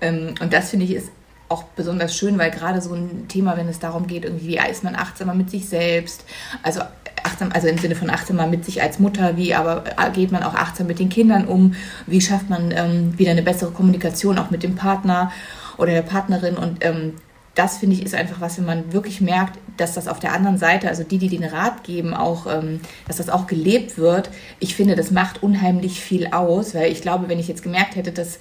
Ähm, 0.00 0.34
Und 0.40 0.52
das 0.52 0.70
finde 0.70 0.86
ich 0.86 0.92
ist 0.92 1.10
auch 1.48 1.62
besonders 1.76 2.16
schön, 2.16 2.36
weil 2.36 2.50
gerade 2.50 2.80
so 2.80 2.94
ein 2.94 3.28
Thema, 3.28 3.56
wenn 3.56 3.68
es 3.68 3.78
darum 3.78 4.08
geht, 4.08 4.24
irgendwie, 4.24 4.48
wie 4.48 4.70
ist 4.70 4.82
man 4.82 4.96
achtsamer 4.96 5.34
mit 5.34 5.50
sich 5.50 5.68
selbst, 5.68 6.24
also 6.64 6.80
achtsam, 7.22 7.50
also 7.52 7.68
im 7.68 7.78
Sinne 7.78 7.94
von 7.94 8.10
achtsamer 8.10 8.48
mit 8.48 8.64
sich 8.64 8.82
als 8.82 8.98
Mutter, 8.98 9.36
wie 9.36 9.54
aber 9.54 9.84
geht 10.14 10.32
man 10.32 10.42
auch 10.42 10.54
achtsam 10.54 10.88
mit 10.88 10.98
den 10.98 11.10
Kindern 11.10 11.46
um, 11.46 11.76
wie 12.06 12.20
schafft 12.20 12.50
man 12.50 12.72
ähm, 12.74 13.16
wieder 13.18 13.30
eine 13.30 13.42
bessere 13.42 13.70
Kommunikation 13.70 14.38
auch 14.38 14.50
mit 14.50 14.64
dem 14.64 14.74
Partner 14.74 15.30
oder 15.76 15.92
der 15.92 16.02
Partnerin 16.02 16.56
und 16.56 16.84
ähm, 16.84 17.14
das 17.54 17.78
finde 17.78 17.96
ich 17.96 18.02
ist 18.02 18.14
einfach 18.14 18.40
was, 18.40 18.58
wenn 18.58 18.64
man 18.64 18.92
wirklich 18.92 19.20
merkt, 19.20 19.58
dass 19.76 19.94
das 19.94 20.08
auf 20.08 20.20
der 20.20 20.32
anderen 20.32 20.58
Seite, 20.58 20.88
also 20.88 21.02
die, 21.02 21.18
die 21.18 21.28
den 21.28 21.44
Rat 21.44 21.84
geben, 21.84 22.14
auch, 22.14 22.46
ähm, 22.46 22.80
dass 23.06 23.16
das 23.16 23.28
auch 23.28 23.46
gelebt 23.46 23.98
wird. 23.98 24.30
Ich 24.58 24.74
finde, 24.74 24.96
das 24.96 25.10
macht 25.10 25.42
unheimlich 25.42 26.00
viel 26.00 26.28
aus, 26.28 26.74
weil 26.74 26.90
ich 26.90 27.02
glaube, 27.02 27.28
wenn 27.28 27.38
ich 27.38 27.48
jetzt 27.48 27.62
gemerkt 27.62 27.96
hätte, 27.96 28.12
dass 28.12 28.38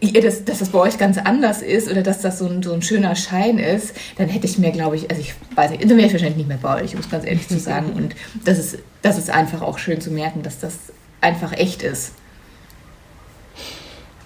ihr 0.00 0.22
das, 0.22 0.44
dass 0.44 0.60
das 0.60 0.68
bei 0.68 0.78
euch 0.78 0.98
ganz 0.98 1.18
anders 1.18 1.62
ist 1.62 1.90
oder 1.90 2.02
dass 2.02 2.20
das 2.20 2.38
so 2.38 2.46
ein, 2.46 2.62
so 2.62 2.72
ein 2.72 2.82
schöner 2.82 3.16
Schein 3.16 3.58
ist, 3.58 3.94
dann 4.16 4.28
hätte 4.28 4.46
ich 4.46 4.58
mir, 4.58 4.70
glaube 4.70 4.96
ich, 4.96 5.10
also 5.10 5.20
ich 5.20 5.34
weiß 5.56 5.72
nicht, 5.72 5.82
dann 5.82 5.96
wäre 5.96 6.06
ich 6.06 6.12
wahrscheinlich 6.12 6.36
nicht 6.36 6.48
mehr 6.48 6.58
bei 6.58 6.82
euch, 6.82 6.94
um 6.94 7.00
es 7.00 7.10
ganz 7.10 7.24
ehrlich 7.24 7.48
zu 7.48 7.58
sagen. 7.58 7.92
Und 7.96 8.14
das 8.44 8.58
ist, 8.58 8.78
das 9.02 9.18
ist 9.18 9.30
einfach 9.30 9.62
auch 9.62 9.78
schön 9.78 10.00
zu 10.00 10.10
merken, 10.10 10.42
dass 10.42 10.60
das 10.60 10.74
einfach 11.20 11.52
echt 11.52 11.82
ist. 11.82 12.12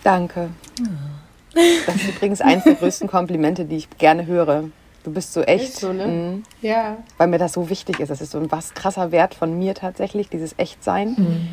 Danke. 0.02 0.50
Das 1.86 1.94
ist 1.96 2.08
übrigens 2.16 2.40
eines 2.40 2.64
der 2.64 2.74
größten 2.74 3.08
Komplimente, 3.08 3.64
die 3.64 3.76
ich 3.76 3.90
gerne 3.98 4.26
höre. 4.26 4.64
Du 5.04 5.12
bist 5.12 5.32
so 5.32 5.42
echt, 5.42 5.64
Ist 5.74 5.80
so, 5.80 5.92
ne? 5.92 6.06
mhm, 6.06 6.42
Ja. 6.62 6.96
weil 7.16 7.28
mir 7.28 7.38
das 7.38 7.52
so 7.52 7.70
wichtig 7.70 8.00
ist. 8.00 8.08
Das 8.10 8.20
ist 8.20 8.32
so 8.32 8.38
ein 8.38 8.50
was 8.50 8.74
krasser 8.74 9.12
Wert 9.12 9.34
von 9.34 9.56
mir 9.58 9.74
tatsächlich, 9.74 10.28
dieses 10.28 10.54
Echtsein. 10.58 11.14
Mhm. 11.16 11.48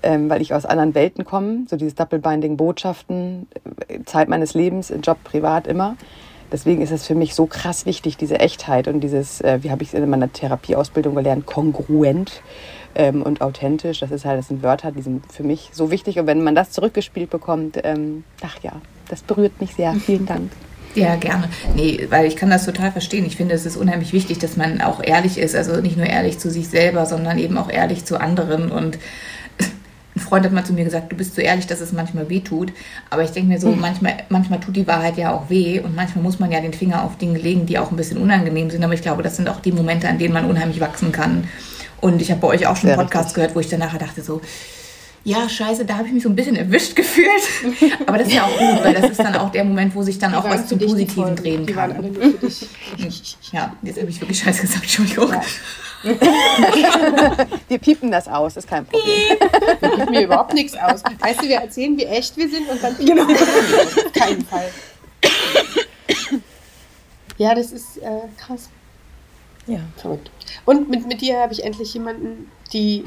Ähm, 0.00 0.30
weil 0.30 0.40
ich 0.40 0.54
aus 0.54 0.64
anderen 0.64 0.94
Welten 0.94 1.24
komme, 1.24 1.64
so 1.68 1.76
dieses 1.76 1.96
Double-Binding 1.96 2.56
Botschaften, 2.56 3.48
äh, 3.88 4.04
Zeit 4.04 4.28
meines 4.28 4.54
Lebens, 4.54 4.92
Job, 5.02 5.18
privat 5.24 5.66
immer. 5.66 5.96
Deswegen 6.52 6.80
ist 6.82 6.92
es 6.92 7.04
für 7.04 7.16
mich 7.16 7.34
so 7.34 7.46
krass 7.46 7.84
wichtig, 7.84 8.16
diese 8.16 8.38
Echtheit 8.38 8.86
und 8.86 9.00
dieses, 9.00 9.40
äh, 9.40 9.58
wie 9.62 9.72
habe 9.72 9.82
ich 9.82 9.88
es 9.88 9.94
in 9.94 10.08
meiner 10.08 10.32
Therapieausbildung 10.32 11.16
gelernt, 11.16 11.46
kongruent. 11.46 12.42
ähm, 12.94 13.22
und 13.22 13.42
authentisch. 13.42 14.00
Das 14.00 14.10
ist 14.12 14.24
halt, 14.24 14.38
das 14.38 14.48
sind 14.48 14.62
Wörter, 14.62 14.92
die 14.92 15.02
sind 15.02 15.30
für 15.32 15.42
mich 15.42 15.70
so 15.72 15.90
wichtig. 15.90 16.18
Und 16.18 16.26
wenn 16.28 16.42
man 16.42 16.54
das 16.54 16.70
zurückgespielt 16.70 17.28
bekommt, 17.30 17.78
ähm, 17.84 18.24
ach 18.42 18.56
ja, 18.62 18.72
das 19.08 19.22
berührt 19.22 19.60
mich 19.60 19.74
sehr. 19.74 19.94
Vielen 19.94 20.26
Dank. 20.26 20.50
Ja, 20.94 21.16
gerne. 21.16 21.48
Nee, 21.74 22.06
weil 22.10 22.26
ich 22.26 22.36
kann 22.36 22.50
das 22.50 22.64
total 22.64 22.90
verstehen. 22.92 23.24
Ich 23.24 23.36
finde, 23.36 23.54
es 23.54 23.66
ist 23.66 23.76
unheimlich 23.76 24.12
wichtig, 24.12 24.38
dass 24.38 24.56
man 24.56 24.80
auch 24.80 25.02
ehrlich 25.02 25.38
ist. 25.38 25.54
Also 25.54 25.80
nicht 25.80 25.96
nur 25.96 26.06
ehrlich 26.06 26.38
zu 26.38 26.50
sich 26.50 26.68
selber, 26.68 27.06
sondern 27.06 27.38
eben 27.38 27.56
auch 27.56 27.70
ehrlich 27.70 28.04
zu 28.04 28.20
anderen. 28.20 28.70
Und 28.70 28.98
ein 30.16 30.20
Freund 30.20 30.44
hat 30.44 30.52
mal 30.52 30.64
zu 30.64 30.72
mir 30.72 30.84
gesagt, 30.84 31.12
du 31.12 31.16
bist 31.16 31.34
so 31.34 31.40
ehrlich, 31.40 31.66
dass 31.66 31.80
es 31.80 31.92
manchmal 31.92 32.28
weh 32.28 32.40
tut. 32.40 32.72
Aber 33.10 33.22
ich 33.22 33.30
denke 33.30 33.50
mir 33.50 33.60
so, 33.60 33.70
manchmal, 33.70 34.14
manchmal 34.28 34.60
tut 34.60 34.76
die 34.76 34.86
Wahrheit 34.86 35.16
ja 35.18 35.32
auch 35.32 35.50
weh. 35.50 35.78
Und 35.80 35.94
manchmal 35.94 36.24
muss 36.24 36.40
man 36.40 36.50
ja 36.50 36.60
den 36.60 36.72
Finger 36.72 37.04
auf 37.04 37.16
Dinge 37.16 37.38
legen, 37.38 37.66
die 37.66 37.78
auch 37.78 37.90
ein 37.90 37.96
bisschen 37.96 38.18
unangenehm 38.18 38.70
sind. 38.70 38.82
Aber 38.82 38.94
ich 38.94 39.02
glaube, 39.02 39.22
das 39.22 39.36
sind 39.36 39.48
auch 39.48 39.60
die 39.60 39.72
Momente, 39.72 40.08
an 40.08 40.18
denen 40.18 40.34
man 40.34 40.46
unheimlich 40.46 40.80
wachsen 40.80 41.12
kann. 41.12 41.48
Und 42.00 42.22
ich 42.22 42.30
habe 42.30 42.40
bei 42.40 42.48
euch 42.48 42.66
auch 42.66 42.76
schon 42.76 42.90
einen 42.90 42.98
Podcast 42.98 43.34
gehört, 43.34 43.54
wo 43.54 43.60
ich 43.60 43.68
dann 43.68 43.80
nachher 43.80 43.98
dachte 43.98 44.22
so, 44.22 44.40
ja, 45.24 45.48
scheiße, 45.48 45.84
da 45.84 45.96
habe 45.96 46.08
ich 46.08 46.14
mich 46.14 46.22
so 46.22 46.28
ein 46.28 46.36
bisschen 46.36 46.56
erwischt 46.56 46.96
gefühlt. 46.96 47.28
Aber 48.06 48.18
das 48.18 48.28
ist 48.28 48.34
ja 48.34 48.44
auch 48.44 48.58
gut, 48.58 48.84
weil 48.84 48.94
das 48.94 49.10
ist 49.10 49.20
dann 49.20 49.34
auch 49.36 49.50
der 49.50 49.64
Moment, 49.64 49.94
wo 49.94 50.02
sich 50.02 50.18
dann 50.18 50.34
auch 50.34 50.44
was 50.44 50.66
zum 50.66 50.78
Positiven 50.78 51.36
drehen 51.36 51.66
kann. 51.66 52.16
Ja, 53.52 53.74
jetzt 53.82 53.98
habe 53.98 54.10
ich 54.10 54.20
wirklich 54.20 54.38
scheiße 54.38 54.62
gesagt, 54.62 54.82
Entschuldigung. 54.82 55.32
Ja. 55.32 55.42
wir 57.68 57.78
piepen 57.78 58.10
das 58.10 58.28
aus, 58.28 58.56
ist 58.56 58.68
kein 58.68 58.84
Problem. 58.84 59.38
Wir 59.80 59.88
piepen 59.90 60.10
mir 60.10 60.24
überhaupt 60.24 60.52
nichts 60.52 60.74
aus. 60.74 61.02
Weißt 61.18 61.42
du, 61.42 61.48
wir 61.48 61.56
erzählen, 61.56 61.96
wie 61.96 62.04
echt 62.04 62.36
wir 62.36 62.48
sind 62.48 62.68
und 62.68 62.82
dann 62.82 62.94
piepen 62.94 63.16
genau. 63.16 63.28
wir 63.28 63.36
das 63.36 64.04
Auf 64.04 64.12
keinen 64.12 64.44
Fall. 64.44 64.70
Ja, 67.38 67.54
das 67.54 67.72
ist 67.72 67.98
äh, 67.98 68.20
krass. 68.36 68.68
Ja. 69.66 69.80
Verrückt. 69.96 70.30
Und 70.64 70.88
mit, 70.90 71.06
mit 71.06 71.20
dir 71.20 71.38
habe 71.38 71.52
ich 71.52 71.64
endlich 71.64 71.94
jemanden, 71.94 72.50
die 72.72 73.04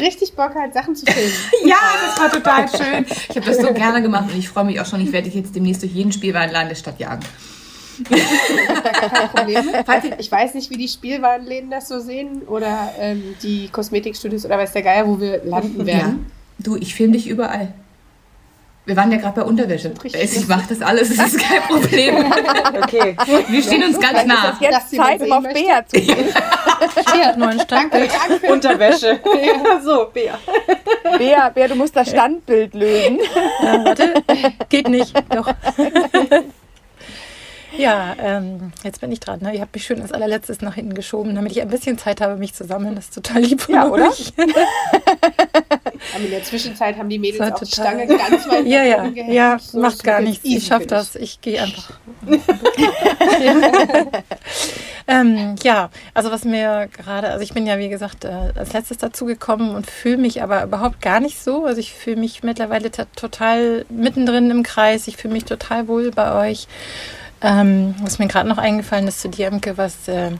richtig 0.00 0.34
Bock 0.34 0.54
hat, 0.54 0.74
Sachen 0.74 0.94
zu 0.94 1.06
filmen. 1.06 1.32
ja, 1.64 1.76
das 2.06 2.18
war 2.18 2.30
total 2.30 2.68
schön. 2.68 3.06
Ich 3.28 3.36
habe 3.36 3.46
das 3.46 3.58
so 3.58 3.72
gerne 3.72 4.02
gemacht 4.02 4.30
und 4.32 4.38
ich 4.38 4.48
freue 4.48 4.64
mich 4.64 4.80
auch 4.80 4.86
schon. 4.86 5.00
Ich 5.00 5.12
werde 5.12 5.28
dich 5.28 5.34
jetzt 5.34 5.54
demnächst 5.54 5.82
durch 5.82 5.92
jeden 5.92 6.12
Spielwarenladen 6.12 6.68
der 6.68 6.76
Stadt 6.76 6.98
jagen. 6.98 7.22
Kein 8.08 9.28
Problem. 9.28 9.64
Ich 10.18 10.30
weiß 10.30 10.54
nicht, 10.54 10.70
wie 10.70 10.76
die 10.76 10.88
Spielwarenläden 10.88 11.70
das 11.70 11.88
so 11.88 12.00
sehen 12.00 12.42
oder 12.46 12.92
ähm, 12.98 13.34
die 13.42 13.68
Kosmetikstudios 13.68 14.44
oder 14.44 14.58
weiß 14.58 14.72
der 14.72 14.82
Geier, 14.82 15.06
wo 15.06 15.20
wir 15.20 15.44
landen 15.44 15.84
werden. 15.86 16.26
Ja. 16.58 16.64
Du, 16.64 16.76
ich 16.76 16.94
filme 16.94 17.12
dich 17.12 17.28
überall. 17.28 17.74
Wir 18.84 18.96
waren 18.96 19.12
ja 19.12 19.18
gerade 19.18 19.40
bei 19.40 19.46
Unterwäsche. 19.46 19.94
Ich 20.02 20.48
mache 20.48 20.64
das 20.68 20.82
alles, 20.82 21.14
das 21.16 21.34
ist 21.34 21.38
kein 21.38 21.62
Problem. 21.68 22.16
okay. 22.82 23.16
Wir 23.48 23.62
stehen 23.62 23.84
uns 23.84 24.00
ganz 24.00 24.26
nah. 24.26 24.50
Ist 24.50 24.60
jetzt 24.60 24.96
Zeit, 24.96 25.22
um 25.22 25.32
auf 25.32 25.44
Bea 25.44 25.86
zu 25.86 26.00
gehen. 26.00 26.34
Bea 27.12 27.26
hat 27.26 27.38
neuen 27.38 27.60
Standbild. 27.60 28.10
Unterwäsche. 28.48 29.20
Ja. 29.24 29.80
So, 29.80 30.06
Bea. 30.12 30.38
Bea, 31.18 31.48
Bea, 31.50 31.68
du 31.68 31.74
musst 31.74 31.96
das 31.96 32.10
Standbild 32.10 32.74
lösen. 32.74 33.20
Ja, 33.62 33.84
warte. 33.84 34.14
Geht 34.68 34.88
nicht. 34.88 35.14
Doch. 35.34 35.48
Ja, 37.76 38.14
ähm, 38.18 38.72
jetzt 38.84 39.00
bin 39.00 39.12
ich 39.12 39.20
dran. 39.20 39.40
Ne? 39.40 39.54
Ihr 39.54 39.60
habt 39.60 39.74
mich 39.74 39.84
schön 39.84 40.00
als 40.02 40.12
allerletztes 40.12 40.60
nach 40.60 40.74
hinten 40.74 40.94
geschoben, 40.94 41.34
damit 41.34 41.52
ich 41.52 41.62
ein 41.62 41.68
bisschen 41.68 41.98
Zeit 41.98 42.20
habe, 42.20 42.36
mich 42.36 42.54
zu 42.54 42.64
sammeln. 42.64 42.94
Das 42.94 43.06
ist 43.06 43.14
total 43.14 43.42
lieb 43.42 43.62
von 43.62 43.74
ja, 43.74 43.88
oder? 43.88 44.06
Aber 46.14 46.24
in 46.24 46.30
der 46.30 46.42
Zwischenzeit 46.42 46.96
haben 46.96 47.08
die 47.08 47.18
Mädels 47.18 47.52
auch 47.52 47.58
die 47.58 47.66
Stange 47.66 48.06
ganz 48.06 48.48
weit 48.48 48.66
Ja, 48.66 48.82
ja, 48.82 49.06
ja, 49.06 49.58
so 49.58 49.80
macht 49.80 50.02
gar 50.04 50.20
nichts. 50.20 50.44
Ich 50.44 50.66
schaffe 50.66 50.86
das. 50.86 51.14
Ich 51.14 51.40
gehe 51.40 51.62
einfach. 51.62 51.92
ähm, 55.08 55.56
ja, 55.62 55.90
also 56.14 56.30
was 56.30 56.44
mir 56.44 56.88
gerade, 56.92 57.28
also 57.28 57.42
ich 57.42 57.54
bin 57.54 57.66
ja 57.66 57.78
wie 57.78 57.88
gesagt 57.88 58.24
äh, 58.24 58.52
als 58.54 58.72
letztes 58.72 58.98
dazugekommen 58.98 59.74
und 59.74 59.90
fühle 59.90 60.18
mich 60.18 60.42
aber 60.42 60.64
überhaupt 60.64 61.00
gar 61.00 61.20
nicht 61.20 61.42
so. 61.42 61.64
Also 61.64 61.80
ich 61.80 61.94
fühle 61.94 62.16
mich 62.16 62.42
mittlerweile 62.42 62.90
total 62.90 63.86
mittendrin 63.88 64.50
im 64.50 64.62
Kreis. 64.62 65.08
Ich 65.08 65.16
fühle 65.16 65.34
mich 65.34 65.44
total 65.44 65.88
wohl 65.88 66.10
bei 66.10 66.50
euch. 66.50 66.68
Ähm, 67.42 67.94
was 68.00 68.18
mir 68.18 68.28
gerade 68.28 68.48
noch 68.48 68.58
eingefallen 68.58 69.08
ist 69.08 69.20
zu 69.20 69.28
dir, 69.28 69.48
Imke, 69.48 69.76
was 69.76 70.06
äh, 70.08 70.30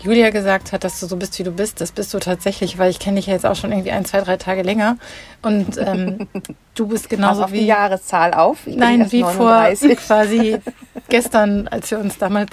Julia 0.00 0.30
gesagt 0.30 0.72
hat, 0.72 0.84
dass 0.84 1.00
du 1.00 1.06
so 1.06 1.16
bist, 1.16 1.38
wie 1.38 1.42
du 1.42 1.50
bist, 1.50 1.80
das 1.80 1.90
bist 1.90 2.14
du 2.14 2.18
tatsächlich, 2.20 2.78
weil 2.78 2.90
ich 2.90 3.00
kenne 3.00 3.16
dich 3.16 3.26
ja 3.26 3.32
jetzt 3.32 3.44
auch 3.44 3.56
schon 3.56 3.72
irgendwie 3.72 3.90
ein, 3.90 4.04
zwei, 4.04 4.20
drei 4.20 4.36
Tage 4.36 4.62
länger. 4.62 4.96
Und 5.42 5.76
ähm, 5.78 6.28
du 6.76 6.86
bist 6.86 7.08
genauso 7.10 7.44
auf 7.44 7.52
wie. 7.52 7.60
Die 7.60 7.66
Jahreszahl 7.66 8.32
auf. 8.32 8.66
Ich 8.66 8.76
nein, 8.76 9.10
wie 9.10 9.22
39. 9.22 9.98
vor 9.98 10.06
quasi 10.06 10.58
gestern, 11.08 11.66
als 11.68 11.90
wir 11.90 11.98
uns 11.98 12.16
damals. 12.16 12.52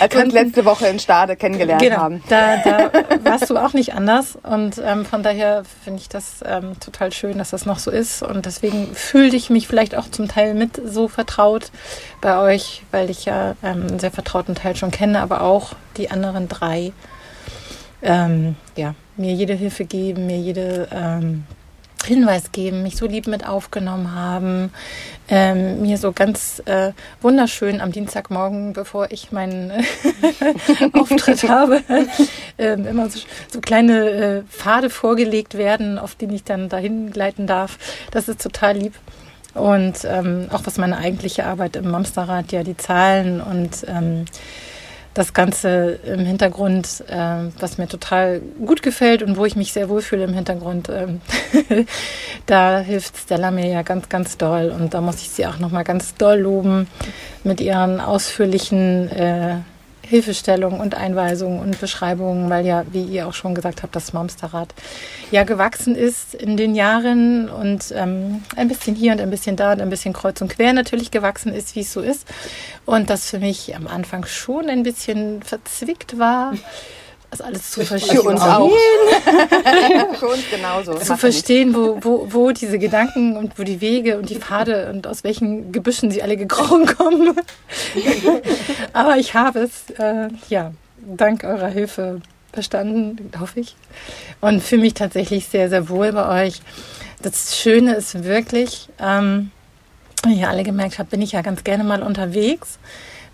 als 0.00 0.14
wir 0.14 0.24
uns 0.24 0.32
letzte 0.32 0.64
Woche 0.64 0.88
in 0.88 0.98
Stade 0.98 1.36
kennengelernt 1.36 1.82
genau, 1.82 1.96
haben. 1.98 2.22
Da, 2.28 2.56
da 2.56 2.90
warst 3.22 3.48
du 3.48 3.56
auch 3.56 3.72
nicht 3.72 3.94
anders. 3.94 4.36
Und 4.42 4.82
ähm, 4.84 5.04
von 5.04 5.22
daher 5.22 5.62
finde 5.84 6.00
ich 6.00 6.08
das 6.08 6.42
ähm, 6.44 6.78
total 6.80 7.12
schön, 7.12 7.38
dass 7.38 7.50
das 7.50 7.64
noch 7.64 7.78
so 7.78 7.92
ist. 7.92 8.24
Und 8.24 8.46
deswegen 8.46 8.92
fühle 8.94 9.36
ich 9.36 9.50
mich 9.50 9.68
vielleicht 9.68 9.94
auch 9.94 10.10
zum 10.10 10.26
Teil 10.26 10.54
mit 10.54 10.80
so 10.84 11.06
vertraut 11.06 11.70
bei 12.20 12.40
euch, 12.40 12.82
weil 12.90 13.08
ich 13.08 13.24
ja 13.24 13.54
ähm, 13.62 13.86
einen 13.86 13.98
sehr 14.00 14.10
vertrauten 14.10 14.56
Teil 14.56 14.74
schon 14.74 14.90
kenne, 14.90 15.20
aber 15.20 15.42
auch 15.42 15.74
die 15.96 16.10
anderen 16.10 16.48
drei. 16.48 16.92
Ähm, 18.02 18.56
ja, 18.76 18.94
mir 19.16 19.32
jede 19.32 19.54
Hilfe 19.54 19.84
geben, 19.84 20.26
mir 20.26 20.38
jede 20.38 20.88
ähm, 20.92 21.44
Hinweis 22.04 22.52
geben, 22.52 22.82
mich 22.82 22.96
so 22.96 23.06
lieb 23.06 23.26
mit 23.26 23.46
aufgenommen 23.46 24.14
haben, 24.14 24.72
ähm, 25.28 25.82
mir 25.82 25.98
so 25.98 26.12
ganz 26.12 26.62
äh, 26.66 26.92
wunderschön 27.22 27.80
am 27.80 27.92
Dienstagmorgen, 27.92 28.72
bevor 28.72 29.10
ich 29.10 29.32
meinen 29.32 29.72
Auftritt 30.92 31.48
habe, 31.48 31.82
ähm, 32.58 32.86
immer 32.86 33.08
so, 33.08 33.20
so 33.48 33.60
kleine 33.60 34.10
äh, 34.10 34.42
Pfade 34.42 34.90
vorgelegt 34.90 35.56
werden, 35.56 35.98
auf 35.98 36.14
die 36.14 36.26
ich 36.26 36.44
dann 36.44 36.68
dahin 36.68 37.10
gleiten 37.10 37.46
darf. 37.46 37.78
Das 38.10 38.28
ist 38.28 38.42
total 38.42 38.76
lieb. 38.76 38.94
Und 39.54 40.04
ähm, 40.04 40.48
auch 40.50 40.62
was 40.64 40.78
meine 40.78 40.98
eigentliche 40.98 41.46
Arbeit 41.46 41.76
im 41.76 41.88
Mamsterrad, 41.88 42.50
ja, 42.50 42.64
die 42.64 42.76
Zahlen 42.76 43.40
und 43.40 43.86
ähm, 43.86 44.24
das 45.14 45.32
Ganze 45.32 45.98
im 46.04 46.20
Hintergrund, 46.20 47.04
äh, 47.08 47.50
was 47.58 47.78
mir 47.78 47.86
total 47.88 48.40
gut 48.64 48.82
gefällt 48.82 49.22
und 49.22 49.36
wo 49.36 49.44
ich 49.44 49.56
mich 49.56 49.72
sehr 49.72 49.88
wohlfühle 49.88 50.24
im 50.24 50.34
Hintergrund, 50.34 50.88
ähm, 50.88 51.20
da 52.46 52.80
hilft 52.80 53.16
Stella 53.16 53.50
mir 53.50 53.68
ja 53.68 53.82
ganz, 53.82 54.08
ganz 54.08 54.36
doll. 54.36 54.74
Und 54.76 54.92
da 54.92 55.00
muss 55.00 55.20
ich 55.22 55.30
sie 55.30 55.46
auch 55.46 55.58
nochmal 55.58 55.84
ganz 55.84 56.14
doll 56.16 56.40
loben 56.40 56.88
mit 57.44 57.60
ihren 57.60 58.00
ausführlichen 58.00 59.08
Hilfestellungen 60.08 60.80
und 60.80 60.94
Einweisungen 60.94 61.60
und 61.60 61.80
Beschreibungen, 61.80 62.50
weil 62.50 62.66
ja, 62.66 62.84
wie 62.92 63.04
ihr 63.04 63.26
auch 63.26 63.32
schon 63.32 63.54
gesagt 63.54 63.82
habt, 63.82 63.96
das 63.96 64.12
Mamsterrad 64.12 64.74
ja 65.30 65.44
gewachsen 65.44 65.94
ist 65.94 66.34
in 66.34 66.56
den 66.56 66.74
Jahren 66.74 67.48
und 67.48 67.92
ähm, 67.96 68.42
ein 68.56 68.68
bisschen 68.68 68.94
hier 68.94 69.12
und 69.12 69.20
ein 69.20 69.30
bisschen 69.30 69.56
da 69.56 69.72
und 69.72 69.80
ein 69.80 69.90
bisschen 69.90 70.12
kreuz 70.12 70.40
und 70.40 70.48
quer 70.48 70.72
natürlich 70.72 71.10
gewachsen 71.10 71.52
ist, 71.52 71.74
wie 71.74 71.80
es 71.80 71.92
so 71.92 72.00
ist. 72.00 72.26
Und 72.86 73.10
das 73.10 73.30
für 73.30 73.38
mich 73.38 73.74
am 73.74 73.86
Anfang 73.86 74.26
schon 74.26 74.68
ein 74.68 74.82
bisschen 74.82 75.42
verzwickt 75.42 76.18
war 76.18 76.52
das 77.34 77.46
alles 77.46 77.70
zu 77.72 77.84
verstehen. 77.84 78.16
Für 78.16 78.22
uns 78.22 78.40
auch. 78.40 78.70
Für 80.18 80.28
uns 80.28 80.42
genauso. 80.50 80.94
Zu 80.94 81.16
verstehen, 81.16 81.74
wo, 81.74 81.98
wo, 82.00 82.26
wo 82.30 82.52
diese 82.52 82.78
Gedanken 82.78 83.36
und 83.36 83.58
wo 83.58 83.64
die 83.64 83.80
Wege 83.80 84.18
und 84.18 84.30
die 84.30 84.36
Pfade 84.36 84.90
und 84.92 85.06
aus 85.06 85.24
welchen 85.24 85.72
Gebüschen 85.72 86.10
sie 86.10 86.22
alle 86.22 86.36
gekrochen 86.36 86.86
kommen. 86.86 87.34
Aber 88.92 89.16
ich 89.16 89.34
habe 89.34 89.60
es, 89.60 89.90
äh, 89.98 90.28
ja, 90.48 90.72
dank 90.98 91.44
eurer 91.44 91.68
Hilfe 91.68 92.20
verstanden, 92.52 93.32
hoffe 93.40 93.60
ich. 93.60 93.74
Und 94.40 94.62
fühle 94.62 94.82
mich 94.82 94.94
tatsächlich 94.94 95.46
sehr, 95.46 95.68
sehr 95.68 95.88
wohl 95.88 96.12
bei 96.12 96.46
euch. 96.46 96.60
Das 97.20 97.58
Schöne 97.58 97.94
ist 97.94 98.22
wirklich, 98.22 98.88
ähm, 99.00 99.50
wie 100.24 100.34
ihr 100.40 100.48
alle 100.48 100.62
gemerkt 100.62 100.98
habt, 100.98 101.10
bin 101.10 101.20
ich 101.20 101.32
ja 101.32 101.42
ganz 101.42 101.64
gerne 101.64 101.82
mal 101.82 102.02
unterwegs 102.02 102.78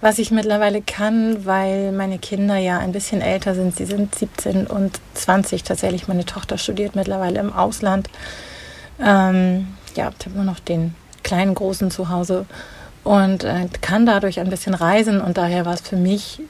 was 0.01 0.19
ich 0.19 0.31
mittlerweile 0.31 0.81
kann, 0.81 1.45
weil 1.45 1.93
meine 1.93 2.19
Kinder 2.19 2.57
ja 2.57 2.79
ein 2.79 2.93
bisschen 2.93 3.21
älter 3.21 3.55
sind. 3.55 3.77
Sie 3.77 3.85
sind 3.85 4.15
17 4.15 4.67
und 4.67 5.01
20 5.15 5.63
tatsächlich. 5.63 6.09
Meine 6.09 6.25
Tochter 6.25 6.57
studiert 6.57 6.97
mittlerweile 6.97 7.39
im 7.39 7.53
Ausland. 7.53 8.09
Ähm, 8.99 9.69
ja, 9.95 10.11
ich 10.19 10.27
habe 10.27 10.37
nur 10.37 10.45
noch 10.45 10.61
den 10.61 10.95
kleinen 11.23 11.55
Großen 11.55 11.91
zu 11.91 12.09
Hause 12.09 12.47
und 13.05 13.45
äh, 13.45 13.69
kann 13.83 14.07
dadurch 14.07 14.41
ein 14.41 14.49
bisschen 14.49 14.75
reisen. 14.75 15.21
Und 15.21 15.37
daher 15.37 15.67
war 15.67 15.75
es 15.75 15.83
für 15.83 15.97
mich 15.97 16.41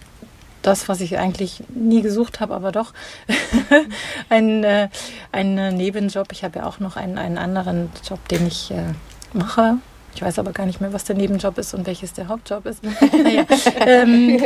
das, 0.62 0.88
was 0.88 1.00
ich 1.00 1.18
eigentlich 1.18 1.64
nie 1.70 2.02
gesucht 2.02 2.38
habe, 2.38 2.54
aber 2.54 2.70
doch 2.70 2.92
ein, 4.28 4.62
äh, 4.62 4.88
ein 5.32 5.76
Nebenjob. 5.76 6.28
Ich 6.30 6.44
habe 6.44 6.60
ja 6.60 6.66
auch 6.66 6.78
noch 6.78 6.96
einen, 6.96 7.18
einen 7.18 7.38
anderen 7.38 7.90
Job, 8.08 8.28
den 8.28 8.46
ich 8.46 8.70
äh, 8.70 8.94
mache 9.32 9.78
ich 10.14 10.22
weiß 10.22 10.38
aber 10.38 10.52
gar 10.52 10.66
nicht 10.66 10.80
mehr, 10.80 10.92
was 10.92 11.04
der 11.04 11.16
Nebenjob 11.16 11.58
ist 11.58 11.74
und 11.74 11.86
welches 11.86 12.12
der 12.12 12.28
Hauptjob 12.28 12.66
ist. 12.66 12.82
Naja, 13.22 13.44
ähm, 13.86 14.38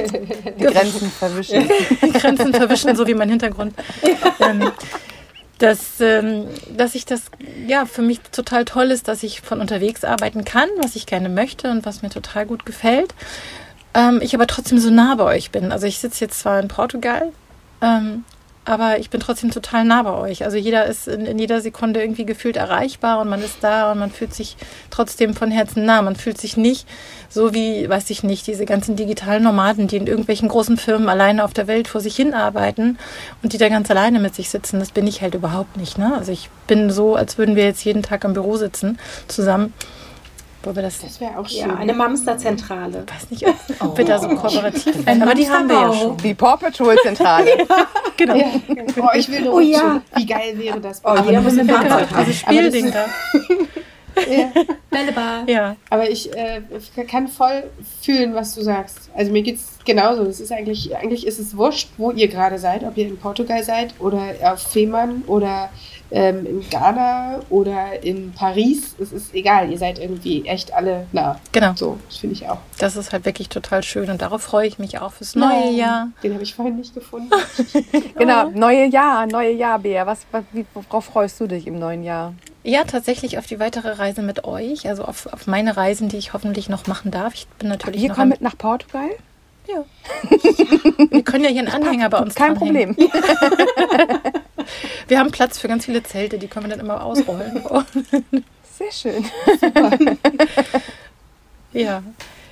die 0.58 0.64
Grenzen 0.64 1.10
verwischen. 1.10 1.68
die 2.02 2.12
Grenzen 2.18 2.52
verwischen, 2.52 2.94
so 2.96 3.06
wie 3.06 3.14
mein 3.14 3.28
Hintergrund. 3.28 3.74
Ähm, 4.40 4.70
dass, 5.58 6.00
ähm, 6.00 6.46
dass 6.76 6.94
ich 6.94 7.06
das 7.06 7.22
ja 7.66 7.86
für 7.86 8.02
mich 8.02 8.20
total 8.32 8.64
toll 8.64 8.90
ist, 8.90 9.08
dass 9.08 9.22
ich 9.22 9.40
von 9.40 9.60
unterwegs 9.60 10.04
arbeiten 10.04 10.44
kann, 10.44 10.68
was 10.82 10.96
ich 10.96 11.06
gerne 11.06 11.28
möchte 11.28 11.70
und 11.70 11.86
was 11.86 12.02
mir 12.02 12.10
total 12.10 12.46
gut 12.46 12.66
gefällt. 12.66 13.14
Ähm, 13.94 14.20
ich 14.22 14.34
aber 14.34 14.46
trotzdem 14.46 14.78
so 14.78 14.90
nah 14.90 15.14
bei 15.14 15.24
euch 15.24 15.50
bin. 15.50 15.72
Also 15.72 15.86
ich 15.86 15.98
sitze 15.98 16.24
jetzt 16.24 16.40
zwar 16.40 16.58
in 16.60 16.68
Portugal, 16.68 17.32
ähm, 17.80 18.24
aber 18.64 18.98
ich 18.98 19.10
bin 19.10 19.20
trotzdem 19.20 19.50
total 19.50 19.84
nah 19.84 20.02
bei 20.02 20.14
euch. 20.14 20.44
Also 20.44 20.56
jeder 20.56 20.86
ist 20.86 21.06
in, 21.06 21.26
in, 21.26 21.38
jeder 21.38 21.60
Sekunde 21.60 22.00
irgendwie 22.00 22.24
gefühlt 22.24 22.56
erreichbar 22.56 23.20
und 23.20 23.28
man 23.28 23.42
ist 23.42 23.58
da 23.60 23.92
und 23.92 23.98
man 23.98 24.10
fühlt 24.10 24.32
sich 24.32 24.56
trotzdem 24.90 25.34
von 25.34 25.50
Herzen 25.50 25.84
nah. 25.84 26.00
Man 26.00 26.16
fühlt 26.16 26.38
sich 26.38 26.56
nicht 26.56 26.88
so 27.28 27.52
wie, 27.52 27.88
weiß 27.88 28.08
ich 28.10 28.22
nicht, 28.22 28.46
diese 28.46 28.64
ganzen 28.64 28.96
digitalen 28.96 29.42
Nomaden, 29.42 29.86
die 29.86 29.96
in 29.96 30.06
irgendwelchen 30.06 30.48
großen 30.48 30.76
Firmen 30.76 31.08
alleine 31.08 31.44
auf 31.44 31.52
der 31.52 31.66
Welt 31.66 31.88
vor 31.88 32.00
sich 32.00 32.16
hin 32.16 32.32
arbeiten 32.32 32.98
und 33.42 33.52
die 33.52 33.58
da 33.58 33.68
ganz 33.68 33.90
alleine 33.90 34.18
mit 34.18 34.34
sich 34.34 34.48
sitzen. 34.48 34.78
Das 34.78 34.92
bin 34.92 35.06
ich 35.06 35.20
halt 35.20 35.34
überhaupt 35.34 35.76
nicht. 35.76 35.98
Ne? 35.98 36.14
Also 36.16 36.32
ich 36.32 36.48
bin 36.66 36.90
so, 36.90 37.16
als 37.16 37.36
würden 37.36 37.56
wir 37.56 37.64
jetzt 37.64 37.84
jeden 37.84 38.02
Tag 38.02 38.24
im 38.24 38.32
Büro 38.32 38.56
sitzen 38.56 38.98
zusammen 39.28 39.74
wir 40.66 40.82
das, 40.82 41.00
das 41.00 41.20
wäre 41.20 41.38
auch 41.38 41.48
schön. 41.48 41.68
Ja, 41.68 41.76
eine 41.76 41.92
Mamsterzentrale. 41.92 43.04
Ich 43.06 43.14
weiß 43.14 43.30
nicht, 43.30 43.46
ob, 43.46 43.56
ob 43.80 43.98
wir 43.98 44.04
da 44.04 44.18
so 44.18 44.28
kooperativ 44.28 44.94
sind, 44.94 45.22
aber 45.22 45.34
die 45.34 45.48
haben 45.48 45.68
wir 45.68 45.74
ja 45.74 45.92
schon. 45.92 46.16
Die 46.18 46.34
Paw 46.34 46.56
Patrol 46.56 46.96
Zentrale. 47.02 47.58
ja, 47.58 47.86
genau. 48.16 48.36
Ja. 48.36 48.46
Oh, 49.00 49.08
ich 49.14 49.30
will 49.30 49.48
oh, 49.48 49.60
ja. 49.60 50.02
Wie 50.16 50.26
geil 50.26 50.58
wäre 50.58 50.80
das? 50.80 51.02
Oh, 51.04 51.16
jeder 51.26 51.40
muss 51.40 51.58
ein 51.58 51.68
Fahrzeug 51.68 52.10
haben. 52.10 52.16
Also 52.16 52.32
Spielding 52.32 52.92
da. 52.92 53.06
Ja. 54.30 54.52
Bälleball. 54.90 55.48
Ja. 55.48 55.76
Aber 55.90 56.08
ich 56.08 56.32
äh, 56.34 56.62
kann 57.08 57.28
voll 57.28 57.64
fühlen, 58.00 58.34
was 58.34 58.54
du 58.54 58.62
sagst. 58.62 59.10
Also 59.14 59.32
mir 59.32 59.42
geht 59.42 59.56
es 59.56 59.78
genauso. 59.84 60.22
Es 60.24 60.40
ist 60.40 60.52
eigentlich, 60.52 60.96
eigentlich 60.96 61.26
ist 61.26 61.38
es 61.38 61.56
wurscht, 61.56 61.90
wo 61.96 62.10
ihr 62.12 62.28
gerade 62.28 62.58
seid, 62.58 62.84
ob 62.84 62.96
ihr 62.96 63.08
in 63.08 63.18
Portugal 63.18 63.62
seid 63.62 63.94
oder 63.98 64.34
auf 64.42 64.60
Fehmarn 64.60 65.22
oder 65.26 65.70
ähm, 66.14 66.46
in 66.46 66.70
Ghana 66.70 67.40
oder 67.50 68.02
in 68.02 68.32
Paris. 68.32 68.94
Es 69.00 69.12
ist 69.12 69.34
egal, 69.34 69.70
ihr 69.70 69.78
seid 69.78 69.98
irgendwie 69.98 70.46
echt 70.46 70.72
alle 70.72 71.06
nah. 71.12 71.40
Genau. 71.50 71.72
So, 71.74 71.98
das 72.08 72.18
finde 72.18 72.36
ich 72.36 72.48
auch. 72.48 72.58
Das 72.78 72.96
ist 72.96 73.12
halt 73.12 73.24
wirklich 73.24 73.48
total 73.48 73.82
schön 73.82 74.08
und 74.08 74.22
darauf 74.22 74.42
freue 74.42 74.68
ich 74.68 74.78
mich 74.78 75.00
auch 75.00 75.12
fürs 75.12 75.34
neue 75.34 75.48
Nein, 75.48 75.74
Jahr. 75.74 76.08
Den 76.22 76.34
habe 76.34 76.44
ich 76.44 76.54
vorhin 76.54 76.76
nicht 76.76 76.94
gefunden. 76.94 77.30
genau, 78.16 78.48
neue 78.50 78.86
Jahr, 78.86 79.26
neue 79.26 79.52
Jahr, 79.52 79.80
Bea. 79.80 80.06
Was, 80.06 80.20
was, 80.30 80.44
worauf 80.72 81.06
freust 81.06 81.40
du 81.40 81.48
dich 81.48 81.66
im 81.66 81.80
neuen 81.80 82.04
Jahr? 82.04 82.32
Ja, 82.62 82.84
tatsächlich 82.84 83.36
auf 83.36 83.46
die 83.46 83.58
weitere 83.58 83.90
Reise 83.90 84.22
mit 84.22 84.44
euch, 84.44 84.88
also 84.88 85.04
auf, 85.04 85.26
auf 85.32 85.48
meine 85.48 85.76
Reisen, 85.76 86.08
die 86.08 86.16
ich 86.16 86.32
hoffentlich 86.32 86.68
noch 86.68 86.86
machen 86.86 87.10
darf. 87.10 87.34
Ich 87.34 87.48
bin 87.58 87.68
natürlich 87.68 88.02
Wir 88.02 88.10
kommen 88.10 88.28
mit 88.28 88.40
nach 88.40 88.56
Portugal? 88.56 89.10
Ja. 89.66 89.84
Wir 91.10 91.22
können 91.22 91.44
ja 91.44 91.50
hier 91.50 91.60
einen 91.60 91.68
Anhänger 91.68 92.08
bei 92.08 92.18
uns 92.18 92.34
Kein 92.34 92.54
Problem. 92.54 92.96
Wir 95.08 95.18
haben 95.18 95.30
Platz 95.30 95.58
für 95.58 95.68
ganz 95.68 95.84
viele 95.84 96.02
Zelte, 96.02 96.38
die 96.38 96.48
können 96.48 96.66
wir 96.66 96.70
dann 96.70 96.84
immer 96.84 97.02
ausrollen. 97.02 97.62
Sehr 98.78 98.92
schön. 98.92 99.24
ja. 101.72 102.02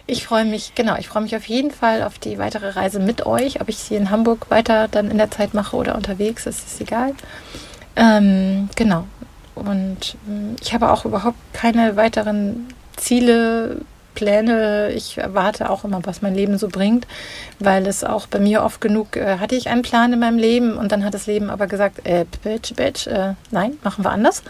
Ich 0.06 0.26
freue 0.26 0.44
mich, 0.44 0.74
genau, 0.74 0.96
ich 0.96 1.08
freue 1.08 1.22
mich 1.22 1.36
auf 1.36 1.46
jeden 1.46 1.70
Fall 1.70 2.02
auf 2.02 2.18
die 2.18 2.38
weitere 2.38 2.70
Reise 2.70 2.98
mit 2.98 3.24
euch. 3.24 3.60
Ob 3.60 3.68
ich 3.68 3.78
sie 3.78 3.94
in 3.94 4.10
Hamburg 4.10 4.50
weiter 4.50 4.88
dann 4.88 5.10
in 5.10 5.18
der 5.18 5.30
Zeit 5.30 5.54
mache 5.54 5.76
oder 5.76 5.94
unterwegs, 5.94 6.46
ist 6.46 6.66
es 6.66 6.80
egal. 6.80 7.14
Ähm, 7.94 8.68
genau. 8.74 9.06
Und 9.54 10.16
ähm, 10.28 10.56
ich 10.60 10.74
habe 10.74 10.90
auch 10.90 11.04
überhaupt 11.04 11.38
keine 11.52 11.96
weiteren 11.96 12.68
Ziele 12.96 13.82
Pläne. 14.14 14.90
Ich 14.92 15.18
erwarte 15.18 15.70
auch 15.70 15.84
immer, 15.84 16.00
was 16.04 16.22
mein 16.22 16.34
Leben 16.34 16.58
so 16.58 16.68
bringt, 16.68 17.06
weil 17.58 17.86
es 17.86 18.04
auch 18.04 18.26
bei 18.26 18.38
mir 18.38 18.62
oft 18.62 18.80
genug 18.80 19.16
äh, 19.16 19.38
hatte 19.38 19.54
ich 19.54 19.68
einen 19.68 19.82
Plan 19.82 20.12
in 20.12 20.18
meinem 20.18 20.38
Leben 20.38 20.76
und 20.76 20.92
dann 20.92 21.04
hat 21.04 21.14
das 21.14 21.26
Leben 21.26 21.50
aber 21.50 21.66
gesagt, 21.66 22.06
äh, 22.06 22.24
bitch, 22.42 22.74
bitch, 22.74 23.06
äh, 23.06 23.34
nein, 23.50 23.78
machen 23.82 24.04
wir 24.04 24.10
anders. 24.10 24.42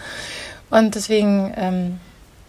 Und 0.69 0.95
deswegen 0.95 1.53
ähm, 1.55 1.99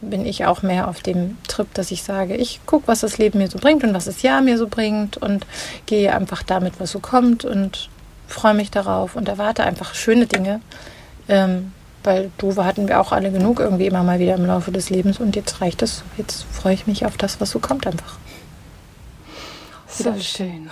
bin 0.01 0.27
ich 0.27 0.47
auch 0.47 0.63
mehr 0.63 0.89
auf 0.89 1.03
dem 1.03 1.37
Trip, 1.49 1.73
dass 1.75 1.91
ich 1.91 2.03
sage, 2.03 2.37
ich 2.37 2.61
gucke, 2.67 2.89
was 2.89 3.01
das 3.01 3.19
Leben 3.19 3.39
mir 3.39 3.49
so 3.49 3.59
bringt 3.59 3.85
und 3.85 3.95
was 3.95 4.05
das 4.07 4.23
Jahr 4.23 4.41
mir 4.41 4.59
so 4.59 4.69
bringt 4.69 5.17
und 5.17 5.47
gehe 5.87 6.15
einfach 6.15 6.43
damit, 6.43 6.75
was 6.79 6.91
so 6.91 7.01
kommt 7.01 7.45
und 7.45 7.89
freue 8.27 8.55
mich 8.55 8.71
darauf 8.71 9.17
und 9.17 9.29
erwarte 9.29 9.65
einfach 9.65 9.95
schöne 9.95 10.27
Dinge. 10.27 10.61
Ähm, 11.29 11.73
weil 12.05 12.31
du 12.39 12.55
hatten 12.57 12.87
wir 12.87 13.01
auch 13.01 13.13
alle 13.13 13.33
genug 13.33 13.61
irgendwie 13.61 13.87
immer 13.87 14.03
mal 14.03 14.19
wieder 14.19 14.35
im 14.35 14.47
Laufe 14.47 14.71
des 14.71 14.91
Lebens 14.91 15.19
und 15.19 15.35
jetzt 15.37 15.61
reicht 15.61 15.83
es. 15.83 16.05
Jetzt 16.17 16.45
freue 16.45 16.75
ich 16.75 16.87
mich 16.87 17.05
auf 17.07 17.17
das, 17.17 17.41
was 17.41 17.51
so 17.51 17.59
kommt 17.59 17.87
einfach. 17.87 18.19
So 19.89 20.13
schön. 20.21 20.69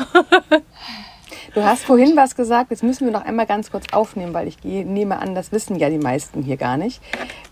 Du 1.54 1.62
hast 1.62 1.84
vorhin 1.84 2.16
was 2.16 2.34
gesagt, 2.34 2.70
jetzt 2.70 2.82
müssen 2.82 3.04
wir 3.04 3.12
noch 3.12 3.26
einmal 3.26 3.44
ganz 3.44 3.70
kurz 3.70 3.84
aufnehmen, 3.92 4.32
weil 4.32 4.48
ich 4.48 4.64
nehme 4.64 5.18
an, 5.18 5.34
das 5.34 5.52
wissen 5.52 5.76
ja 5.76 5.90
die 5.90 5.98
meisten 5.98 6.42
hier 6.42 6.56
gar 6.56 6.78
nicht. 6.78 7.02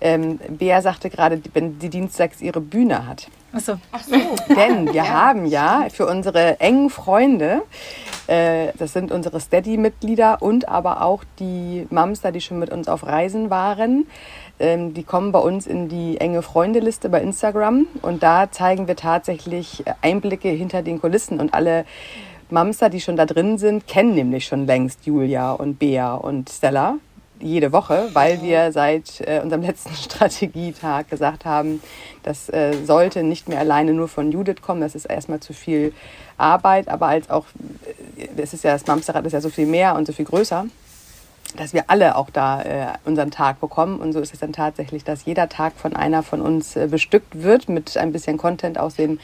Ähm, 0.00 0.38
Bea 0.48 0.80
sagte 0.80 1.10
gerade, 1.10 1.42
wenn 1.52 1.78
die 1.78 1.90
Dienstags 1.90 2.40
ihre 2.40 2.62
Bühne 2.62 3.06
hat. 3.06 3.28
Ach 3.52 3.60
so. 3.60 3.78
Ach 3.92 4.02
so. 4.02 4.16
Denn 4.54 4.86
wir 4.86 4.94
ja. 4.94 5.08
haben 5.08 5.44
ja 5.44 5.86
für 5.92 6.06
unsere 6.06 6.58
engen 6.60 6.88
Freunde, 6.88 7.56
äh, 7.56 8.09
das 8.30 8.92
sind 8.92 9.10
unsere 9.10 9.40
Steady-Mitglieder 9.40 10.40
und 10.40 10.68
aber 10.68 11.02
auch 11.02 11.24
die 11.40 11.86
Mamster, 11.90 12.30
die 12.30 12.40
schon 12.40 12.60
mit 12.60 12.70
uns 12.70 12.88
auf 12.88 13.04
Reisen 13.04 13.50
waren, 13.50 14.06
ähm, 14.60 14.94
die 14.94 15.02
kommen 15.02 15.32
bei 15.32 15.40
uns 15.40 15.66
in 15.66 15.88
die 15.88 16.18
enge 16.18 16.42
Freundeliste 16.42 17.08
bei 17.08 17.20
Instagram 17.22 17.86
und 18.02 18.22
da 18.22 18.50
zeigen 18.50 18.86
wir 18.86 18.94
tatsächlich 18.94 19.84
Einblicke 20.02 20.48
hinter 20.48 20.82
den 20.82 21.00
Kulissen. 21.00 21.40
Und 21.40 21.54
alle 21.54 21.84
Mamster, 22.50 22.88
die 22.88 23.00
schon 23.00 23.16
da 23.16 23.26
drin 23.26 23.58
sind, 23.58 23.86
kennen 23.86 24.14
nämlich 24.14 24.46
schon 24.46 24.66
längst 24.66 25.06
Julia 25.06 25.52
und 25.52 25.78
Bea 25.78 26.14
und 26.14 26.50
Stella 26.50 26.96
jede 27.40 27.72
Woche, 27.72 28.10
weil 28.12 28.42
wir 28.42 28.72
seit 28.72 29.20
äh, 29.20 29.40
unserem 29.42 29.62
letzten 29.66 29.94
Strategietag 29.94 31.08
gesagt 31.08 31.44
haben, 31.44 31.82
das 32.22 32.48
äh, 32.48 32.74
sollte 32.84 33.22
nicht 33.22 33.48
mehr 33.48 33.58
alleine 33.58 33.92
nur 33.92 34.08
von 34.08 34.32
Judith 34.32 34.62
kommen. 34.62 34.80
Das 34.80 34.94
ist 34.94 35.06
erstmal 35.06 35.40
zu 35.40 35.52
viel 35.52 35.92
Arbeit, 36.36 36.88
aber 36.88 37.06
als 37.06 37.30
auch, 37.30 37.46
äh, 38.16 38.28
das 38.36 38.52
ist 38.52 38.64
ja, 38.64 38.72
das 38.72 38.86
Mamsterrad 38.86 39.24
ist 39.26 39.32
ja 39.32 39.40
so 39.40 39.50
viel 39.50 39.66
mehr 39.66 39.94
und 39.96 40.06
so 40.06 40.12
viel 40.12 40.24
größer, 40.24 40.66
dass 41.56 41.72
wir 41.72 41.84
alle 41.88 42.16
auch 42.16 42.30
da 42.30 42.62
äh, 42.62 42.86
unseren 43.04 43.30
Tag 43.30 43.60
bekommen. 43.60 44.00
Und 44.00 44.12
so 44.12 44.20
ist 44.20 44.32
es 44.32 44.40
dann 44.40 44.52
tatsächlich, 44.52 45.04
dass 45.04 45.24
jeder 45.24 45.48
Tag 45.48 45.74
von 45.76 45.96
einer 45.96 46.22
von 46.22 46.40
uns 46.40 46.76
äh, 46.76 46.86
bestückt 46.86 47.42
wird 47.42 47.68
mit 47.68 47.96
ein 47.96 48.12
bisschen 48.12 48.36
Content 48.36 48.78
aus 48.78 48.94
dem 48.94 49.18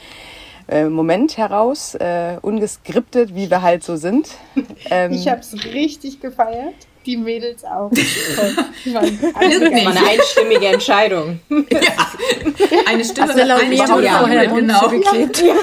äh, 0.67 0.85
Moment 0.85 1.37
heraus, 1.37 1.95
äh, 1.95 2.37
ungeskriptet, 2.41 3.33
wie 3.35 3.49
wir 3.49 3.61
halt 3.61 3.83
so 3.83 3.95
sind. 3.95 4.29
Ähm, 4.89 5.11
ich 5.11 5.27
habe 5.27 5.41
es 5.41 5.53
richtig 5.65 6.21
gefeiert. 6.21 6.75
Die 7.07 7.15
Mädels 7.15 7.63
auch. 7.63 7.89
Das 7.89 8.93
war 8.93 9.01
eine 9.01 10.07
einstimmige 10.07 10.67
Entscheidung. 10.67 11.39
Ja. 11.49 12.81
Eine 12.85 13.05
Stimme 13.05 13.29
also 13.29 13.43
laut 13.43 13.67
mir 13.67 13.87
wurde 13.87 14.09
vorher 14.09 14.47
genau. 14.47 14.89
geklebt. 14.89 15.41
Ja. 15.41 15.55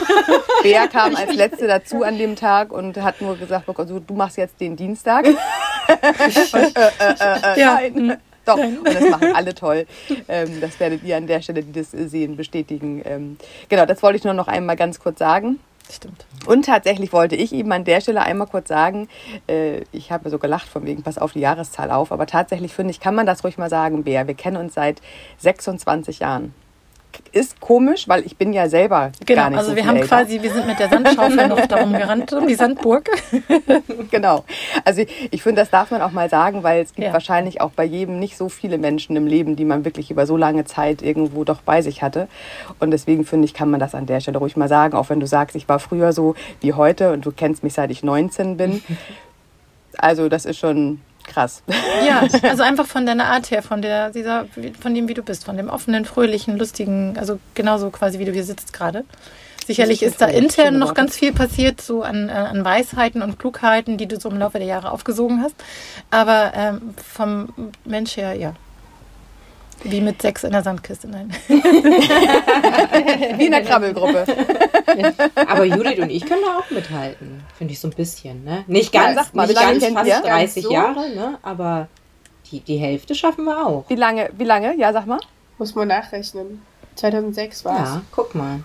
Bea 0.63 0.87
kam 0.87 1.15
als 1.17 1.35
Letzte 1.35 1.67
dazu 1.67 2.03
an 2.03 2.19
dem 2.19 2.37
Tag 2.37 2.73
und 2.73 2.97
hat 2.97 3.21
nur 3.21 3.37
gesagt, 3.37 3.69
also, 3.69 4.01
du 4.01 4.15
machst 4.15 4.37
jetzt 4.37 4.61
den 4.61 4.77
Dienstag. 4.77 5.27
und, 5.27 5.37
äh, 5.37 6.69
äh, 6.69 7.57
äh, 7.57 7.61
ja. 7.61 7.75
Nein. 7.75 8.19
Doch, 8.45 8.57
und 8.57 8.85
das 8.85 9.09
machen 9.11 9.35
alle 9.35 9.55
toll. 9.55 9.87
Ähm, 10.29 10.61
das 10.61 10.79
werdet 10.79 11.03
ihr 11.03 11.17
an 11.17 11.27
der 11.27 11.43
Stelle, 11.43 11.63
die 11.63 11.73
das 11.73 11.91
sehen, 11.91 12.37
bestätigen. 12.37 13.03
Ähm, 13.05 13.37
genau, 13.69 13.87
das 13.87 14.03
wollte 14.03 14.19
ich 14.19 14.25
nur 14.25 14.35
noch 14.35 14.49
einmal 14.49 14.77
ganz 14.77 14.99
kurz 14.99 15.19
sagen. 15.19 15.59
Stimmt. 15.91 16.27
Und 16.47 16.65
tatsächlich 16.65 17.13
wollte 17.13 17.37
ich 17.37 17.53
eben 17.53 17.71
an 17.73 17.85
der 17.85 18.01
Stelle 18.01 18.23
einmal 18.23 18.47
kurz 18.47 18.69
sagen, 18.69 19.09
äh, 19.47 19.83
ich 19.93 20.11
habe 20.11 20.31
so 20.31 20.39
gelacht 20.39 20.69
von 20.69 20.87
wegen, 20.87 21.03
pass 21.03 21.19
auf 21.19 21.33
die 21.33 21.41
Jahreszahl 21.41 21.91
auf, 21.91 22.11
aber 22.11 22.27
tatsächlich 22.27 22.73
finde 22.73 22.91
ich, 22.91 23.01
kann 23.01 23.15
man 23.15 23.27
das 23.27 23.45
ruhig 23.45 23.59
mal 23.59 23.71
sagen, 23.71 24.05
Bea, 24.05 24.27
wir 24.27 24.35
kennen 24.35 24.57
uns 24.57 24.75
seit 24.75 25.01
26 25.39 26.21
Jahren 26.21 26.55
ist 27.33 27.61
komisch, 27.61 28.09
weil 28.09 28.25
ich 28.27 28.37
bin 28.37 28.53
ja 28.53 28.69
selber 28.69 29.13
genau, 29.25 29.43
gar 29.43 29.51
nicht 29.51 29.59
also 29.59 29.71
so 29.71 29.77
wir 29.77 29.87
haben 29.87 29.97
älter. 29.97 30.09
quasi, 30.09 30.43
wir 30.43 30.53
sind 30.53 30.67
mit 30.67 30.79
der 30.79 30.89
Sandschaufel 30.89 31.49
noch 31.49 31.67
darum 31.67 31.93
gerannt, 31.93 32.33
um 32.33 32.47
die 32.47 32.55
Sandburg. 32.55 33.09
genau. 34.11 34.45
Also 34.85 35.05
ich, 35.31 35.43
finde, 35.43 35.63
das 35.63 35.71
darf 35.71 35.91
man 35.91 36.03
auch 36.03 36.13
mal 36.13 36.29
sagen, 36.29 36.63
weil 36.63 36.83
es 36.83 36.95
gibt 36.95 37.07
Ja. 37.07 37.13
wahrscheinlich 37.13 37.61
auch 37.61 37.71
bei 37.71 37.85
jedem 37.85 38.19
nicht 38.19 38.37
so 38.37 38.49
viele 38.49 38.79
Menschen 38.79 39.17
im 39.17 39.27
Leben, 39.27 39.57
die 39.57 39.65
man 39.65 39.85
wirklich 39.85 40.11
über 40.11 40.27
so 40.27 40.37
lange 40.37 40.65
Zeit 40.65 41.03
irgendwo 41.03 41.45
doch 41.45 41.61
bei 41.63 41.83
sich 41.83 42.03
hatte. 42.03 42.29
Und 42.81 42.91
deswegen 42.91 43.25
finde 43.25 43.47
ich, 43.47 43.55
kann 43.55 43.71
man 43.71 43.81
das 43.81 43.95
an 43.95 44.07
der 44.07 44.21
Stelle 44.21 44.39
ruhig 44.39 44.57
mal 44.57 44.69
sagen, 44.69 44.97
auch 44.97 45.11
wenn 45.11 45.21
du 45.21 45.27
sagst, 45.27 45.57
ich 45.57 45.69
war 45.69 45.79
früher 45.79 46.13
so 46.13 46.35
wie 46.61 46.73
heute 46.73 47.13
und 47.13 47.27
du 47.27 47.33
kennst 47.33 47.63
mich 47.63 47.75
seit 47.75 47.91
ich 47.91 48.03
19 48.03 48.57
bin. 48.57 48.83
Also 49.97 50.29
das 50.29 50.45
ist 50.45 50.59
schon 50.59 51.01
krass. 51.25 51.63
Ja, 52.07 52.27
also 52.49 52.63
einfach 52.63 52.87
von 52.87 53.07
deiner 53.07 53.27
Art 53.27 53.51
her, 53.51 53.63
von 53.63 53.83
der, 53.83 54.11
dieser, 54.11 54.47
von 54.81 54.95
dem, 54.95 55.09
wie 55.09 55.15
du 55.15 55.23
bist, 55.23 55.45
von 55.45 55.57
dem 55.57 55.69
offenen, 55.69 56.05
fröhlichen, 56.05 56.57
lustigen, 56.59 57.17
also 57.19 57.39
genauso 57.55 57.91
quasi, 57.91 58.19
wie 58.19 58.25
du 58.25 58.33
hier 58.33 58.45
sitzt 58.45 58.73
gerade. 58.73 59.05
Sicherlich 59.67 60.03
ist 60.03 60.21
da 60.21 60.27
intern 60.27 60.79
noch 60.79 60.93
ganz 60.93 61.17
viel 61.17 61.33
passiert, 61.33 61.81
so 61.81 62.03
an, 62.03 62.29
äh, 62.29 62.33
an 62.33 62.65
Weisheiten 62.65 63.23
und 63.23 63.39
Klugheiten, 63.39 63.97
die 63.97 64.07
du 64.07 64.21
so 64.21 64.29
im 64.29 64.39
Laufe 64.39 64.59
der 64.59 64.67
Jahre 64.67 64.91
aufgesogen 64.91 65.43
hast. 65.43 65.55
Aber 66.11 66.53
ähm, 66.55 66.95
vom 66.97 67.73
Mensch 67.85 68.17
her, 68.17 68.35
ja. 68.35 68.55
Wie 69.83 70.01
mit 70.01 70.23
sechs 70.23 70.45
in 70.45 70.53
der 70.53 70.63
Sandkiste, 70.63 71.09
nein. 71.09 71.31
Wie 71.49 73.45
in 73.47 73.51
der 73.53 73.63
Krabbelgruppe. 73.63 74.25
Aber 75.47 75.65
Judith 75.65 75.99
und 75.99 76.11
ich 76.11 76.25
können 76.27 76.43
da 76.45 76.59
auch 76.59 76.71
mithalten. 76.71 77.43
Finde 77.59 77.73
ich 77.73 77.81
so 77.81 77.89
ein 77.89 77.95
bisschen, 77.95 78.45
ne? 78.45 78.65
Nicht 78.67 78.95
Ja, 78.95 79.05
ganz, 79.13 79.17
sag 79.27 79.35
mal, 79.35 79.47
nicht 79.47 79.61
ganz 79.61 79.85
fast 79.87 80.07
ihr? 80.09 80.21
30 80.23 80.63
So? 80.65 80.73
Jahre, 80.73 81.11
ne? 81.11 81.39
Aber 81.43 81.89
die, 82.51 82.61
die 82.61 82.77
Hälfte 82.77 83.15
schaffen 83.15 83.45
wir 83.45 83.67
auch. 83.67 83.85
Wie 83.89 83.95
lange? 83.97 84.31
Wie 84.37 84.45
lange? 84.45 84.77
Ja, 84.77 84.93
sag 84.93 85.07
mal. 85.07 85.19
Muss 85.59 85.75
man 85.75 85.89
nachrechnen. 85.89 86.63
2006 86.97 87.65
war 87.65 87.83
es. 87.83 87.89
Ja, 87.91 88.03
guck 88.13 88.35
mal. 88.35 88.61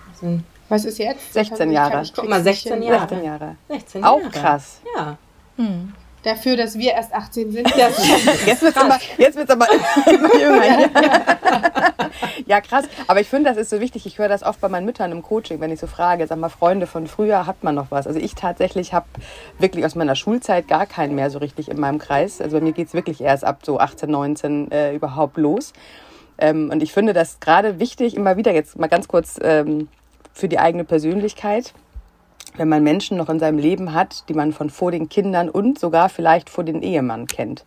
Was 0.68 0.84
ist 0.84 0.98
jetzt? 0.98 1.32
16 1.32 1.72
Jahre. 1.72 2.02
Guck 2.14 2.28
mal, 2.28 2.42
krieg's 2.42 2.46
nicht 2.46 2.62
16 2.62 2.72
hin. 2.74 2.82
Jahre. 2.84 3.00
16 3.08 3.24
Jahre. 3.24 3.56
16 3.68 4.04
Auch 4.04 4.18
Jahre. 4.20 4.30
krass. 4.30 4.80
Ja. 4.96 5.16
Hm. 5.56 5.92
Dafür, 6.22 6.56
dass 6.56 6.78
wir 6.78 6.92
erst 6.92 7.12
18 7.14 7.52
sind. 7.52 7.66
Das 7.76 8.46
jetzt 8.46 8.62
wird 8.62 8.76
es 8.76 8.82
aber, 8.82 8.98
jetzt 9.18 9.36
wird's 9.36 9.50
aber 9.50 9.66
immer 10.06 10.34
jünger. 10.34 10.90
ja, 12.46 12.60
krass. 12.60 12.84
Aber 13.06 13.20
ich 13.20 13.28
finde, 13.28 13.50
das 13.50 13.58
ist 13.58 13.70
so 13.70 13.80
wichtig. 13.80 14.06
Ich 14.06 14.18
höre 14.18 14.28
das 14.28 14.42
oft 14.42 14.60
bei 14.60 14.68
meinen 14.68 14.84
Müttern 14.84 15.12
im 15.12 15.22
Coaching, 15.22 15.60
wenn 15.60 15.70
ich 15.70 15.80
so 15.80 15.86
frage, 15.86 16.26
sag 16.26 16.38
mal, 16.38 16.48
Freunde 16.48 16.86
von 16.86 17.06
früher, 17.06 17.46
hat 17.46 17.62
man 17.64 17.74
noch 17.74 17.90
was? 17.90 18.06
Also 18.06 18.18
ich 18.18 18.34
tatsächlich 18.34 18.92
habe 18.92 19.06
wirklich 19.58 19.84
aus 19.84 19.94
meiner 19.94 20.16
Schulzeit 20.16 20.68
gar 20.68 20.86
keinen 20.86 21.14
mehr 21.14 21.30
so 21.30 21.38
richtig 21.38 21.68
in 21.70 21.80
meinem 21.80 21.98
Kreis. 21.98 22.40
Also 22.40 22.58
bei 22.58 22.64
mir 22.64 22.72
geht 22.72 22.88
es 22.88 22.94
wirklich 22.94 23.20
erst 23.20 23.44
ab 23.44 23.60
so 23.64 23.78
18, 23.78 24.10
19 24.10 24.70
äh, 24.70 24.94
überhaupt 24.94 25.36
los. 25.36 25.72
Ähm, 26.38 26.70
und 26.70 26.82
ich 26.82 26.92
finde 26.92 27.12
das 27.12 27.40
gerade 27.40 27.78
wichtig, 27.78 28.16
immer 28.16 28.36
wieder 28.36 28.52
jetzt 28.52 28.78
mal 28.78 28.88
ganz 28.88 29.08
kurz 29.08 29.38
ähm, 29.42 29.88
für 30.32 30.48
die 30.48 30.58
eigene 30.58 30.84
Persönlichkeit 30.84 31.74
wenn 32.60 32.68
man 32.68 32.82
Menschen 32.82 33.16
noch 33.16 33.30
in 33.30 33.40
seinem 33.40 33.58
Leben 33.58 33.94
hat, 33.94 34.28
die 34.28 34.34
man 34.34 34.52
von 34.52 34.68
vor 34.68 34.90
den 34.90 35.08
Kindern 35.08 35.48
und 35.48 35.78
sogar 35.78 36.10
vielleicht 36.10 36.50
vor 36.50 36.62
den 36.62 36.82
Ehemann 36.82 37.26
kennt. 37.26 37.64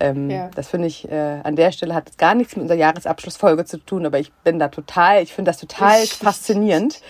Ähm, 0.00 0.28
ja. 0.28 0.50
Das 0.52 0.66
finde 0.66 0.88
ich, 0.88 1.08
äh, 1.08 1.38
an 1.44 1.54
der 1.54 1.70
Stelle 1.70 1.94
hat 1.94 2.18
gar 2.18 2.34
nichts 2.34 2.56
mit 2.56 2.62
unserer 2.62 2.76
Jahresabschlussfolge 2.76 3.64
zu 3.66 3.78
tun, 3.78 4.04
aber 4.04 4.18
ich 4.18 4.32
bin 4.42 4.58
da 4.58 4.66
total, 4.66 5.22
ich 5.22 5.32
finde 5.32 5.52
das 5.52 5.58
total 5.58 6.04
faszinierend, 6.06 7.00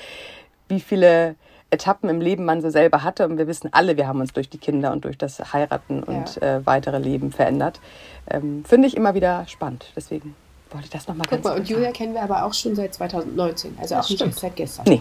wie 0.69 0.79
viele 0.79 1.37
Etappen 1.71 2.11
im 2.11 2.21
Leben 2.21 2.45
man 2.45 2.61
so 2.61 2.69
selber 2.69 3.03
hatte. 3.03 3.27
Und 3.27 3.39
wir 3.39 3.47
wissen 3.47 3.71
alle, 3.73 3.97
wir 3.97 4.07
haben 4.07 4.21
uns 4.21 4.35
durch 4.35 4.51
die 4.51 4.59
Kinder 4.59 4.93
und 4.93 5.07
durch 5.07 5.17
das 5.17 5.55
Heiraten 5.55 6.03
und 6.03 6.37
ja. 6.37 6.59
äh, 6.59 6.67
weitere 6.67 6.99
Leben 6.99 7.33
verändert. 7.33 7.81
Ähm, 8.29 8.63
finde 8.67 8.89
ich 8.89 8.95
immer 8.95 9.15
wieder 9.15 9.47
spannend. 9.49 9.87
Deswegen 9.97 10.37
wollte 10.71 10.85
ich 10.85 10.91
das 10.91 11.09
nochmal 11.09 11.27
ganz 11.31 11.43
Guck 11.43 11.51
mal, 11.51 11.59
und 11.59 11.67
Julia 11.67 11.93
kennen 11.93 12.13
wir 12.13 12.23
aber 12.23 12.45
auch 12.45 12.53
schon 12.53 12.75
seit 12.75 12.93
2019, 12.93 13.79
also 13.81 13.95
auch 13.95 14.11
nicht 14.11 14.21
erst 14.21 14.39
seit 14.39 14.55
gestern. 14.55 14.85
Nee. 14.87 15.01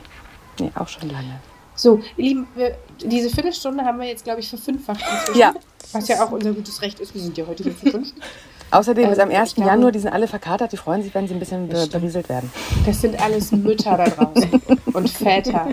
nee, 0.61 0.71
auch 0.75 0.87
schon 0.87 1.09
lange. 1.09 1.41
So, 1.75 1.99
ihr 2.17 2.23
Lieben, 2.23 2.47
wir, 2.55 2.77
diese 3.03 3.29
Viertelstunde 3.29 3.83
haben 3.83 3.99
wir 3.99 4.07
jetzt, 4.07 4.23
glaube 4.23 4.39
ich, 4.39 4.49
verfünffacht 4.49 5.01
inzwischen. 5.01 5.39
Ja. 5.39 5.53
Was 5.91 6.07
ja 6.07 6.23
auch 6.23 6.31
unser 6.31 6.53
gutes 6.53 6.81
Recht 6.81 6.99
ist. 6.99 7.13
Wir 7.13 7.21
sind 7.21 7.37
ja 7.37 7.45
heute 7.47 7.63
hier 7.63 7.77
zu 7.77 7.91
fünf. 7.91 8.13
Außerdem 8.71 9.05
ähm, 9.05 9.11
ist 9.11 9.19
am 9.19 9.29
1. 9.29 9.55
Glaube, 9.55 9.69
Januar, 9.69 9.91
die 9.91 9.99
sind 9.99 10.11
alle 10.11 10.27
verkatert, 10.27 10.71
die 10.71 10.77
freuen 10.77 11.03
sich, 11.03 11.13
wenn 11.13 11.27
sie 11.27 11.33
ein 11.33 11.39
bisschen 11.39 11.69
be 11.69 11.87
berieselt 11.87 12.29
werden. 12.29 12.51
Das 12.85 13.01
sind 13.01 13.21
alles 13.21 13.51
Mütter 13.51 13.97
da 13.97 14.05
draußen 14.05 14.61
und 14.93 15.09
Väter. 15.09 15.69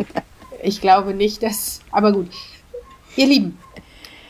Ich 0.62 0.80
glaube 0.80 1.14
nicht, 1.14 1.42
dass. 1.42 1.80
Aber 1.90 2.12
gut. 2.12 2.28
Ihr 3.16 3.26
Lieben, 3.26 3.58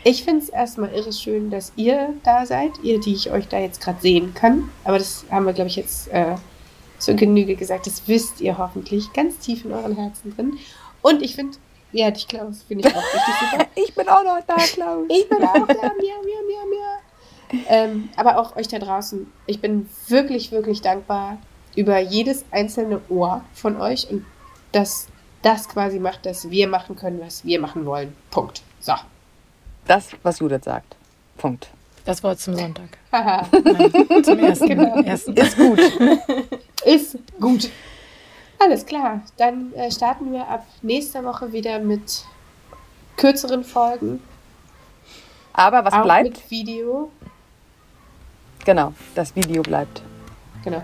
ich 0.04 0.24
finde 0.24 0.42
es 0.42 0.48
erstmal 0.48 0.92
irre 0.92 1.12
schön, 1.12 1.50
dass 1.50 1.72
ihr 1.76 2.14
da 2.24 2.46
seid, 2.46 2.72
ihr, 2.82 2.98
die 2.98 3.14
ich 3.14 3.30
euch 3.30 3.46
da 3.48 3.58
jetzt 3.58 3.80
gerade 3.80 4.00
sehen 4.00 4.34
kann. 4.34 4.70
Aber 4.84 4.98
das 4.98 5.24
haben 5.30 5.46
wir, 5.46 5.52
glaube 5.52 5.68
ich, 5.68 5.76
jetzt 5.76 6.08
äh, 6.08 6.34
zur 6.98 7.14
Genüge 7.14 7.54
gesagt. 7.54 7.86
Das 7.86 8.02
wisst 8.06 8.40
ihr 8.40 8.58
hoffentlich 8.58 9.12
ganz 9.12 9.38
tief 9.38 9.64
in 9.64 9.72
euren 9.72 9.94
Herzen 9.96 10.34
drin. 10.34 10.58
Und 11.02 11.22
ich 11.22 11.34
finde, 11.34 11.58
ja, 11.92 12.10
dich, 12.10 12.26
Klaus, 12.26 12.62
finde 12.62 12.88
ich 12.88 12.94
auch 12.94 13.02
richtig 13.02 13.34
super. 13.50 13.66
ich 13.74 13.94
bin 13.94 14.08
auch 14.08 14.24
noch 14.24 14.40
da, 14.46 14.56
Klaus. 14.56 15.06
ich 15.08 15.28
bin 15.28 15.42
auch 15.42 15.66
da, 15.66 15.66
miau, 15.66 16.22
miau, 16.22 16.42
miau, 16.46 16.66
miau. 16.66 17.62
Ähm, 17.68 18.08
aber 18.16 18.38
auch 18.38 18.56
euch 18.56 18.68
da 18.68 18.78
draußen. 18.78 19.30
Ich 19.46 19.60
bin 19.60 19.88
wirklich, 20.08 20.52
wirklich 20.52 20.80
dankbar 20.80 21.36
über 21.76 21.98
jedes 21.98 22.44
einzelne 22.50 23.00
Ohr 23.10 23.44
von 23.52 23.78
euch 23.78 24.08
und 24.10 24.24
dass 24.72 25.08
das 25.42 25.68
quasi 25.68 25.98
macht, 25.98 26.24
dass 26.24 26.50
wir 26.50 26.66
machen 26.68 26.96
können, 26.96 27.20
was 27.20 27.44
wir 27.44 27.60
machen 27.60 27.84
wollen. 27.84 28.16
Punkt. 28.30 28.62
So. 28.80 28.94
Das, 29.86 30.10
was 30.22 30.38
Judith 30.38 30.64
sagt. 30.64 30.96
Punkt. 31.36 31.68
Das 32.04 32.22
Wort 32.22 32.40
zum 32.40 32.56
Sonntag. 32.56 32.98
Haha. 33.12 33.46
zum 34.22 34.38
ersten. 34.38 34.68
Genau. 34.68 35.02
ersten. 35.02 35.34
Ist 35.34 35.56
gut. 35.56 35.80
Ist 36.84 37.16
gut. 37.40 37.70
Alles 38.64 38.86
klar, 38.86 39.22
dann 39.38 39.72
äh, 39.74 39.90
starten 39.90 40.30
wir 40.32 40.46
ab 40.46 40.64
nächster 40.82 41.24
Woche 41.24 41.52
wieder 41.52 41.80
mit 41.80 42.24
kürzeren 43.16 43.64
Folgen. 43.64 44.22
Aber 45.52 45.84
was 45.84 45.92
auch 45.92 46.02
bleibt? 46.02 46.24
Mit 46.24 46.50
Video. 46.50 47.10
Genau, 48.64 48.92
das 49.16 49.34
Video 49.34 49.62
bleibt. 49.62 50.02
Genau. 50.62 50.80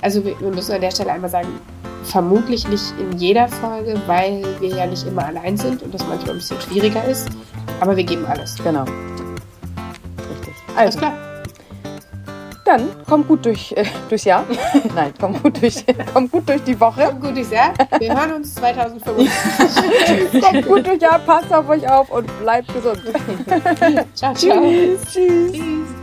Also 0.00 0.24
wir 0.24 0.36
müssen 0.36 0.72
an 0.72 0.80
der 0.80 0.90
Stelle 0.90 1.12
einmal 1.12 1.28
sagen, 1.28 1.60
vermutlich 2.04 2.66
nicht 2.66 2.94
in 2.98 3.18
jeder 3.18 3.48
Folge, 3.48 4.00
weil 4.06 4.42
wir 4.60 4.70
ja 4.70 4.86
nicht 4.86 5.06
immer 5.06 5.26
allein 5.26 5.58
sind 5.58 5.82
und 5.82 5.92
das 5.92 6.06
manchmal 6.06 6.30
ein 6.30 6.38
bisschen 6.38 6.60
schwieriger 6.62 7.04
ist. 7.04 7.28
Aber 7.80 7.94
wir 7.94 8.04
geben 8.04 8.24
alles. 8.24 8.56
Genau. 8.56 8.84
Richtig. 10.30 10.54
Also. 10.68 10.78
Alles 10.78 10.96
klar. 10.96 11.27
Dann 12.68 12.86
komm 13.08 13.26
gut 13.26 13.46
durch, 13.46 13.72
äh, 13.72 13.84
durchs 14.10 14.24
Jahr. 14.24 14.44
Nein, 14.94 15.14
komm 15.18 15.42
gut, 15.42 15.62
durch, 15.62 15.86
komm 16.12 16.30
gut 16.30 16.46
durch 16.46 16.62
die 16.64 16.78
Woche. 16.78 17.06
Komm 17.06 17.20
gut 17.20 17.34
durchs 17.34 17.50
Jahr. 17.50 17.72
Wir 17.98 18.14
hören 18.14 18.34
uns 18.34 18.54
2025. 18.56 20.42
kommt 20.42 20.66
gut 20.66 20.86
durchs 20.86 21.02
Jahr, 21.02 21.18
passt 21.20 21.50
auf 21.50 21.66
euch 21.70 21.88
auf 21.88 22.10
und 22.10 22.26
bleibt 22.40 22.68
gesund. 22.74 23.00
ciao, 24.14 24.34
ciao. 24.34 24.60
Tschüss. 24.60 25.00
Tschüss. 25.10 25.52
Tschüss. 25.52 25.97